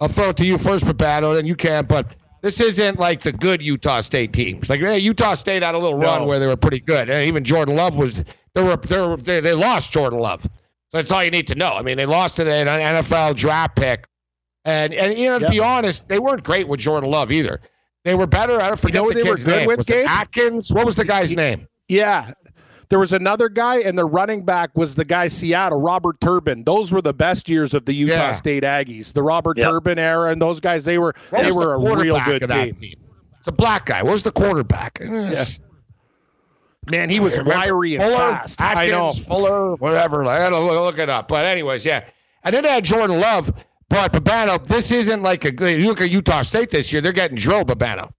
I'll 0.00 0.08
throw 0.08 0.28
it 0.28 0.36
to 0.38 0.46
you 0.46 0.58
first, 0.58 0.84
Babano, 0.84 1.34
then 1.34 1.46
you 1.46 1.56
can, 1.56 1.86
but 1.86 2.14
this 2.44 2.60
isn't 2.60 2.98
like 2.98 3.20
the 3.20 3.32
good 3.32 3.62
Utah 3.62 4.02
State 4.02 4.34
teams. 4.34 4.68
Like 4.68 4.80
hey, 4.80 4.98
Utah 4.98 5.34
State 5.34 5.62
had 5.62 5.74
a 5.74 5.78
little 5.78 5.98
run 5.98 6.26
where 6.26 6.38
they 6.38 6.46
were 6.46 6.58
pretty 6.58 6.78
good. 6.78 7.08
And 7.08 7.26
even 7.26 7.42
Jordan 7.42 7.74
Love 7.74 7.96
was 7.96 8.22
they 8.52 8.62
were 8.62 8.76
they, 8.76 9.00
were, 9.00 9.16
they 9.16 9.40
they 9.40 9.54
lost 9.54 9.90
Jordan 9.92 10.18
Love. 10.18 10.42
So 10.42 10.50
that's 10.98 11.10
all 11.10 11.24
you 11.24 11.30
need 11.30 11.46
to 11.46 11.54
know. 11.54 11.70
I 11.70 11.80
mean, 11.80 11.96
they 11.96 12.04
lost 12.04 12.36
to 12.36 12.42
an 12.42 12.66
NFL 12.66 13.34
draft 13.36 13.76
pick, 13.76 14.06
and 14.66 14.92
and 14.92 15.16
you 15.18 15.28
know 15.30 15.38
to 15.38 15.44
Yep. 15.46 15.50
be 15.52 15.60
honest, 15.60 16.06
they 16.08 16.18
weren't 16.18 16.44
great 16.44 16.68
with 16.68 16.80
Jordan 16.80 17.10
Love 17.10 17.32
either. 17.32 17.62
They 18.04 18.14
were 18.14 18.26
better. 18.26 18.60
I 18.60 18.68
don't 18.68 18.78
forget 18.78 18.96
know 18.96 19.04
who 19.08 19.14
the 19.14 19.22
they 19.22 19.30
were 19.30 19.36
good 19.36 19.46
name. 19.46 19.66
with, 19.66 19.78
was 19.78 19.86
Gabe? 19.86 20.06
Atkins. 20.06 20.70
What 20.70 20.84
was 20.84 20.96
the 20.96 21.06
guy's 21.06 21.34
name? 21.34 21.66
Yeah. 21.88 22.32
There 22.90 22.98
was 22.98 23.12
another 23.12 23.48
guy, 23.48 23.78
and 23.80 23.96
the 23.98 24.04
running 24.04 24.44
back 24.44 24.70
was 24.76 24.94
the 24.94 25.04
guy 25.04 25.28
Seattle, 25.28 25.80
Robert 25.80 26.20
Turbin. 26.20 26.64
Those 26.64 26.92
were 26.92 27.02
the 27.02 27.14
best 27.14 27.48
years 27.48 27.74
of 27.74 27.86
the 27.86 27.92
Utah 27.94 28.14
Yeah. 28.14 28.32
State 28.34 28.62
Aggies. 28.62 29.12
The 29.12 29.22
Robert 29.22 29.56
Yep. 29.58 29.66
Turbin 29.68 29.98
era, 29.98 30.30
and 30.30 30.40
those 30.40 30.60
guys, 30.60 30.84
they 30.84 30.98
were 30.98 31.14
What 31.30 31.40
they 31.40 31.46
was 31.46 31.54
the 31.54 31.60
were 31.60 31.74
a 31.74 31.96
real 31.96 32.20
good 32.24 32.42
that 32.42 32.64
team. 32.80 32.94
It's 33.38 33.48
a 33.48 33.52
black 33.52 33.86
guy. 33.86 34.02
What 34.02 34.12
was 34.12 34.22
the 34.22 34.32
quarterback? 34.32 34.98
Eh. 35.00 35.06
Yeah. 35.32 35.44
Man, 36.90 37.08
he 37.08 37.18
was 37.18 37.38
wiry 37.42 37.94
and 37.96 38.04
Fuller, 38.04 38.16
fast. 38.16 38.60
I 38.60 38.88
know. 38.88 39.08
Atkins, 39.08 39.26
Fuller, 39.26 39.74
whatever. 39.76 40.24
I 40.26 40.38
gotta 40.38 40.58
look, 40.58 40.74
look 40.74 40.98
it 40.98 41.08
up. 41.08 41.28
But 41.28 41.46
anyways, 41.46 41.86
yeah. 41.86 42.04
And 42.42 42.54
then 42.54 42.62
they 42.62 42.70
had 42.70 42.84
Jordan 42.84 43.18
Love. 43.20 43.50
But 43.88 44.12
Babano, 44.12 44.62
this 44.66 44.90
isn't 44.92 45.22
like 45.22 45.44
a. 45.46 45.52
You 45.72 45.86
look 45.88 46.00
at 46.02 46.10
Utah 46.10 46.42
State 46.42 46.68
this 46.70 46.92
year; 46.92 47.00
they're 47.00 47.12
getting 47.12 47.36
drilled. 47.38 47.68
Babano. 47.68 48.10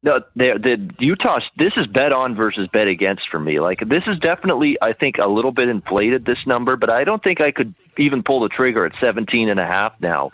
No, 0.00 0.20
the, 0.36 0.60
the 0.62 1.04
Utah. 1.04 1.40
This 1.56 1.72
is 1.76 1.88
bet 1.88 2.12
on 2.12 2.36
versus 2.36 2.68
bet 2.72 2.86
against 2.86 3.28
for 3.30 3.40
me. 3.40 3.58
Like 3.58 3.80
this 3.88 4.04
is 4.06 4.16
definitely, 4.20 4.78
I 4.80 4.92
think, 4.92 5.18
a 5.18 5.28
little 5.28 5.50
bit 5.50 5.68
inflated 5.68 6.24
this 6.24 6.38
number, 6.46 6.76
but 6.76 6.88
I 6.88 7.02
don't 7.02 7.22
think 7.22 7.40
I 7.40 7.50
could 7.50 7.74
even 7.96 8.22
pull 8.22 8.40
the 8.40 8.48
trigger 8.48 8.86
at 8.86 8.92
17 9.00 9.48
and 9.48 9.58
a 9.58 9.66
half 9.66 9.94
now 10.00 10.30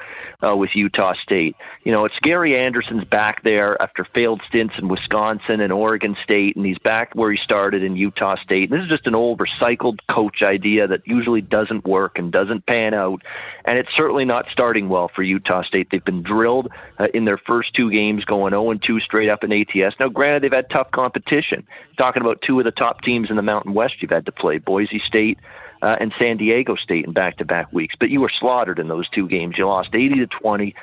uh, 0.47 0.55
with 0.55 0.71
Utah 0.75 1.15
State. 1.23 1.57
You 1.85 1.93
know, 1.93 2.07
it's 2.07 2.19
Gary 2.23 2.59
Anderson's 2.59 3.05
back 3.05 3.43
there 3.43 3.81
after 3.81 4.07
failed 4.07 4.41
stints 4.49 4.75
in 4.79 4.89
Wisconsin 4.89 5.61
and 5.61 5.71
Oregon 5.71 6.17
State, 6.25 6.57
and 6.57 6.65
he's 6.65 6.79
back 6.79 7.15
where 7.15 7.31
he 7.31 7.37
started 7.37 7.83
in 7.83 7.95
Utah 7.95 8.37
State. 8.37 8.71
And 8.71 8.81
this 8.81 8.85
is 8.85 8.89
just 8.89 9.07
an 9.07 9.15
old 9.15 9.39
recycled 9.39 9.99
coach 10.09 10.43
idea 10.43 10.89
that 10.89 11.07
usually 11.07 11.43
doesn't 11.43 11.85
work 11.85 12.19
and 12.19 12.33
doesn't 12.33 12.65
pan 12.65 12.95
out, 12.95 13.21
and 13.67 13.77
it's 13.77 13.95
certainly 13.95 14.25
not 14.25 14.47
starting 14.51 14.89
well 14.89 15.11
for 15.15 15.23
Utah 15.23 15.63
State. 15.63 15.89
They've 15.91 16.03
been 16.03 16.23
drilled 16.23 16.69
uh, 16.99 17.09
in 17.13 17.27
their 17.27 17.37
first 17.37 17.75
two 17.75 17.91
games, 17.91 18.25
going 18.25 18.53
0 18.53 18.73
2 18.73 19.01
straight 19.01 19.29
up 19.29 19.45
in 19.45 19.53
ATS. 19.53 19.97
Now, 20.01 20.09
granted, 20.09 20.43
they've 20.43 20.53
had 20.53 20.71
tough 20.71 20.91
competition. 20.91 21.67
Talking 21.99 22.23
about 22.23 22.41
two 22.41 22.59
of 22.59 22.65
the 22.65 22.71
top 22.71 23.03
teams 23.03 23.29
in 23.29 23.37
the 23.37 23.43
Mountain 23.43 23.75
West, 23.75 23.97
you've 24.01 24.11
had 24.11 24.25
to 24.25 24.33
play 24.33 24.57
Boise 24.57 25.03
State 25.07 25.39
uh, 25.83 25.97
and 26.01 26.15
San 26.19 26.39
Diego 26.39 26.77
State 26.77 27.05
in 27.05 27.13
back-to-back 27.13 27.71
weeks. 27.71 27.95
But 28.01 28.09
you 28.09 28.23
were 28.23 28.33
slaughtered 28.41 28.79
in 28.79 28.89
those 28.89 29.07
two 29.11 29.29
games. 29.29 29.57
You 29.59 29.67
lost 29.67 29.91
80 29.93 30.15
to 30.15 30.27
20 30.27 30.75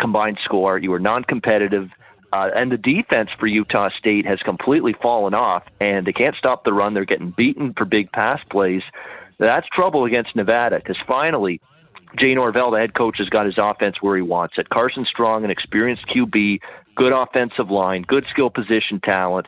combined 0.00 0.38
score. 0.44 0.78
You 0.78 0.90
were 0.90 0.98
non-competitive. 0.98 1.90
Uh, 2.32 2.50
and 2.54 2.70
the 2.70 2.78
defense 2.78 3.30
for 3.38 3.46
Utah 3.46 3.90
State 3.98 4.24
has 4.24 4.38
completely 4.40 4.92
fallen 4.92 5.34
off, 5.34 5.64
and 5.80 6.06
they 6.06 6.12
can't 6.12 6.36
stop 6.36 6.64
the 6.64 6.72
run. 6.72 6.94
They're 6.94 7.04
getting 7.04 7.30
beaten 7.30 7.74
for 7.74 7.84
big 7.84 8.12
pass 8.12 8.40
plays. 8.50 8.82
That's 9.38 9.66
trouble 9.68 10.04
against 10.04 10.36
Nevada 10.36 10.76
because 10.76 10.98
finally, 11.08 11.60
Jay 12.18 12.34
Norvell, 12.34 12.70
the 12.70 12.78
head 12.78 12.94
coach, 12.94 13.18
has 13.18 13.28
got 13.28 13.46
his 13.46 13.56
offense 13.58 13.96
where 14.00 14.16
he 14.16 14.22
wants 14.22 14.58
it. 14.58 14.68
Carson 14.68 15.04
Strong, 15.04 15.44
an 15.44 15.50
experienced 15.50 16.06
QB, 16.06 16.60
good 16.94 17.12
offensive 17.12 17.70
line, 17.70 18.02
good 18.02 18.26
skill 18.30 18.50
position 18.50 19.00
talent. 19.00 19.46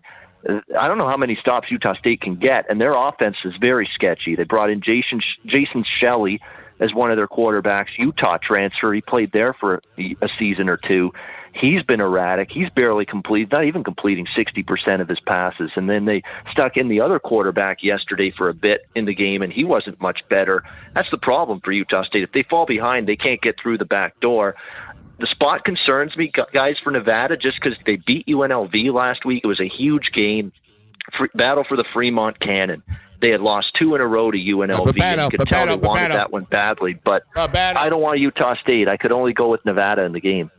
I 0.48 0.88
don't 0.88 0.98
know 0.98 1.08
how 1.08 1.16
many 1.16 1.36
stops 1.36 1.70
Utah 1.70 1.94
State 1.94 2.20
can 2.20 2.34
get, 2.34 2.68
and 2.68 2.80
their 2.80 2.94
offense 2.94 3.36
is 3.44 3.54
very 3.56 3.88
sketchy. 3.94 4.34
They 4.34 4.44
brought 4.44 4.70
in 4.70 4.80
Jason 4.80 5.20
Jason 5.46 5.84
Shelley 5.84 6.40
as 6.82 6.92
one 6.92 7.10
of 7.10 7.16
their 7.16 7.28
quarterbacks. 7.28 7.96
Utah 7.96 8.38
transfer. 8.42 8.92
He 8.92 9.00
played 9.00 9.30
there 9.32 9.54
for 9.54 9.80
a 9.98 10.28
season 10.38 10.68
or 10.68 10.76
two. 10.76 11.12
He's 11.54 11.82
been 11.82 12.00
erratic. 12.00 12.50
He's 12.50 12.70
barely 12.70 13.04
complete, 13.04 13.52
not 13.52 13.64
even 13.64 13.84
completing 13.84 14.26
60% 14.26 15.02
of 15.02 15.08
his 15.08 15.20
passes. 15.20 15.70
And 15.76 15.88
then 15.88 16.06
they 16.06 16.22
stuck 16.50 16.78
in 16.78 16.88
the 16.88 17.00
other 17.02 17.18
quarterback 17.18 17.82
yesterday 17.82 18.30
for 18.30 18.48
a 18.48 18.54
bit 18.54 18.86
in 18.94 19.04
the 19.04 19.14
game, 19.14 19.42
and 19.42 19.52
he 19.52 19.62
wasn't 19.62 20.00
much 20.00 20.26
better. 20.30 20.64
That's 20.94 21.10
the 21.10 21.18
problem 21.18 21.60
for 21.60 21.72
Utah 21.72 22.04
State. 22.04 22.22
If 22.22 22.32
they 22.32 22.42
fall 22.42 22.64
behind, 22.64 23.06
they 23.06 23.16
can't 23.16 23.40
get 23.42 23.60
through 23.60 23.78
the 23.78 23.84
back 23.84 24.18
door 24.20 24.56
the 25.22 25.28
spot 25.28 25.64
concerns 25.64 26.16
me, 26.16 26.32
guys, 26.52 26.76
for 26.82 26.90
Nevada, 26.90 27.36
just 27.36 27.60
because 27.62 27.78
they 27.86 27.94
beat 27.94 28.26
UNLV 28.26 28.92
last 28.92 29.24
week. 29.24 29.42
It 29.44 29.46
was 29.46 29.60
a 29.60 29.68
huge 29.68 30.10
game, 30.12 30.52
battle 31.34 31.62
for 31.62 31.76
the 31.76 31.84
Fremont 31.92 32.40
Cannon. 32.40 32.82
They 33.22 33.30
had 33.30 33.40
lost 33.40 33.68
two 33.78 33.94
in 33.94 34.00
a 34.02 34.06
row 34.06 34.30
to 34.30 34.36
UNLV. 34.36 34.78
Oh, 34.78 34.84
Babano, 34.84 35.24
you 35.24 35.38
could 35.38 35.40
Babano, 35.46 35.48
tell 35.48 35.66
they 35.68 35.76
wanted 35.76 36.10
Babano. 36.10 36.14
that 36.14 36.32
one 36.32 36.44
badly, 36.50 36.98
but 37.04 37.22
Babano. 37.36 37.76
I 37.76 37.88
don't 37.88 38.02
want 38.02 38.18
Utah 38.18 38.56
State. 38.56 38.88
I 38.88 38.96
could 38.98 39.12
only 39.12 39.32
go 39.32 39.48
with 39.48 39.64
Nevada 39.64 40.02
in 40.02 40.12
the 40.12 40.20
game. 40.20 40.50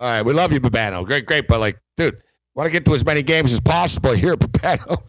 All 0.00 0.08
right, 0.08 0.22
we 0.22 0.32
love 0.32 0.50
you, 0.52 0.58
Babano. 0.58 1.04
Great, 1.06 1.26
great, 1.26 1.46
but 1.46 1.60
like, 1.60 1.78
dude, 1.96 2.16
want 2.54 2.66
to 2.66 2.72
get 2.72 2.84
to 2.86 2.94
as 2.94 3.04
many 3.04 3.22
games 3.22 3.52
as 3.52 3.60
possible 3.60 4.12
here, 4.12 4.36
Babano. 4.36 5.02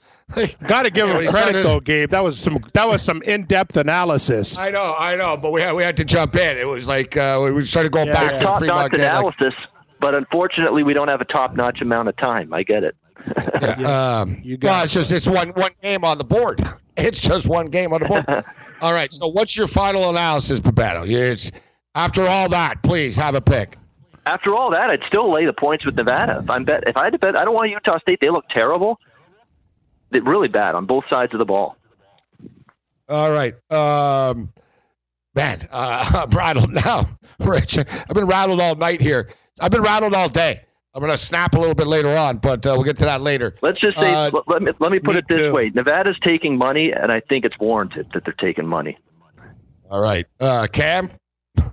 Got 0.67 0.83
to 0.83 0.89
give 0.89 1.07
him 1.09 1.15
what 1.15 1.27
credit 1.27 1.53
said- 1.55 1.65
though, 1.65 1.79
Gabe. 1.79 2.09
That 2.11 2.23
was 2.23 2.37
some 2.39 2.59
that 2.73 2.87
was 2.87 3.01
some 3.01 3.21
in 3.23 3.45
depth 3.45 3.77
analysis. 3.77 4.57
I 4.57 4.69
know, 4.69 4.93
I 4.97 5.15
know, 5.15 5.37
but 5.37 5.51
we 5.51 5.61
had 5.61 5.73
we 5.73 5.83
had 5.83 5.95
to 5.97 6.05
jump 6.05 6.35
in. 6.35 6.57
It 6.57 6.67
was 6.67 6.87
like 6.87 7.15
uh, 7.17 7.49
we 7.53 7.63
started 7.65 7.91
going 7.91 8.07
Yeah, 8.07 8.13
back 8.13 8.31
yeah. 8.33 8.37
to 8.39 8.43
Top 8.43 8.59
Fremont. 8.59 8.81
notch 8.81 8.91
game, 8.91 9.01
like, 9.01 9.09
analysis, 9.39 9.53
but 10.01 10.15
unfortunately, 10.15 10.83
we 10.83 10.93
don't 10.93 11.07
have 11.07 11.21
a 11.21 11.25
top 11.25 11.55
notch 11.55 11.81
amount 11.81 12.09
of 12.09 12.17
time. 12.17 12.53
I 12.53 12.63
get 12.63 12.83
it. 12.83 12.95
Um, 13.85 14.41
You 14.43 14.57
got 14.57 14.67
well, 14.67 14.83
it's 14.83 14.93
just 14.93 15.11
it's 15.11 15.27
one 15.27 15.49
one 15.49 15.71
game 15.81 16.03
on 16.03 16.17
the 16.17 16.23
board. 16.23 16.61
It's 16.95 17.19
just 17.19 17.47
one 17.47 17.65
game 17.69 17.91
on 17.91 18.01
the 18.01 18.07
board. 18.07 18.25
all 18.81 18.93
right. 18.93 19.11
So, 19.11 19.27
what's 19.27 19.57
your 19.57 19.65
final 19.65 20.11
analysis, 20.11 20.59
Babano? 20.59 21.09
It's 21.09 21.51
after 21.95 22.27
all 22.27 22.49
that. 22.49 22.83
Please 22.83 23.15
have 23.15 23.33
a 23.33 23.41
pick. 23.41 23.75
After 24.27 24.53
all 24.53 24.69
that, 24.69 24.91
I'd 24.91 25.01
still 25.07 25.31
lay 25.31 25.47
the 25.47 25.53
points 25.53 25.85
with 25.85 25.95
Nevada. 25.95 26.41
If 26.43 26.49
I'm 26.51 26.65
bet, 26.65 26.83
if 26.85 26.95
I 26.95 27.05
had 27.05 27.13
to 27.13 27.19
bet, 27.19 27.35
I 27.35 27.43
don't 27.43 27.55
want 27.55 27.71
Utah 27.71 27.97
State. 27.97 28.19
They 28.21 28.29
look 28.29 28.47
terrible. 28.49 28.99
They're 30.11 30.21
really 30.21 30.49
bad 30.49 30.75
on 30.75 30.85
both 30.85 31.05
sides 31.09 31.33
of 31.33 31.39
the 31.39 31.45
ball. 31.45 31.77
All 33.09 33.31
right. 33.31 33.55
Um, 33.71 34.53
man, 35.35 35.67
uh, 35.71 36.23
I'm 36.23 36.29
rattled 36.29 36.71
now, 36.71 37.09
Rich. 37.39 37.79
I've 37.79 38.13
been 38.13 38.27
rattled 38.27 38.61
all 38.61 38.75
night 38.75 39.01
here. 39.01 39.29
I've 39.59 39.71
been 39.71 39.81
rattled 39.81 40.13
all 40.13 40.29
day. 40.29 40.61
I'm 40.95 40.99
going 40.99 41.11
to 41.11 41.17
snap 41.17 41.55
a 41.55 41.59
little 41.59 41.73
bit 41.73 41.87
later 41.87 42.15
on, 42.15 42.37
but 42.37 42.65
uh, 42.65 42.73
we'll 42.75 42.83
get 42.83 42.97
to 42.97 43.05
that 43.05 43.21
later. 43.21 43.55
Let's 43.63 43.79
just 43.79 43.97
say, 43.97 44.13
Uh, 44.13 44.29
let, 44.31 44.47
let 44.47 44.61
me 44.61 44.71
let 44.79 44.91
me 44.91 44.99
put 44.99 45.13
me 45.15 45.19
it 45.19 45.25
this 45.27 45.39
too. 45.47 45.53
way: 45.53 45.71
Nevada's 45.73 46.17
taking 46.23 46.55
money, 46.57 46.91
and 46.91 47.11
I 47.11 47.19
think 47.29 47.45
it's 47.45 47.57
warranted 47.59 48.07
that 48.13 48.25
they're 48.25 48.33
taking 48.33 48.67
money. 48.67 48.97
All 49.89 49.99
right. 49.99 50.25
Uh, 50.39 50.67
Cam? 50.71 51.09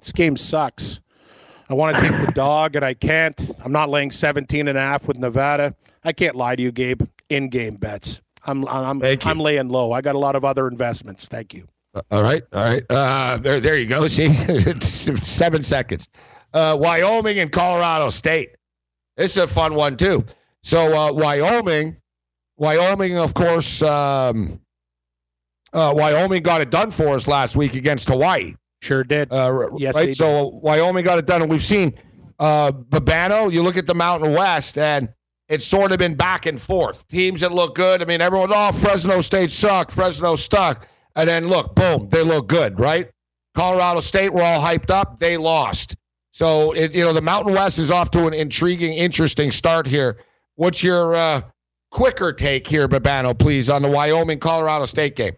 This 0.00 0.12
game 0.12 0.36
sucks. 0.36 1.00
I 1.70 1.74
want 1.74 1.98
to 1.98 2.08
take 2.10 2.20
the 2.20 2.32
dog, 2.32 2.76
and 2.76 2.84
I 2.84 2.92
can't. 2.92 3.40
I'm 3.64 3.72
not 3.72 3.88
laying 3.88 4.10
17 4.10 4.68
and 4.68 4.76
a 4.76 4.80
half 4.80 5.08
with 5.08 5.18
Nevada. 5.18 5.74
I 6.04 6.12
can't 6.12 6.36
lie 6.36 6.56
to 6.56 6.62
you, 6.62 6.70
Gabe. 6.72 7.00
In 7.30 7.48
game 7.48 7.76
bets. 7.76 8.20
I'm 8.46 8.68
I'm 8.68 9.00
Thank 9.00 9.24
you. 9.24 9.30
I'm 9.30 9.40
laying 9.40 9.68
low. 9.68 9.92
I 9.92 10.02
got 10.02 10.14
a 10.14 10.18
lot 10.18 10.36
of 10.36 10.44
other 10.44 10.68
investments. 10.68 11.26
Thank 11.26 11.54
you. 11.54 11.66
Uh, 11.94 12.02
All 12.10 12.22
right. 12.22 12.42
All 12.52 12.64
right. 12.64 12.82
Uh, 12.90 13.38
there, 13.38 13.60
there 13.60 13.78
you 13.78 13.86
go. 13.86 14.06
See, 14.08 14.30
seven 14.30 15.62
seconds. 15.62 16.08
Uh, 16.54 16.78
Wyoming 16.80 17.40
and 17.40 17.50
Colorado 17.52 18.08
State. 18.08 18.50
This 19.16 19.36
is 19.36 19.42
a 19.42 19.46
fun 19.46 19.74
one 19.74 19.96
too. 19.96 20.24
So 20.62 20.96
uh, 20.96 21.12
Wyoming, 21.12 21.96
Wyoming, 22.56 23.18
of 23.18 23.34
course, 23.34 23.82
um, 23.82 24.60
uh, 25.72 25.92
Wyoming 25.94 26.42
got 26.42 26.60
it 26.60 26.70
done 26.70 26.90
for 26.90 27.08
us 27.16 27.26
last 27.26 27.56
week 27.56 27.74
against 27.74 28.08
Hawaii. 28.08 28.54
Sure 28.82 29.02
did. 29.02 29.32
Uh, 29.32 29.68
Yes, 29.76 29.94
right. 29.94 30.14
So 30.14 30.48
Wyoming 30.62 31.04
got 31.04 31.18
it 31.18 31.26
done, 31.26 31.42
and 31.42 31.50
we've 31.50 31.62
seen 31.62 31.92
uh, 32.38 32.70
Babano. 32.70 33.52
You 33.52 33.62
look 33.62 33.76
at 33.76 33.86
the 33.86 33.94
Mountain 33.94 34.32
West, 34.32 34.78
and 34.78 35.08
it's 35.48 35.64
sort 35.64 35.90
of 35.90 35.98
been 35.98 36.14
back 36.14 36.46
and 36.46 36.60
forth. 36.60 37.06
Teams 37.08 37.40
that 37.40 37.52
look 37.52 37.74
good. 37.74 38.00
I 38.00 38.04
mean, 38.04 38.20
everyone, 38.20 38.50
oh, 38.54 38.72
Fresno 38.72 39.20
State 39.20 39.50
sucked. 39.50 39.90
Fresno 39.92 40.36
stuck, 40.36 40.88
and 41.16 41.28
then 41.28 41.48
look, 41.48 41.74
boom, 41.74 42.08
they 42.10 42.22
look 42.22 42.46
good, 42.46 42.78
right? 42.78 43.10
Colorado 43.54 44.00
State 44.00 44.32
were 44.32 44.42
all 44.42 44.60
hyped 44.60 44.90
up. 44.90 45.18
They 45.18 45.36
lost. 45.36 45.96
So 46.34 46.72
it, 46.72 46.96
you 46.96 47.04
know, 47.04 47.12
the 47.12 47.22
Mountain 47.22 47.54
West 47.54 47.78
is 47.78 47.92
off 47.92 48.10
to 48.10 48.26
an 48.26 48.34
intriguing, 48.34 48.94
interesting 48.94 49.52
start 49.52 49.86
here. 49.86 50.18
What's 50.56 50.82
your 50.82 51.14
uh, 51.14 51.42
quicker 51.92 52.32
take 52.32 52.66
here, 52.66 52.88
Babano, 52.88 53.38
please, 53.38 53.70
on 53.70 53.82
the 53.82 53.88
Wyoming 53.88 54.40
Colorado 54.40 54.84
State 54.84 55.14
game? 55.14 55.34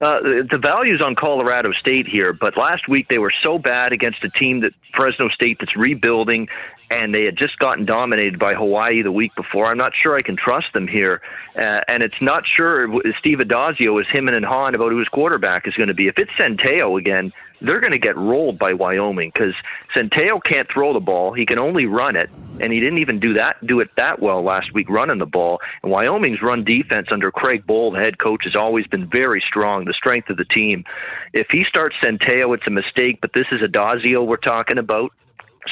Uh, 0.00 0.20
the- 0.50 0.58
values 0.58 1.02
on 1.02 1.14
Colorado 1.14 1.72
State 1.72 2.06
here, 2.06 2.32
but 2.32 2.56
last 2.56 2.88
week 2.88 3.08
they 3.08 3.18
were 3.18 3.32
so 3.42 3.58
bad 3.58 3.92
against 3.92 4.24
a 4.24 4.30
team 4.30 4.60
that 4.60 4.72
Fresno 4.94 5.28
State 5.28 5.58
that's 5.58 5.76
rebuilding, 5.76 6.48
and 6.90 7.14
they 7.14 7.26
had 7.26 7.36
just 7.36 7.58
gotten 7.58 7.84
dominated 7.84 8.38
by 8.38 8.54
Hawaii 8.54 9.02
the 9.02 9.12
week 9.12 9.34
before. 9.34 9.66
I'm 9.66 9.76
not 9.76 9.92
sure 9.94 10.16
I 10.16 10.22
can 10.22 10.36
trust 10.36 10.72
them 10.72 10.88
here, 10.88 11.20
uh, 11.54 11.80
and 11.86 12.02
it's 12.02 12.22
not 12.22 12.46
sure 12.46 12.88
Steve 13.18 13.40
Addazio 13.40 14.00
is 14.00 14.08
him 14.08 14.26
and 14.26 14.44
Han 14.44 14.74
about 14.74 14.90
who 14.90 14.98
his 14.98 15.08
quarterback 15.08 15.68
is 15.68 15.74
going 15.74 15.88
to 15.88 15.94
be. 15.94 16.06
If 16.06 16.18
it's 16.18 16.32
Centeio 16.32 16.98
again, 16.98 17.30
they're 17.64 17.80
going 17.80 17.92
to 17.92 17.98
get 17.98 18.16
rolled 18.16 18.58
by 18.58 18.72
Wyoming 18.72 19.30
because 19.32 19.54
Centeio 19.94 20.42
can't 20.42 20.68
throw 20.70 20.92
the 20.92 21.00
ball; 21.00 21.32
he 21.32 21.46
can 21.46 21.58
only 21.58 21.86
run 21.86 22.16
it, 22.16 22.30
and 22.60 22.72
he 22.72 22.80
didn't 22.80 22.98
even 22.98 23.20
do 23.20 23.34
that 23.34 23.64
do 23.66 23.80
it 23.80 23.90
that 23.96 24.20
well 24.20 24.42
last 24.42 24.72
week 24.72 24.88
running 24.88 25.18
the 25.18 25.26
ball. 25.26 25.60
And 25.82 25.90
Wyoming's 25.90 26.42
run 26.42 26.64
defense 26.64 27.08
under 27.10 27.30
Craig 27.30 27.66
Bohl, 27.66 27.92
the 27.92 28.00
head 28.00 28.18
coach, 28.18 28.44
has 28.44 28.54
always 28.54 28.86
been 28.86 29.06
very 29.06 29.42
strong. 29.46 29.84
The 29.84 29.94
strength 29.94 30.30
of 30.30 30.36
the 30.36 30.44
team. 30.44 30.84
If 31.32 31.48
he 31.50 31.64
starts 31.64 31.96
Centeio, 32.02 32.54
it's 32.54 32.66
a 32.66 32.70
mistake. 32.70 33.18
But 33.20 33.32
this 33.34 33.46
is 33.52 33.60
Addazio 33.60 34.26
we're 34.26 34.36
talking 34.36 34.78
about. 34.78 35.12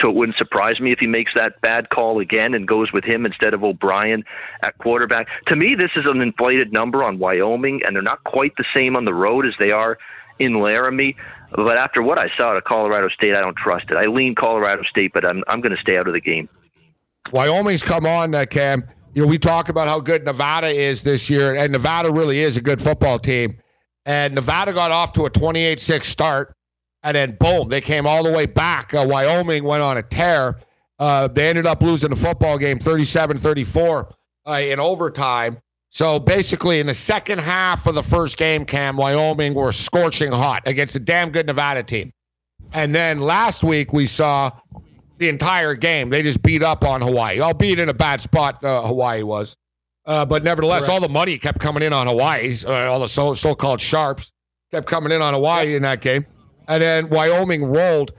So 0.01 0.09
it 0.09 0.15
wouldn't 0.15 0.39
surprise 0.39 0.81
me 0.81 0.91
if 0.93 0.99
he 0.99 1.07
makes 1.07 1.35
that 1.35 1.61
bad 1.61 1.91
call 1.91 2.21
again 2.21 2.55
and 2.55 2.67
goes 2.67 2.93
with 2.93 3.05
him 3.05 3.27
instead 3.27 3.53
of 3.53 3.63
O'Brien 3.63 4.25
at 4.63 4.79
quarterback. 4.79 5.29
To 5.49 5.57
me, 5.57 5.75
this 5.75 5.91
is 5.97 6.07
an 6.07 6.23
inflated 6.23 6.73
number 6.73 7.05
on 7.05 7.19
Wyoming, 7.19 7.83
and 7.85 7.95
they're 7.95 8.03
not 8.03 8.25
quite 8.25 8.57
the 8.57 8.65
same 8.75 8.97
on 8.97 9.05
the 9.05 9.13
road 9.13 9.47
as 9.47 9.53
they 9.59 9.71
are 9.71 9.99
in 10.39 10.61
Laramie. 10.61 11.17
But 11.55 11.79
after 11.79 12.03
what 12.03 12.19
I 12.19 12.31
saw 12.37 12.57
at 12.57 12.65
Colorado 12.65 13.09
State, 13.09 13.37
I 13.37 13.41
don't 13.41 13.57
trust 13.57 13.87
it. 13.91 13.97
I 13.97 14.05
lean 14.05 14.35
Colorado 14.35 14.83
State, 14.85 15.13
but 15.13 15.29
I'm 15.29 15.43
I'm 15.49 15.61
going 15.61 15.75
to 15.75 15.81
stay 15.81 15.99
out 15.99 16.07
of 16.07 16.15
the 16.15 16.21
game. 16.21 16.49
Wyoming's 17.33 17.83
come 17.83 18.07
on, 18.07 18.35
uh, 18.35 18.47
Cam. 18.47 18.85
You 19.15 19.23
know, 19.23 19.29
we 19.29 19.39
talk 19.39 19.69
about 19.69 19.89
how 19.89 20.01
good 20.01 20.25
Nevada 20.25 20.69
is 20.69 21.03
this 21.03 21.29
year, 21.29 21.55
and 21.55 21.71
Nevada 21.71 22.11
really 22.11 22.41
is 22.41 22.57
a 22.57 22.63
good 22.63 22.81
football 22.81 23.19
team. 23.19 23.59
And 24.07 24.35
Nevada 24.35 24.73
got 24.73 24.91
off 24.91 25.13
to 25.13 25.27
a 25.27 25.31
28 25.31 25.79
6 25.79 26.09
start, 26.09 26.57
and 27.03 27.15
then 27.15 27.37
boom, 27.39 27.69
they 27.69 27.81
came 27.81 28.07
all 28.07 28.25
the 28.25 28.33
way 28.33 28.47
back. 28.47 28.95
Uh, 28.95 29.05
Wyoming 29.07 29.65
went 29.65 29.83
on 29.83 29.99
a 29.99 30.03
tear. 30.03 30.59
Uh, 30.99 31.29
they 31.29 31.49
ended 31.49 31.67
up 31.67 31.83
losing 31.83 32.11
the 32.11 32.17
football 32.17 32.59
game 32.59 32.79
37 32.79 33.39
34 33.39 34.15
uh, 34.47 34.53
in 34.53 34.81
overtime. 34.81 35.59
So 35.95 36.19
basically, 36.19 36.81
in 36.81 36.87
the 36.87 36.95
second 36.95 37.39
half 37.39 37.87
of 37.87 37.95
the 37.95 38.03
first 38.03 38.39
game, 38.39 38.65
Cam, 38.65 38.97
Wyoming 38.97 39.53
were 39.53 39.73
scorching 39.73 40.33
hot 40.33 40.67
against 40.67 40.97
a 40.97 40.99
damn 40.99 41.29
good 41.29 41.47
Nevada 41.47 41.83
team. 41.83 42.11
And 42.73 42.95
then 42.95 43.21
last 43.21 43.63
week, 43.63 43.93
we 43.93 44.07
saw 44.07 44.51
the 45.19 45.29
entire 45.29 45.75
game. 45.75 46.09
They 46.09 46.23
just 46.23 46.43
beat 46.43 46.63
up 46.63 46.83
on 46.83 47.03
Hawaii, 47.03 47.41
albeit 47.41 47.79
in 47.79 47.91
a 47.91 47.95
bad 47.95 48.23
spot. 48.23 48.65
Uh, 48.65 48.81
Hawaii 48.81 49.23
was, 49.23 49.55
uh, 50.07 50.25
but 50.25 50.43
nevertheless, 50.43 50.87
Correct. 50.87 50.93
all 50.93 51.01
the 51.01 51.13
money 51.13 51.37
kept 51.37 51.59
coming 51.59 51.83
in 51.83 51.93
on 51.93 52.07
Hawaii. 52.07 52.57
Uh, 52.67 52.91
all 52.91 53.01
the 53.01 53.07
so 53.07 53.35
so 53.35 53.55
called 53.55 53.83
sharps 53.83 54.33
kept 54.71 54.87
coming 54.87 55.13
in 55.13 55.21
on 55.21 55.35
Hawaii 55.35 55.75
in 55.75 55.83
that 55.83 56.01
game, 56.01 56.25
and 56.69 56.83
then 56.83 57.11
Wyoming 57.11 57.65
rolled. 57.67 58.13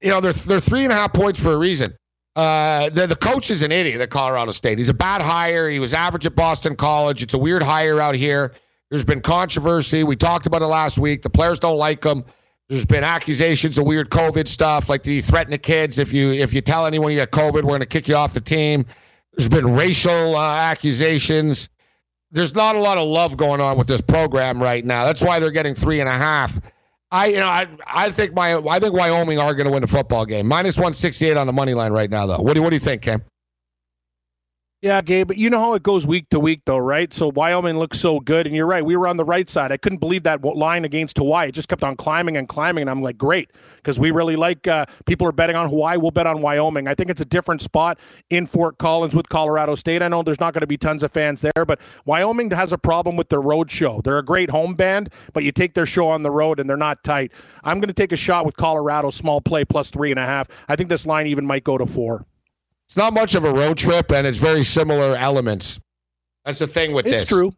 You 0.00 0.10
know, 0.10 0.20
they're 0.20 0.32
they're 0.32 0.58
three 0.58 0.82
and 0.82 0.92
a 0.92 0.96
half 0.96 1.12
points 1.12 1.40
for 1.40 1.52
a 1.52 1.58
reason. 1.58 1.94
Uh, 2.34 2.88
the, 2.90 3.06
the 3.06 3.16
coach 3.16 3.50
is 3.50 3.62
an 3.62 3.72
idiot 3.72 4.00
at 4.00 4.10
Colorado 4.10 4.52
State. 4.52 4.78
He's 4.78 4.88
a 4.88 4.94
bad 4.94 5.20
hire. 5.20 5.68
He 5.68 5.78
was 5.78 5.92
average 5.92 6.24
at 6.26 6.34
Boston 6.34 6.76
College. 6.76 7.22
It's 7.22 7.34
a 7.34 7.38
weird 7.38 7.62
hire 7.62 8.00
out 8.00 8.14
here. 8.14 8.52
There's 8.90 9.04
been 9.04 9.20
controversy. 9.20 10.04
We 10.04 10.16
talked 10.16 10.46
about 10.46 10.62
it 10.62 10.66
last 10.66 10.98
week. 10.98 11.22
The 11.22 11.30
players 11.30 11.58
don't 11.60 11.78
like 11.78 12.04
him. 12.04 12.24
There's 12.68 12.86
been 12.86 13.04
accusations 13.04 13.76
of 13.76 13.84
weird 13.84 14.08
COVID 14.08 14.48
stuff, 14.48 14.88
like 14.88 15.06
you 15.06 15.20
threaten 15.20 15.50
the 15.50 15.58
kids 15.58 15.98
if 15.98 16.12
you 16.12 16.32
if 16.32 16.54
you 16.54 16.62
tell 16.62 16.86
anyone 16.86 17.12
you 17.12 17.18
got 17.18 17.30
COVID, 17.30 17.54
we're 17.54 17.62
going 17.62 17.80
to 17.80 17.86
kick 17.86 18.08
you 18.08 18.14
off 18.14 18.32
the 18.32 18.40
team. 18.40 18.86
There's 19.34 19.48
been 19.48 19.74
racial 19.74 20.36
uh, 20.36 20.56
accusations. 20.56 21.68
There's 22.30 22.54
not 22.54 22.76
a 22.76 22.78
lot 22.78 22.96
of 22.96 23.06
love 23.06 23.36
going 23.36 23.60
on 23.60 23.76
with 23.76 23.88
this 23.88 24.00
program 24.00 24.62
right 24.62 24.84
now. 24.84 25.04
That's 25.04 25.22
why 25.22 25.38
they're 25.38 25.50
getting 25.50 25.74
three 25.74 26.00
and 26.00 26.08
a 26.08 26.12
half. 26.12 26.58
I 27.12 27.26
you 27.26 27.36
know 27.36 27.46
I 27.46 27.68
I 27.86 28.10
think 28.10 28.34
my 28.34 28.56
I 28.56 28.80
think 28.80 28.94
Wyoming 28.94 29.38
are 29.38 29.54
going 29.54 29.66
to 29.66 29.72
win 29.72 29.82
the 29.82 29.86
football 29.86 30.24
game. 30.24 30.48
Minus 30.48 30.78
one 30.78 30.94
sixty 30.94 31.28
eight 31.28 31.36
on 31.36 31.46
the 31.46 31.52
money 31.52 31.74
line 31.74 31.92
right 31.92 32.10
now 32.10 32.26
though. 32.26 32.38
What 32.38 32.54
do 32.54 32.62
what 32.62 32.70
do 32.70 32.76
you 32.76 32.80
think, 32.80 33.02
Cam? 33.02 33.22
Yeah, 34.84 35.00
Gabe, 35.00 35.28
but 35.28 35.36
you 35.36 35.48
know 35.48 35.60
how 35.60 35.74
it 35.74 35.84
goes 35.84 36.08
week 36.08 36.28
to 36.30 36.40
week, 36.40 36.62
though, 36.66 36.76
right? 36.78 37.12
So 37.12 37.28
Wyoming 37.28 37.78
looks 37.78 38.00
so 38.00 38.18
good, 38.18 38.48
and 38.48 38.56
you're 38.56 38.66
right. 38.66 38.84
We 38.84 38.96
were 38.96 39.06
on 39.06 39.16
the 39.16 39.24
right 39.24 39.48
side. 39.48 39.70
I 39.70 39.76
couldn't 39.76 40.00
believe 40.00 40.24
that 40.24 40.44
line 40.44 40.84
against 40.84 41.18
Hawaii. 41.18 41.50
It 41.50 41.52
just 41.52 41.68
kept 41.68 41.84
on 41.84 41.94
climbing 41.94 42.36
and 42.36 42.48
climbing, 42.48 42.82
and 42.82 42.90
I'm 42.90 43.00
like, 43.00 43.16
great, 43.16 43.52
because 43.76 44.00
we 44.00 44.10
really 44.10 44.34
like. 44.34 44.66
Uh, 44.66 44.86
people 45.06 45.28
are 45.28 45.32
betting 45.32 45.54
on 45.54 45.68
Hawaii. 45.68 45.98
We'll 45.98 46.10
bet 46.10 46.26
on 46.26 46.42
Wyoming. 46.42 46.88
I 46.88 46.96
think 46.96 47.10
it's 47.10 47.20
a 47.20 47.24
different 47.24 47.62
spot 47.62 48.00
in 48.28 48.44
Fort 48.44 48.78
Collins 48.78 49.14
with 49.14 49.28
Colorado 49.28 49.76
State. 49.76 50.02
I 50.02 50.08
know 50.08 50.24
there's 50.24 50.40
not 50.40 50.52
going 50.52 50.62
to 50.62 50.66
be 50.66 50.78
tons 50.78 51.04
of 51.04 51.12
fans 51.12 51.42
there, 51.42 51.64
but 51.64 51.78
Wyoming 52.04 52.50
has 52.50 52.72
a 52.72 52.78
problem 52.78 53.14
with 53.14 53.28
their 53.28 53.40
road 53.40 53.70
show. 53.70 54.00
They're 54.00 54.18
a 54.18 54.24
great 54.24 54.50
home 54.50 54.74
band, 54.74 55.10
but 55.32 55.44
you 55.44 55.52
take 55.52 55.74
their 55.74 55.86
show 55.86 56.08
on 56.08 56.24
the 56.24 56.30
road, 56.32 56.58
and 56.58 56.68
they're 56.68 56.76
not 56.76 57.04
tight. 57.04 57.30
I'm 57.62 57.78
going 57.78 57.86
to 57.86 57.94
take 57.94 58.10
a 58.10 58.16
shot 58.16 58.44
with 58.44 58.56
Colorado 58.56 59.10
small 59.10 59.40
play 59.40 59.64
plus 59.64 59.92
three 59.92 60.10
and 60.10 60.18
a 60.18 60.26
half. 60.26 60.48
I 60.68 60.74
think 60.74 60.88
this 60.88 61.06
line 61.06 61.28
even 61.28 61.46
might 61.46 61.62
go 61.62 61.78
to 61.78 61.86
four. 61.86 62.26
It's 62.92 62.96
not 62.98 63.14
much 63.14 63.34
of 63.34 63.46
a 63.46 63.50
road 63.50 63.78
trip, 63.78 64.12
and 64.12 64.26
it's 64.26 64.36
very 64.36 64.62
similar 64.62 65.16
elements. 65.16 65.80
That's 66.44 66.58
the 66.58 66.66
thing 66.66 66.92
with 66.92 67.06
this. 67.06 67.22
It's 67.22 67.22
this. 67.22 67.38
true. 67.38 67.54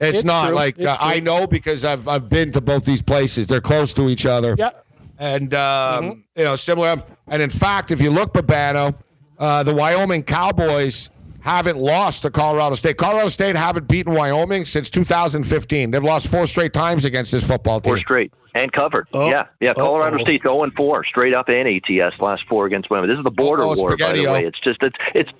It's, 0.00 0.20
It's 0.20 0.24
not 0.24 0.46
true. 0.46 0.54
like 0.54 0.78
It's 0.78 0.86
uh, 0.86 0.96
I 0.98 1.20
know 1.20 1.46
because 1.46 1.84
I've 1.84 2.08
I've 2.08 2.30
been 2.30 2.50
to 2.52 2.62
both 2.62 2.86
these 2.86 3.02
places. 3.02 3.46
They're 3.46 3.60
close 3.60 3.92
to 3.92 4.08
each 4.08 4.24
other. 4.24 4.54
Yeah. 4.58 4.70
And 5.18 5.52
um, 5.52 5.60
Mm-hmm. 6.04 6.20
you 6.36 6.44
know, 6.44 6.54
similar. 6.54 6.96
And 7.28 7.42
in 7.42 7.50
fact, 7.50 7.90
if 7.90 8.00
you 8.00 8.08
look, 8.08 8.32
Babano, 8.32 8.94
uh, 9.38 9.62
the 9.64 9.74
Wyoming 9.74 10.22
Cowboys 10.22 11.10
haven't 11.40 11.78
lost 11.78 12.22
to 12.22 12.30
Colorado 12.30 12.74
State. 12.74 12.96
Colorado 12.96 13.28
State 13.28 13.56
haven't 13.56 13.88
beaten 13.88 14.14
Wyoming 14.14 14.64
since 14.64 14.90
2015. 14.90 15.90
They've 15.90 16.02
lost 16.02 16.28
four 16.28 16.46
straight 16.46 16.72
times 16.72 17.04
against 17.04 17.32
this 17.32 17.46
football 17.46 17.80
team. 17.80 17.94
Four 17.94 18.00
straight 18.00 18.32
and 18.54 18.72
covered. 18.72 19.06
Oh. 19.12 19.28
Yeah, 19.28 19.46
yeah. 19.60 19.74
Colorado 19.74 20.16
Uh-oh. 20.16 20.22
State's 20.22 20.42
0 20.42 20.62
and 20.64 20.72
4 20.74 21.04
straight 21.04 21.34
up 21.34 21.48
and 21.48 21.68
ATS 21.68 22.18
last 22.20 22.44
four 22.48 22.66
against 22.66 22.90
women. 22.90 23.08
This 23.08 23.18
is 23.18 23.24
the 23.24 23.30
border 23.30 23.62
Oh, 23.64 23.74
war, 23.76 23.96
by 23.96 24.12
the 24.12 24.26
way. 24.26 24.44
It's 24.44 24.60
just 24.60 24.82
it's 24.82 24.96
it's 25.14 25.30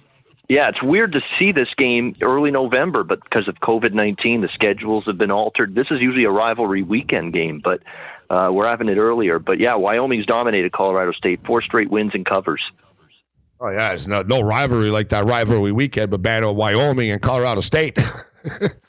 yeah, 0.48 0.68
it's 0.68 0.82
weird 0.82 1.12
to 1.12 1.20
see 1.38 1.53
this 1.53 1.68
game 1.76 2.16
early 2.22 2.51
November, 2.51 3.05
but 3.05 3.22
because 3.22 3.46
of 3.46 3.55
COVID 3.61 3.92
19, 3.92 4.40
the 4.40 4.48
schedules 4.48 5.05
have 5.07 5.16
been 5.16 5.30
altered. 5.30 5.76
This 5.76 5.86
is 5.92 6.01
usually 6.01 6.24
a 6.24 6.30
rivalry 6.30 6.82
weekend 6.82 7.32
game, 7.32 7.61
but 7.62 7.80
uh, 8.30 8.51
we're 8.53 8.66
having 8.66 8.88
it 8.88 8.98
earlier. 8.98 9.38
But 9.38 9.61
yeah, 9.61 9.74
Wyoming's 9.74 10.26
dominated 10.26 10.72
Colorado 10.72 11.12
State, 11.12 11.40
four 11.46 11.62
straight 11.62 11.88
wins 11.90 12.12
and 12.14 12.26
covers. 12.26 12.62
Oh 13.61 13.68
yeah, 13.68 13.88
there's 13.88 14.08
no 14.08 14.22
no 14.22 14.40
rivalry 14.40 14.90
like 14.90 15.11
that 15.11 15.26
rivalry 15.26 15.72
weekend, 15.72 16.11
Babano, 16.11 16.54
Wyoming, 16.54 17.11
and 17.11 17.20
Colorado 17.20 17.61
State. 17.61 17.98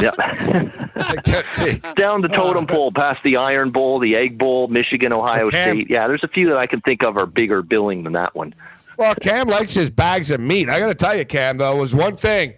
Yeah. 0.00 0.10
Down 1.96 2.20
the 2.20 2.28
totem 2.32 2.64
uh, 2.64 2.66
pole, 2.66 2.92
past 2.92 3.20
the 3.24 3.36
Iron 3.36 3.70
Bowl, 3.72 3.98
the 3.98 4.14
Egg 4.14 4.38
Bowl, 4.38 4.68
Michigan, 4.68 5.12
Ohio 5.12 5.46
Okay. 5.46 5.70
State. 5.70 5.90
Yeah, 5.90 6.06
there's 6.06 6.22
a 6.22 6.28
few 6.28 6.48
that 6.50 6.58
I 6.58 6.66
can 6.66 6.80
think 6.82 7.02
of 7.02 7.16
are 7.16 7.26
bigger 7.26 7.62
billing 7.62 8.04
than 8.04 8.12
that 8.12 8.34
one. 8.34 8.54
Well, 8.96 9.14
Cam 9.16 9.48
likes 9.48 9.74
his 9.74 9.90
bags 9.90 10.30
of 10.30 10.40
meat. 10.40 10.68
I 10.68 10.78
got 10.78 10.86
to 10.88 10.94
tell 10.94 11.16
you, 11.16 11.24
Cam, 11.24 11.58
though, 11.58 11.76
was 11.76 11.94
one 11.94 12.16
thing: 12.16 12.54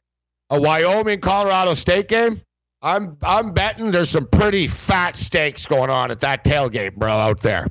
a 0.51 0.61
Wyoming 0.61 1.21
Colorado 1.21 1.75
State 1.75 2.09
game. 2.09 2.41
I'm 2.83 3.17
I'm 3.23 3.53
betting 3.53 3.91
there's 3.91 4.11
some 4.11 4.27
pretty 4.27 4.69
fat 4.69 5.17
steaks 5.17 5.67
going 5.67 5.91
on 5.91 6.11
at 6.11 6.21
that 6.21 6.45
tailgate, 6.45 6.95
bro, 6.95 7.11
out 7.11 7.41
there. 7.41 7.69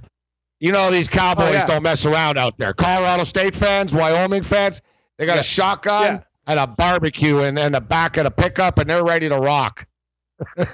You 0.60 0.72
know 0.72 0.90
these 0.92 1.08
Cowboys 1.08 1.50
Oh, 1.50 1.52
yeah. 1.52 1.66
don't 1.66 1.84
mess 1.84 2.06
around 2.06 2.38
out 2.38 2.58
there. 2.58 2.74
Colorado 2.74 3.24
State 3.24 3.56
fans, 3.56 3.94
Wyoming 3.94 4.44
fans, 4.44 4.82
they 5.18 5.26
got 5.26 5.36
Yeah. 5.36 5.40
a 5.42 5.44
shotgun 5.44 6.04
Yeah. 6.04 6.20
and 6.48 6.60
a 6.60 6.66
barbecue 6.68 7.40
in, 7.42 7.58
in 7.58 7.72
the 7.74 7.82
back 7.82 8.18
of 8.18 8.24
the 8.24 8.32
pickup, 8.32 8.80
and 8.80 8.90
they're 8.90 9.04
ready 9.04 9.30
to 9.30 9.38
rock. 9.38 9.86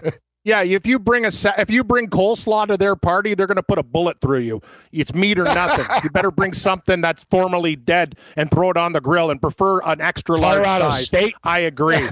Yeah, 0.46 0.62
if 0.62 0.86
you 0.86 1.00
bring 1.00 1.24
a 1.24 1.30
if 1.58 1.70
you 1.72 1.86
bring 1.86 2.10
coleslaw 2.10 2.68
to 2.68 2.76
their 2.76 2.98
party, 2.98 3.34
they're 3.34 3.48
going 3.48 3.56
to 3.56 3.64
put 3.64 3.80
a 3.80 3.84
bullet 3.84 4.20
through 4.20 4.40
you. 4.40 4.60
It's 4.92 5.14
meat 5.14 5.40
or 5.40 5.46
nothing. 5.46 5.86
you 6.04 6.10
better 6.10 6.32
bring 6.36 6.52
something 6.52 7.00
that's 7.00 7.24
formerly 7.30 7.78
dead 7.78 8.18
and 8.36 8.52
throw 8.52 8.70
it 8.70 8.76
on 8.76 8.92
the 8.92 9.00
grill, 9.00 9.32
and 9.32 9.42
prefer 9.42 9.82
an 9.84 10.02
extra 10.02 10.36
large 10.36 10.66
Colorado 10.66 10.90
size. 10.90 11.06
State? 11.06 11.34
I 11.46 11.60
agree. 11.60 11.96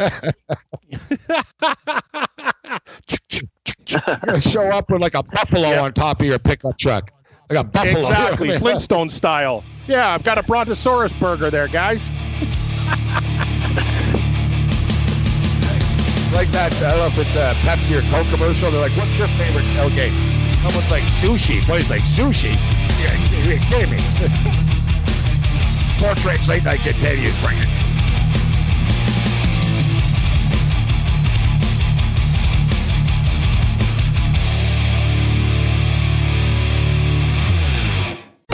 Show 4.39 4.63
up 4.72 4.89
with 4.89 5.01
like 5.01 5.15
a 5.15 5.24
buffalo 5.24 5.67
on 5.82 5.91
top 5.93 6.22
of 6.22 6.26
your 6.26 6.39
pickup 6.39 6.78
truck, 6.78 7.11
like 7.51 7.65
a 7.65 7.67
buffalo. 7.67 7.99
exactly, 7.99 8.51
Flintstone 8.59 9.09
style. 9.09 9.63
Yeah, 9.87 10.13
I've 10.13 10.23
got 10.23 10.37
a 10.37 10.43
Brontosaurus 10.43 11.11
burger 11.13 11.49
there, 11.49 11.67
guys. 11.67 12.09
like 16.33 16.47
that. 16.49 16.71
I 16.73 16.89
don't 16.91 16.99
know 16.99 17.07
if 17.07 17.17
it's 17.17 17.35
a 17.35 17.53
Pepsi 17.67 17.97
or 17.97 18.01
Coke 18.11 18.27
commercial. 18.31 18.69
They're 18.71 18.79
like, 18.81 18.95
"What's 18.95 19.17
your 19.17 19.27
favorite 19.29 19.65
tailgate?" 19.75 20.13
Someone's 20.63 20.91
like, 20.91 21.03
"Sushi." 21.03 21.65
Boy's 21.67 21.89
like, 21.89 22.03
"Sushi." 22.03 22.53
Yeah, 23.01 23.15
you're 23.47 23.59
kidding 23.59 23.89
me. 23.91 23.97
Sports 25.97 26.25
Rage 26.25 26.47
Late 26.47 26.63
Night 26.63 26.79
continues. 26.79 27.35
Bring 27.43 27.57
it. 27.57 27.67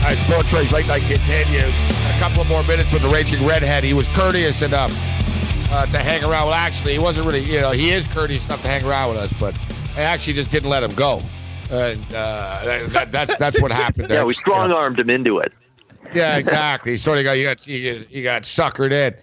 All 0.00 0.06
right, 0.06 0.16
Sports 0.16 0.52
Rage 0.54 0.72
Late 0.72 0.88
Night 0.88 1.02
continues. 1.02 1.74
A 2.08 2.16
couple 2.18 2.40
of 2.40 2.48
more 2.48 2.62
minutes 2.62 2.90
with 2.90 3.02
the 3.02 3.08
Raging 3.10 3.46
Redhead. 3.46 3.84
He 3.84 3.92
was 3.92 4.08
courteous 4.08 4.62
enough 4.62 4.90
uh, 5.72 5.84
to 5.84 5.98
hang 5.98 6.22
around. 6.24 6.46
Well, 6.46 6.54
actually, 6.54 6.94
he 6.94 6.98
wasn't 6.98 7.26
really, 7.26 7.40
you 7.40 7.60
know, 7.60 7.70
he 7.70 7.90
is 7.90 8.08
courteous 8.08 8.46
enough 8.46 8.62
to 8.62 8.68
hang 8.68 8.82
around 8.84 9.10
with 9.10 9.18
us, 9.18 9.32
but 9.34 9.58
I 9.98 10.00
actually 10.00 10.32
just 10.32 10.50
didn't 10.50 10.70
let 10.70 10.82
him 10.82 10.94
go. 10.94 11.20
And 11.70 11.98
uh, 12.14 12.86
that, 12.88 13.12
that's 13.12 13.36
that's 13.36 13.60
what 13.60 13.70
happened 13.72 14.06
there. 14.06 14.18
Yeah, 14.20 14.24
we 14.24 14.32
strong 14.32 14.72
armed 14.72 14.98
him 14.98 15.10
into 15.10 15.38
it. 15.38 15.52
Yeah, 16.14 16.38
exactly. 16.38 16.96
sort 16.96 17.18
of 17.18 17.24
got 17.24 17.32
you 17.32 17.44
got 17.44 17.66
you, 17.66 18.06
you 18.08 18.22
got 18.22 18.42
suckered 18.42 18.92
in. 18.92 19.14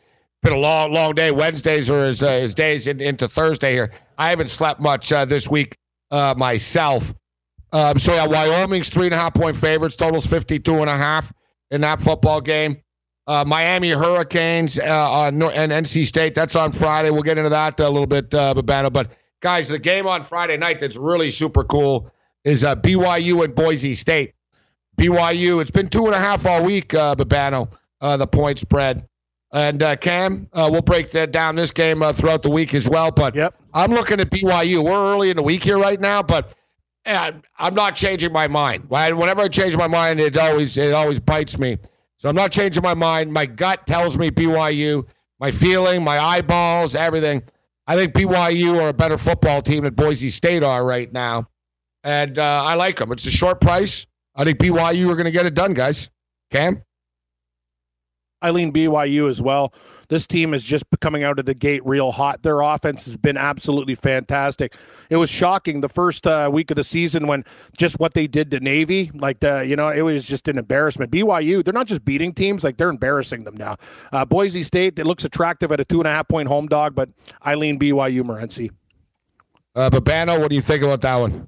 Been 0.43 0.53
a 0.53 0.57
long, 0.57 0.93
long 0.93 1.15
day. 1.15 1.31
Wednesdays 1.31 1.89
are 1.89 2.05
his, 2.05 2.21
uh, 2.21 2.33
his 2.33 2.53
days 2.53 2.85
in, 2.85 3.01
into 3.01 3.27
Thursday 3.27 3.73
here. 3.73 3.91
I 4.19 4.29
haven't 4.29 4.47
slept 4.47 4.79
much 4.79 5.11
uh, 5.11 5.25
this 5.25 5.49
week 5.49 5.75
uh, 6.11 6.35
myself. 6.37 7.15
Um, 7.77 7.99
so 7.99 8.11
yeah, 8.11 8.25
Wyoming's 8.25 8.89
three 8.89 9.05
and 9.05 9.13
a 9.13 9.17
half 9.17 9.35
point 9.35 9.55
favorites. 9.55 9.95
Totals 9.95 10.25
52 10.25 10.73
and 10.77 10.89
a 10.89 10.97
half 10.97 11.31
in 11.69 11.81
that 11.81 12.01
football 12.01 12.41
game. 12.41 12.77
Uh, 13.27 13.43
Miami 13.45 13.89
Hurricanes 13.89 14.79
uh, 14.79 15.11
on 15.11 15.39
and 15.43 15.71
NC 15.71 16.05
State. 16.05 16.33
That's 16.33 16.55
on 16.55 16.71
Friday. 16.71 17.11
We'll 17.11 17.21
get 17.21 17.37
into 17.37 17.51
that 17.51 17.79
a 17.79 17.87
little 17.87 18.07
bit, 18.07 18.33
uh, 18.33 18.55
Babano. 18.55 18.91
But 18.91 19.11
guys, 19.41 19.67
the 19.67 19.77
game 19.77 20.07
on 20.07 20.23
Friday 20.23 20.57
night 20.57 20.79
that's 20.79 20.95
really 20.95 21.29
super 21.29 21.63
cool 21.63 22.09
is 22.45 22.65
uh, 22.65 22.75
BYU 22.77 23.43
and 23.43 23.53
Boise 23.53 23.93
State. 23.93 24.33
BYU. 24.97 25.61
It's 25.61 25.69
been 25.69 25.89
two 25.89 26.05
and 26.07 26.15
a 26.15 26.19
half 26.19 26.47
all 26.47 26.63
week, 26.63 26.95
uh, 26.95 27.13
Babano, 27.13 27.71
uh, 28.01 28.17
the 28.17 28.25
point 28.25 28.57
spread. 28.57 29.05
And 29.53 29.83
uh, 29.83 29.97
Cam, 29.97 30.47
uh, 30.53 30.67
we'll 30.71 30.81
break 30.81 31.11
that 31.11 31.31
down 31.31 31.55
this 31.55 31.69
game 31.71 32.01
uh, 32.01 32.11
throughout 32.11 32.41
the 32.41 32.49
week 32.49 32.73
as 32.73 32.89
well. 32.89 33.11
But 33.11 33.35
Yep. 33.35 33.53
I'm 33.73 33.91
looking 33.91 34.19
at 34.19 34.31
BYU. 34.31 34.83
We're 34.83 35.13
early 35.13 35.29
in 35.29 35.35
the 35.35 35.43
week 35.43 35.63
here 35.63 35.77
right 35.77 35.99
now, 35.99 36.23
but 36.23 36.55
eh, 37.07 37.31
I'm 37.57 37.73
not 37.73 37.95
changing 37.95 38.31
my 38.31 38.47
mind. 38.47 38.89
Whenever 38.89 39.41
I 39.41 39.47
change 39.47 39.75
my 39.75 39.87
mind, 39.87 40.19
it 40.19 40.37
always 40.37 40.77
it 40.77 40.93
always 40.93 41.19
bites 41.19 41.57
me. 41.57 41.77
So 42.17 42.29
I'm 42.29 42.35
not 42.35 42.51
changing 42.51 42.83
my 42.83 42.93
mind. 42.93 43.31
My 43.31 43.45
gut 43.45 43.87
tells 43.87 44.17
me 44.17 44.29
BYU. 44.29 45.07
My 45.39 45.51
feeling, 45.51 46.03
my 46.03 46.19
eyeballs, 46.19 46.95
everything. 46.95 47.43
I 47.85 47.95
think 47.95 48.13
BYU 48.13 48.81
are 48.81 48.89
a 48.89 48.93
better 48.93 49.17
football 49.17 49.61
team 49.61 49.83
than 49.83 49.93
Boise 49.93 50.29
State 50.29 50.63
are 50.63 50.83
right 50.83 51.11
now. 51.13 51.47
And 52.03 52.39
uh, 52.39 52.63
I 52.65 52.73
like 52.73 52.97
them. 52.97 53.11
It's 53.11 53.25
a 53.25 53.31
short 53.31 53.61
price. 53.61 54.07
I 54.35 54.43
think 54.43 54.57
BYU 54.57 55.09
are 55.09 55.15
going 55.15 55.25
to 55.25 55.31
get 55.31 55.45
it 55.45 55.53
done, 55.53 55.73
guys. 55.73 56.09
Cam? 56.51 56.83
I 58.41 58.49
lean 58.49 58.73
BYU 58.73 59.29
as 59.29 59.41
well. 59.41 59.73
This 60.09 60.25
team 60.25 60.53
is 60.53 60.63
just 60.63 60.85
coming 61.01 61.23
out 61.23 61.39
of 61.39 61.45
the 61.45 61.53
gate 61.53 61.85
real 61.85 62.11
hot. 62.11 62.43
Their 62.43 62.61
offense 62.61 63.05
has 63.05 63.17
been 63.17 63.37
absolutely 63.37 63.95
fantastic. 63.95 64.75
It 65.09 65.17
was 65.17 65.29
shocking 65.29 65.81
the 65.81 65.89
first 65.89 66.25
uh, 66.25 66.49
week 66.51 66.71
of 66.71 66.77
the 66.77 66.83
season 66.83 67.27
when 67.27 67.43
just 67.77 67.99
what 67.99 68.13
they 68.13 68.27
did 68.27 68.51
to 68.51 68.59
Navy, 68.59 69.11
like 69.13 69.41
the, 69.41 69.65
you 69.65 69.75
know, 69.75 69.89
it 69.89 70.01
was 70.01 70.27
just 70.27 70.47
an 70.47 70.57
embarrassment. 70.57 71.11
BYU, 71.11 71.63
they're 71.63 71.73
not 71.73 71.87
just 71.87 72.05
beating 72.05 72.33
teams, 72.33 72.63
like 72.63 72.77
they're 72.77 72.89
embarrassing 72.89 73.43
them 73.43 73.57
now. 73.57 73.75
Uh, 74.11 74.23
Boise 74.25 74.63
State, 74.63 74.97
it 74.97 75.05
looks 75.05 75.25
attractive 75.25 75.71
at 75.71 75.79
a 75.79 75.85
two 75.85 75.99
and 75.99 76.07
a 76.07 76.11
half 76.11 76.27
point 76.27 76.47
home 76.47 76.67
dog, 76.67 76.95
but 76.95 77.09
I 77.41 77.55
lean 77.55 77.77
BYU 77.79 78.21
Morency. 78.21 78.69
Uh, 79.75 79.89
Babano, 79.89 80.39
what 80.39 80.49
do 80.49 80.55
you 80.55 80.61
think 80.61 80.83
about 80.83 81.01
that 81.01 81.15
one? 81.17 81.47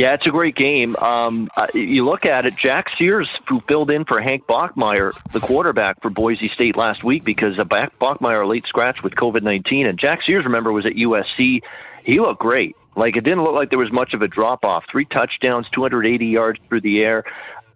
Yeah, 0.00 0.14
it's 0.14 0.26
a 0.26 0.30
great 0.30 0.56
game. 0.56 0.96
Um, 0.96 1.50
uh, 1.58 1.66
you 1.74 2.06
look 2.06 2.24
at 2.24 2.46
it, 2.46 2.56
Jack 2.56 2.86
Sears, 2.96 3.28
who 3.46 3.60
filled 3.68 3.90
in 3.90 4.06
for 4.06 4.18
Hank 4.18 4.46
Bachmeier, 4.46 5.12
the 5.32 5.40
quarterback 5.40 6.00
for 6.00 6.08
Boise 6.08 6.48
State 6.48 6.74
last 6.74 7.04
week, 7.04 7.22
because 7.22 7.58
Bachmeier 7.58 8.48
late 8.48 8.64
scratch 8.66 9.02
with 9.02 9.14
COVID 9.14 9.42
19. 9.42 9.86
And 9.86 9.98
Jack 9.98 10.22
Sears, 10.22 10.46
remember, 10.46 10.72
was 10.72 10.86
at 10.86 10.94
USC. 10.94 11.60
He 12.02 12.18
looked 12.18 12.40
great. 12.40 12.76
Like, 12.96 13.18
it 13.18 13.24
didn't 13.24 13.44
look 13.44 13.52
like 13.52 13.68
there 13.68 13.78
was 13.78 13.92
much 13.92 14.14
of 14.14 14.22
a 14.22 14.26
drop 14.26 14.64
off. 14.64 14.84
Three 14.90 15.04
touchdowns, 15.04 15.68
280 15.68 16.24
yards 16.24 16.58
through 16.70 16.80
the 16.80 17.02
air 17.02 17.24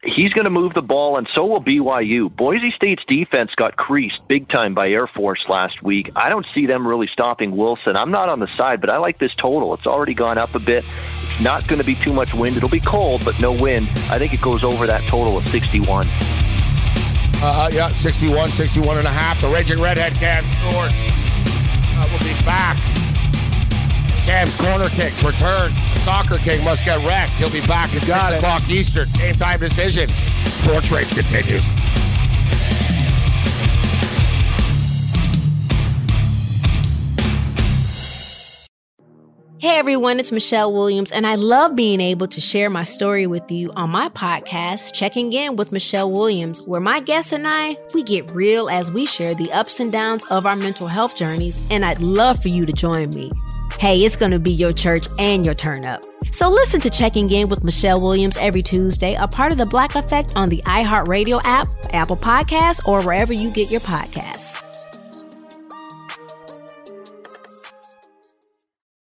he's 0.05 0.32
going 0.32 0.44
to 0.44 0.50
move 0.50 0.74
the 0.74 0.82
ball, 0.82 1.16
and 1.16 1.28
so 1.34 1.46
will 1.46 1.62
BYU. 1.62 2.34
Boise 2.34 2.70
State's 2.72 3.05
defense 3.07 3.55
got 3.57 3.76
creased 3.76 4.20
big 4.28 4.48
time 4.48 4.74
by 4.74 4.90
Air 4.90 5.07
Force 5.07 5.44
last 5.48 5.82
week. 5.82 6.11
I 6.16 6.28
don't 6.28 6.46
see 6.55 6.66
them 6.66 6.86
really 6.86 7.07
stopping 7.07 7.57
Wilson. 7.57 7.96
I'm 7.96 8.11
not 8.11 8.28
on 8.28 8.40
the 8.40 8.48
side, 8.57 8.80
but 8.80 8.90
I 8.90 8.98
like 8.98 9.18
this 9.18 9.34
total. 9.36 9.74
It's 9.74 9.86
already 9.86 10.14
gone 10.14 10.38
up 10.38 10.55
a 10.55 10.59
bit. 10.59 10.84
It's 11.30 11.40
not 11.40 11.66
going 11.66 11.80
to 11.80 11.86
be 11.86 11.94
too 11.94 12.12
much 12.12 12.34
wind. 12.34 12.57
It'll 12.57 12.68
be 12.68 12.80
cold, 12.80 13.24
but 13.24 13.40
no 13.40 13.52
wind. 13.52 13.88
I 14.11 14.18
think 14.18 14.32
it 14.32 14.40
goes 14.40 14.64
over 14.64 14.86
that 14.86 15.02
total 15.05 15.36
of 15.36 15.46
61. 15.48 16.07
Uh, 17.46 17.70
yeah, 17.72 17.88
61, 17.88 18.50
61 18.50 18.98
and 18.98 19.07
a 19.07 19.11
half. 19.11 19.40
The 19.40 19.48
Raging 19.48 19.80
Redhead 19.80 20.14
Cam 20.14 20.44
Stewart 20.44 20.92
uh, 21.96 22.09
will 22.11 22.24
be 22.24 22.34
back. 22.44 23.03
Cam's 24.26 24.54
corner 24.56 24.88
kicks 24.88 25.22
return. 25.22 25.70
Soccer 26.04 26.38
King 26.38 26.64
must 26.64 26.84
get 26.84 26.98
rest. 27.08 27.34
He'll 27.34 27.50
be 27.50 27.60
back 27.66 27.94
at 27.94 28.04
6 28.04 28.30
it. 28.30 28.36
o'clock 28.36 28.68
Eastern. 28.70 29.08
Game 29.12 29.34
time 29.34 29.60
decisions. 29.60 30.12
Sports 30.14 30.90
Rage 30.90 31.14
continues. 31.14 31.62
Hey 39.58 39.78
everyone, 39.78 40.20
it's 40.20 40.30
Michelle 40.30 40.74
Williams, 40.74 41.10
and 41.10 41.26
I 41.26 41.36
love 41.36 41.74
being 41.74 41.98
able 41.98 42.28
to 42.28 42.40
share 42.40 42.68
my 42.68 42.84
story 42.84 43.26
with 43.26 43.50
you 43.50 43.72
on 43.72 43.88
my 43.88 44.10
podcast, 44.10 44.92
Checking 44.92 45.32
In 45.32 45.56
with 45.56 45.72
Michelle 45.72 46.12
Williams, 46.12 46.66
where 46.66 46.82
my 46.82 47.00
guests 47.00 47.32
and 47.32 47.48
I, 47.48 47.78
we 47.94 48.02
get 48.02 48.30
real 48.32 48.68
as 48.68 48.92
we 48.92 49.06
share 49.06 49.34
the 49.34 49.50
ups 49.52 49.80
and 49.80 49.90
downs 49.90 50.22
of 50.26 50.44
our 50.44 50.54
mental 50.54 50.86
health 50.86 51.16
journeys, 51.16 51.62
and 51.70 51.82
I'd 51.82 52.00
love 52.00 52.42
for 52.42 52.50
you 52.50 52.66
to 52.66 52.72
join 52.74 53.08
me. 53.10 53.30
Hey, 53.78 54.04
it's 54.04 54.16
going 54.16 54.32
to 54.32 54.40
be 54.40 54.52
your 54.52 54.72
church 54.72 55.06
and 55.18 55.44
your 55.44 55.54
turn 55.54 55.84
up. 55.84 56.02
So 56.30 56.48
listen 56.48 56.80
to 56.80 56.90
Checking 56.90 57.30
In 57.30 57.48
with 57.48 57.62
Michelle 57.62 58.00
Williams 58.00 58.36
every 58.36 58.62
Tuesday, 58.62 59.14
a 59.14 59.28
part 59.28 59.52
of 59.52 59.58
the 59.58 59.66
Black 59.66 59.94
Effect 59.94 60.32
on 60.36 60.48
the 60.48 60.62
iHeartRadio 60.66 61.40
app, 61.44 61.68
Apple 61.92 62.16
Podcasts, 62.16 62.86
or 62.88 63.02
wherever 63.02 63.32
you 63.32 63.52
get 63.52 63.70
your 63.70 63.80
podcasts. 63.80 64.62